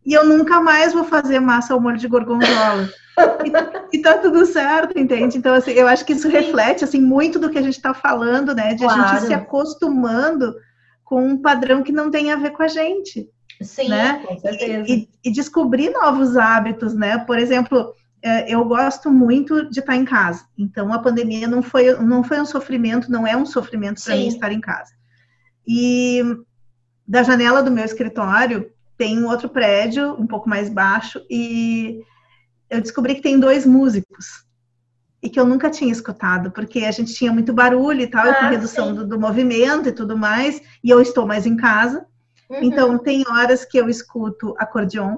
E 0.05 0.13
eu 0.13 0.23
nunca 0.23 0.61
mais 0.61 0.93
vou 0.93 1.03
fazer 1.03 1.39
massa 1.39 1.73
ao 1.73 1.81
molho 1.81 1.97
de 1.97 2.07
gorgonzola 2.07 2.87
e, 3.91 3.97
e 3.97 4.01
tá 4.01 4.17
tudo 4.17 4.45
certo, 4.45 4.97
entende? 4.97 5.37
Então, 5.37 5.53
assim, 5.53 5.71
eu 5.71 5.87
acho 5.87 6.05
que 6.05 6.13
isso 6.13 6.27
Sim. 6.27 6.33
reflete, 6.33 6.83
assim, 6.83 7.01
muito 7.01 7.39
do 7.39 7.49
que 7.49 7.57
a 7.57 7.61
gente 7.61 7.77
está 7.77 7.93
falando, 7.93 8.53
né? 8.53 8.73
De 8.73 8.83
claro. 8.83 9.01
a 9.01 9.07
gente 9.07 9.27
se 9.27 9.33
acostumando 9.33 10.55
com 11.03 11.25
um 11.25 11.41
padrão 11.41 11.81
que 11.83 11.91
não 11.91 12.11
tem 12.11 12.31
a 12.31 12.35
ver 12.35 12.51
com 12.51 12.63
a 12.63 12.67
gente. 12.67 13.29
Sim, 13.61 13.89
né? 13.89 14.23
com 14.25 14.37
certeza. 14.39 14.85
E, 14.87 15.09
e 15.23 15.31
descobrir 15.31 15.89
novos 15.89 16.37
hábitos, 16.37 16.93
né? 16.93 17.17
Por 17.17 17.37
exemplo, 17.37 17.93
é, 18.21 18.53
eu 18.53 18.63
gosto 18.65 19.11
muito 19.11 19.69
de 19.69 19.79
estar 19.79 19.95
em 19.95 20.05
casa. 20.05 20.45
Então, 20.57 20.93
a 20.93 20.99
pandemia 20.99 21.47
não 21.47 21.61
foi, 21.61 21.93
não 21.97 22.23
foi 22.23 22.39
um 22.39 22.45
sofrimento, 22.45 23.11
não 23.11 23.25
é 23.25 23.35
um 23.35 23.45
sofrimento 23.45 24.03
para 24.03 24.15
mim 24.15 24.27
estar 24.27 24.51
em 24.51 24.61
casa. 24.61 24.93
E 25.67 26.21
da 27.07 27.23
janela 27.23 27.63
do 27.63 27.71
meu 27.71 27.83
escritório 27.83 28.71
tem 28.97 29.17
um 29.17 29.27
outro 29.27 29.49
prédio, 29.49 30.13
um 30.19 30.27
pouco 30.27 30.49
mais 30.49 30.69
baixo, 30.69 31.21
e 31.29 32.01
eu 32.69 32.81
descobri 32.81 33.15
que 33.15 33.21
tem 33.21 33.39
dois 33.39 33.65
músicos 33.65 34.45
e 35.21 35.29
que 35.29 35.39
eu 35.39 35.45
nunca 35.45 35.69
tinha 35.69 35.91
escutado, 35.91 36.51
porque 36.51 36.85
a 36.85 36.91
gente 36.91 37.13
tinha 37.13 37.31
muito 37.31 37.51
barulho 37.51 38.01
e 38.01 38.07
tal, 38.07 38.29
ah, 38.29 38.35
com 38.35 38.45
redução 38.45 38.93
do, 38.93 39.05
do, 39.05 39.19
movimento 39.19 39.89
e 39.89 39.91
tudo 39.91 40.17
mais, 40.17 40.61
e 40.83 40.89
eu 40.89 41.01
estou 41.01 41.27
mais 41.27 41.45
em 41.45 41.57
casa. 41.57 42.05
Uhum. 42.49 42.59
Então, 42.63 42.97
tem 42.97 43.25
horas 43.27 43.65
que 43.65 43.77
eu 43.77 43.89
escuto 43.89 44.55
acordeon, 44.57 45.17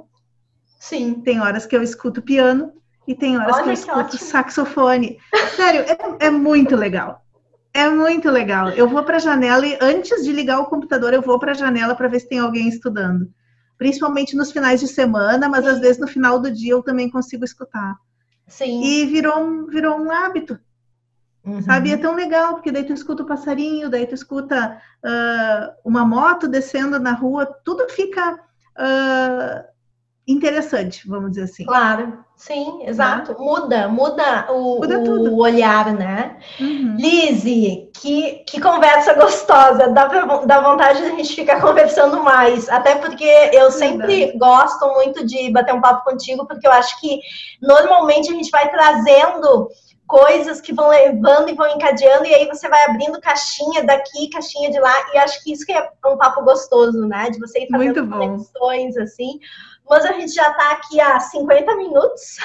Sim. 0.79 1.21
tem 1.23 1.39
horas 1.39 1.67
que 1.67 1.75
eu 1.75 1.83
escuto 1.83 2.21
piano, 2.21 2.73
e 3.07 3.13
tem 3.13 3.37
horas 3.37 3.55
Olha 3.55 3.63
que 3.63 3.69
eu 3.69 3.73
escuto 3.73 4.17
que 4.17 4.23
saxofone. 4.23 5.19
Sério, 5.55 5.81
é, 5.81 6.25
é, 6.25 6.29
muito 6.31 6.75
legal. 6.75 7.23
É 7.73 7.87
muito 7.89 8.29
legal. 8.29 8.69
Eu 8.69 8.87
vou 8.87 9.03
para 9.03 9.17
a 9.17 9.19
janela 9.19 9.65
e 9.65 9.77
antes 9.79 10.23
de 10.23 10.31
ligar 10.31 10.59
o 10.59 10.65
computador, 10.65 11.13
eu 11.13 11.21
vou 11.21 11.37
para 11.37 11.51
a 11.51 11.55
janela 11.55 11.95
para 11.95 12.07
ver 12.07 12.19
se 12.19 12.27
tem 12.27 12.39
alguém 12.39 12.67
estudando 12.67 13.29
principalmente 13.81 14.35
nos 14.35 14.51
finais 14.51 14.79
de 14.79 14.87
semana, 14.87 15.49
mas 15.49 15.65
às 15.65 15.79
vezes 15.79 15.97
no 15.99 16.07
final 16.07 16.39
do 16.39 16.51
dia 16.51 16.73
eu 16.73 16.83
também 16.83 17.09
consigo 17.09 17.43
escutar. 17.43 17.97
Sim. 18.45 18.79
E 18.83 19.07
virou 19.07 19.39
um, 19.39 19.65
virou 19.65 19.99
um 19.99 20.11
hábito. 20.11 20.59
Uhum. 21.43 21.63
Sabe? 21.63 21.89
E 21.89 21.93
é 21.93 21.97
tão 21.97 22.13
legal, 22.13 22.53
porque 22.53 22.71
daí 22.71 22.83
tu 22.83 22.93
escuta 22.93 23.23
o 23.23 23.25
passarinho, 23.25 23.89
daí 23.89 24.05
tu 24.05 24.13
escuta 24.13 24.79
uh, 25.03 25.73
uma 25.83 26.05
moto 26.05 26.47
descendo 26.47 26.99
na 26.99 27.13
rua, 27.13 27.47
tudo 27.65 27.89
fica 27.89 28.35
uh, 28.35 29.63
interessante, 30.27 31.07
vamos 31.07 31.31
dizer 31.31 31.43
assim. 31.43 31.65
Claro, 31.65 32.19
sim, 32.35 32.83
exato. 32.83 33.31
Né? 33.31 33.37
Muda, 33.39 33.87
muda 33.87 34.47
o, 34.51 34.79
muda 34.79 34.99
o 34.99 35.39
olhar, 35.39 35.93
né? 35.93 36.37
Uhum. 36.59 36.95
Lizzie, 36.97 37.89
que, 37.95 38.43
que 38.47 38.61
conversa 38.61 39.13
gostosa, 39.13 39.89
dá, 39.89 40.07
pra, 40.07 40.25
dá 40.45 40.61
vontade 40.61 40.99
de 40.99 41.07
a 41.07 41.09
gente 41.15 41.35
ficar 41.35 41.59
conversando 41.61 42.23
mais, 42.23 42.69
até 42.69 42.95
porque 42.95 43.25
eu 43.51 43.71
sempre 43.71 44.25
Verdade. 44.25 44.37
gosto 44.37 44.87
muito 44.93 45.25
de 45.25 45.51
bater 45.51 45.73
um 45.73 45.81
papo 45.81 46.03
contigo, 46.09 46.45
porque 46.45 46.67
eu 46.67 46.71
acho 46.71 46.99
que 46.99 47.19
normalmente 47.61 48.31
a 48.31 48.35
gente 48.35 48.51
vai 48.51 48.69
trazendo 48.69 49.69
coisas 50.11 50.59
que 50.59 50.73
vão 50.73 50.89
levando 50.89 51.49
e 51.49 51.53
vão 51.53 51.67
encadeando, 51.69 52.25
e 52.25 52.35
aí 52.35 52.45
você 52.45 52.67
vai 52.67 52.83
abrindo 52.83 53.21
caixinha 53.21 53.81
daqui, 53.85 54.29
caixinha 54.29 54.69
de 54.69 54.77
lá, 54.77 54.93
e 55.13 55.17
acho 55.17 55.41
que 55.41 55.53
isso 55.53 55.65
que 55.65 55.71
é 55.71 55.89
um 56.05 56.17
papo 56.17 56.43
gostoso, 56.43 57.07
né? 57.07 57.29
De 57.29 57.39
você 57.39 57.63
ir 57.63 57.69
fazendo 57.71 58.09
conexões, 58.09 58.97
assim. 58.97 59.39
Mas 59.89 60.05
a 60.05 60.13
gente 60.13 60.33
já 60.33 60.49
está 60.49 60.71
aqui 60.71 60.99
há 60.99 61.19
50 61.19 61.75
minutos. 61.75 62.37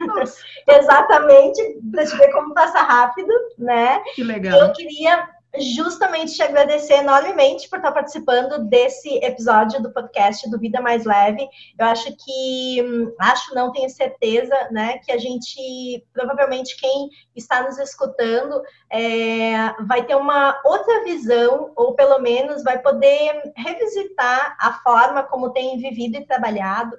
Exatamente, 0.68 1.80
para 1.92 2.06
te 2.06 2.16
ver 2.16 2.32
como 2.32 2.54
passa 2.54 2.80
rápido, 2.80 3.32
né? 3.58 4.00
Que 4.14 4.22
legal. 4.22 4.58
Eu 4.58 4.72
queria 4.72 5.28
justamente 5.58 6.34
te 6.34 6.42
agradecer 6.42 6.94
enormemente 6.94 7.68
por 7.68 7.76
estar 7.76 7.92
participando 7.92 8.64
desse 8.64 9.16
episódio 9.22 9.82
do 9.82 9.92
podcast 9.92 10.48
do 10.50 10.58
Vida 10.58 10.80
Mais 10.80 11.04
Leve. 11.04 11.46
Eu 11.78 11.86
acho 11.86 12.14
que, 12.16 12.82
acho 13.18 13.54
não, 13.54 13.70
tenho 13.70 13.90
certeza, 13.90 14.54
né, 14.70 14.98
que 14.98 15.12
a 15.12 15.18
gente, 15.18 16.04
provavelmente 16.12 16.76
quem 16.80 17.10
está 17.36 17.62
nos 17.62 17.78
escutando, 17.78 18.62
é, 18.90 19.74
vai 19.86 20.04
ter 20.04 20.14
uma 20.14 20.58
outra 20.64 21.04
visão, 21.04 21.72
ou 21.76 21.94
pelo 21.94 22.18
menos 22.18 22.62
vai 22.62 22.78
poder 22.78 23.52
revisitar 23.56 24.56
a 24.58 24.72
forma 24.82 25.22
como 25.22 25.52
tem 25.52 25.76
vivido 25.78 26.16
e 26.16 26.26
trabalhado 26.26 26.96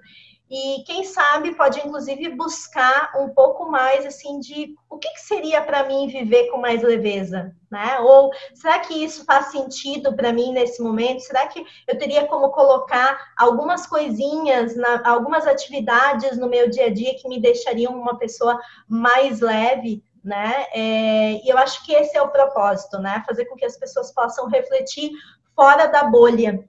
e 0.49 0.83
quem 0.85 1.03
sabe 1.03 1.55
pode 1.55 1.79
inclusive 1.79 2.29
buscar 2.29 3.11
um 3.17 3.29
pouco 3.29 3.69
mais 3.71 4.05
assim 4.05 4.39
de 4.39 4.75
o 4.89 4.97
que, 4.97 5.09
que 5.09 5.21
seria 5.21 5.61
para 5.61 5.83
mim 5.85 6.07
viver 6.07 6.49
com 6.49 6.57
mais 6.57 6.83
leveza, 6.83 7.55
né? 7.71 7.99
Ou 8.01 8.29
será 8.53 8.79
que 8.79 8.93
isso 8.93 9.25
faz 9.25 9.47
sentido 9.47 10.15
para 10.15 10.33
mim 10.33 10.51
nesse 10.51 10.81
momento? 10.81 11.21
Será 11.21 11.47
que 11.47 11.65
eu 11.87 11.97
teria 11.97 12.27
como 12.27 12.49
colocar 12.49 13.33
algumas 13.37 13.87
coisinhas, 13.87 14.75
na, 14.75 15.01
algumas 15.09 15.47
atividades 15.47 16.37
no 16.37 16.49
meu 16.49 16.69
dia 16.69 16.85
a 16.85 16.93
dia 16.93 17.15
que 17.15 17.27
me 17.27 17.41
deixariam 17.41 17.93
uma 17.93 18.17
pessoa 18.17 18.59
mais 18.87 19.39
leve? 19.39 20.03
Né? 20.23 20.65
É, 20.73 21.43
e 21.43 21.49
eu 21.49 21.57
acho 21.57 21.83
que 21.85 21.93
esse 21.93 22.15
é 22.15 22.21
o 22.21 22.29
propósito, 22.29 22.97
né? 22.97 23.23
Fazer 23.27 23.45
com 23.45 23.55
que 23.55 23.65
as 23.65 23.77
pessoas 23.77 24.13
possam 24.13 24.47
refletir 24.47 25.11
fora 25.53 25.87
da 25.87 26.05
bolha, 26.05 26.63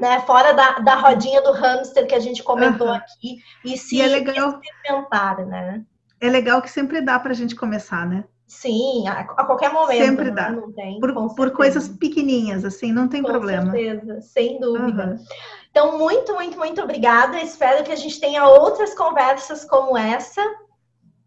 né, 0.00 0.20
fora 0.20 0.52
da, 0.52 0.78
da 0.78 0.94
rodinha 0.96 1.42
do 1.42 1.52
hamster 1.52 2.06
que 2.06 2.14
a 2.14 2.20
gente 2.20 2.42
comentou 2.42 2.88
uhum. 2.88 2.94
aqui, 2.94 3.38
e 3.64 3.76
se 3.76 3.96
e 3.96 4.02
é 4.02 4.06
legal, 4.06 4.60
experimentar, 4.60 5.44
né? 5.46 5.84
É 6.20 6.28
legal 6.28 6.60
que 6.62 6.70
sempre 6.70 7.00
dá 7.00 7.18
para 7.18 7.32
a 7.32 7.34
gente 7.34 7.54
começar, 7.54 8.06
né? 8.06 8.24
Sim, 8.46 9.06
a, 9.06 9.20
a 9.20 9.44
qualquer 9.44 9.70
momento. 9.70 10.04
Sempre 10.04 10.30
né? 10.30 10.30
dá. 10.30 10.56
Tem, 10.74 10.98
por, 10.98 11.34
por, 11.34 11.50
coisas 11.50 11.86
pequenininhas, 11.86 12.64
assim, 12.64 12.92
não 12.92 13.06
tem 13.06 13.22
com 13.22 13.28
problema. 13.28 13.70
Com 13.70 13.78
certeza, 13.78 14.20
sem 14.22 14.58
dúvida. 14.58 15.06
Uhum. 15.06 15.24
Então, 15.70 15.98
muito, 15.98 16.34
muito, 16.34 16.56
muito 16.58 16.82
obrigada. 16.82 17.38
Espero 17.40 17.84
que 17.84 17.92
a 17.92 17.96
gente 17.96 18.18
tenha 18.18 18.46
outras 18.46 18.94
conversas 18.94 19.66
como 19.66 19.96
essa. 19.96 20.42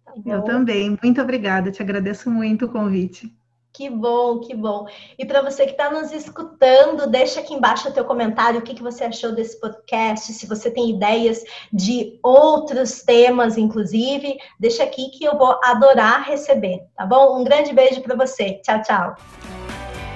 Tá 0.04 0.14
Eu 0.26 0.42
também. 0.42 0.98
Muito 1.02 1.22
obrigada. 1.22 1.72
Te 1.72 1.82
agradeço 1.82 2.30
muito 2.30 2.66
o 2.66 2.70
convite. 2.70 3.32
Que 3.74 3.90
bom, 3.90 4.40
que 4.40 4.54
bom. 4.54 4.86
E 5.18 5.26
para 5.26 5.42
você 5.42 5.66
que 5.66 5.72
está 5.72 5.90
nos 5.90 6.12
escutando, 6.12 7.08
deixa 7.08 7.40
aqui 7.40 7.54
embaixo 7.54 7.88
o 7.88 7.92
teu 7.92 8.04
comentário, 8.04 8.60
o 8.60 8.64
que, 8.64 8.74
que 8.74 8.84
você 8.84 9.06
achou 9.06 9.32
desse 9.32 9.60
podcast, 9.60 10.34
se 10.34 10.46
você 10.46 10.70
tem 10.70 10.90
ideias 10.90 11.42
de 11.72 12.20
outros 12.22 13.02
temas, 13.02 13.58
inclusive, 13.58 14.38
deixa 14.60 14.84
aqui 14.84 15.10
que 15.10 15.24
eu 15.24 15.38
vou 15.38 15.58
adorar 15.64 16.28
receber, 16.28 16.84
tá 16.98 17.06
bom? 17.06 17.40
Um 17.40 17.44
grande 17.44 17.74
beijo 17.74 18.02
para 18.02 18.16
você. 18.16 18.62
Tchau, 18.62 18.82
tchau. 18.82 19.16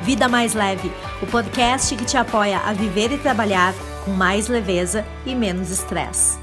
Vida 0.02 0.28
Mais 0.28 0.54
Leve, 0.54 0.92
o 1.22 1.26
podcast 1.26 1.96
que 1.96 2.06
te 2.06 2.18
apoia 2.18 2.60
a 2.60 2.74
viver 2.74 3.12
e 3.12 3.18
trabalhar 3.18 3.74
com 4.04 4.12
mais 4.12 4.48
leveza 4.48 5.06
e 5.26 5.34
menos 5.34 5.72
estresse. 5.72 6.38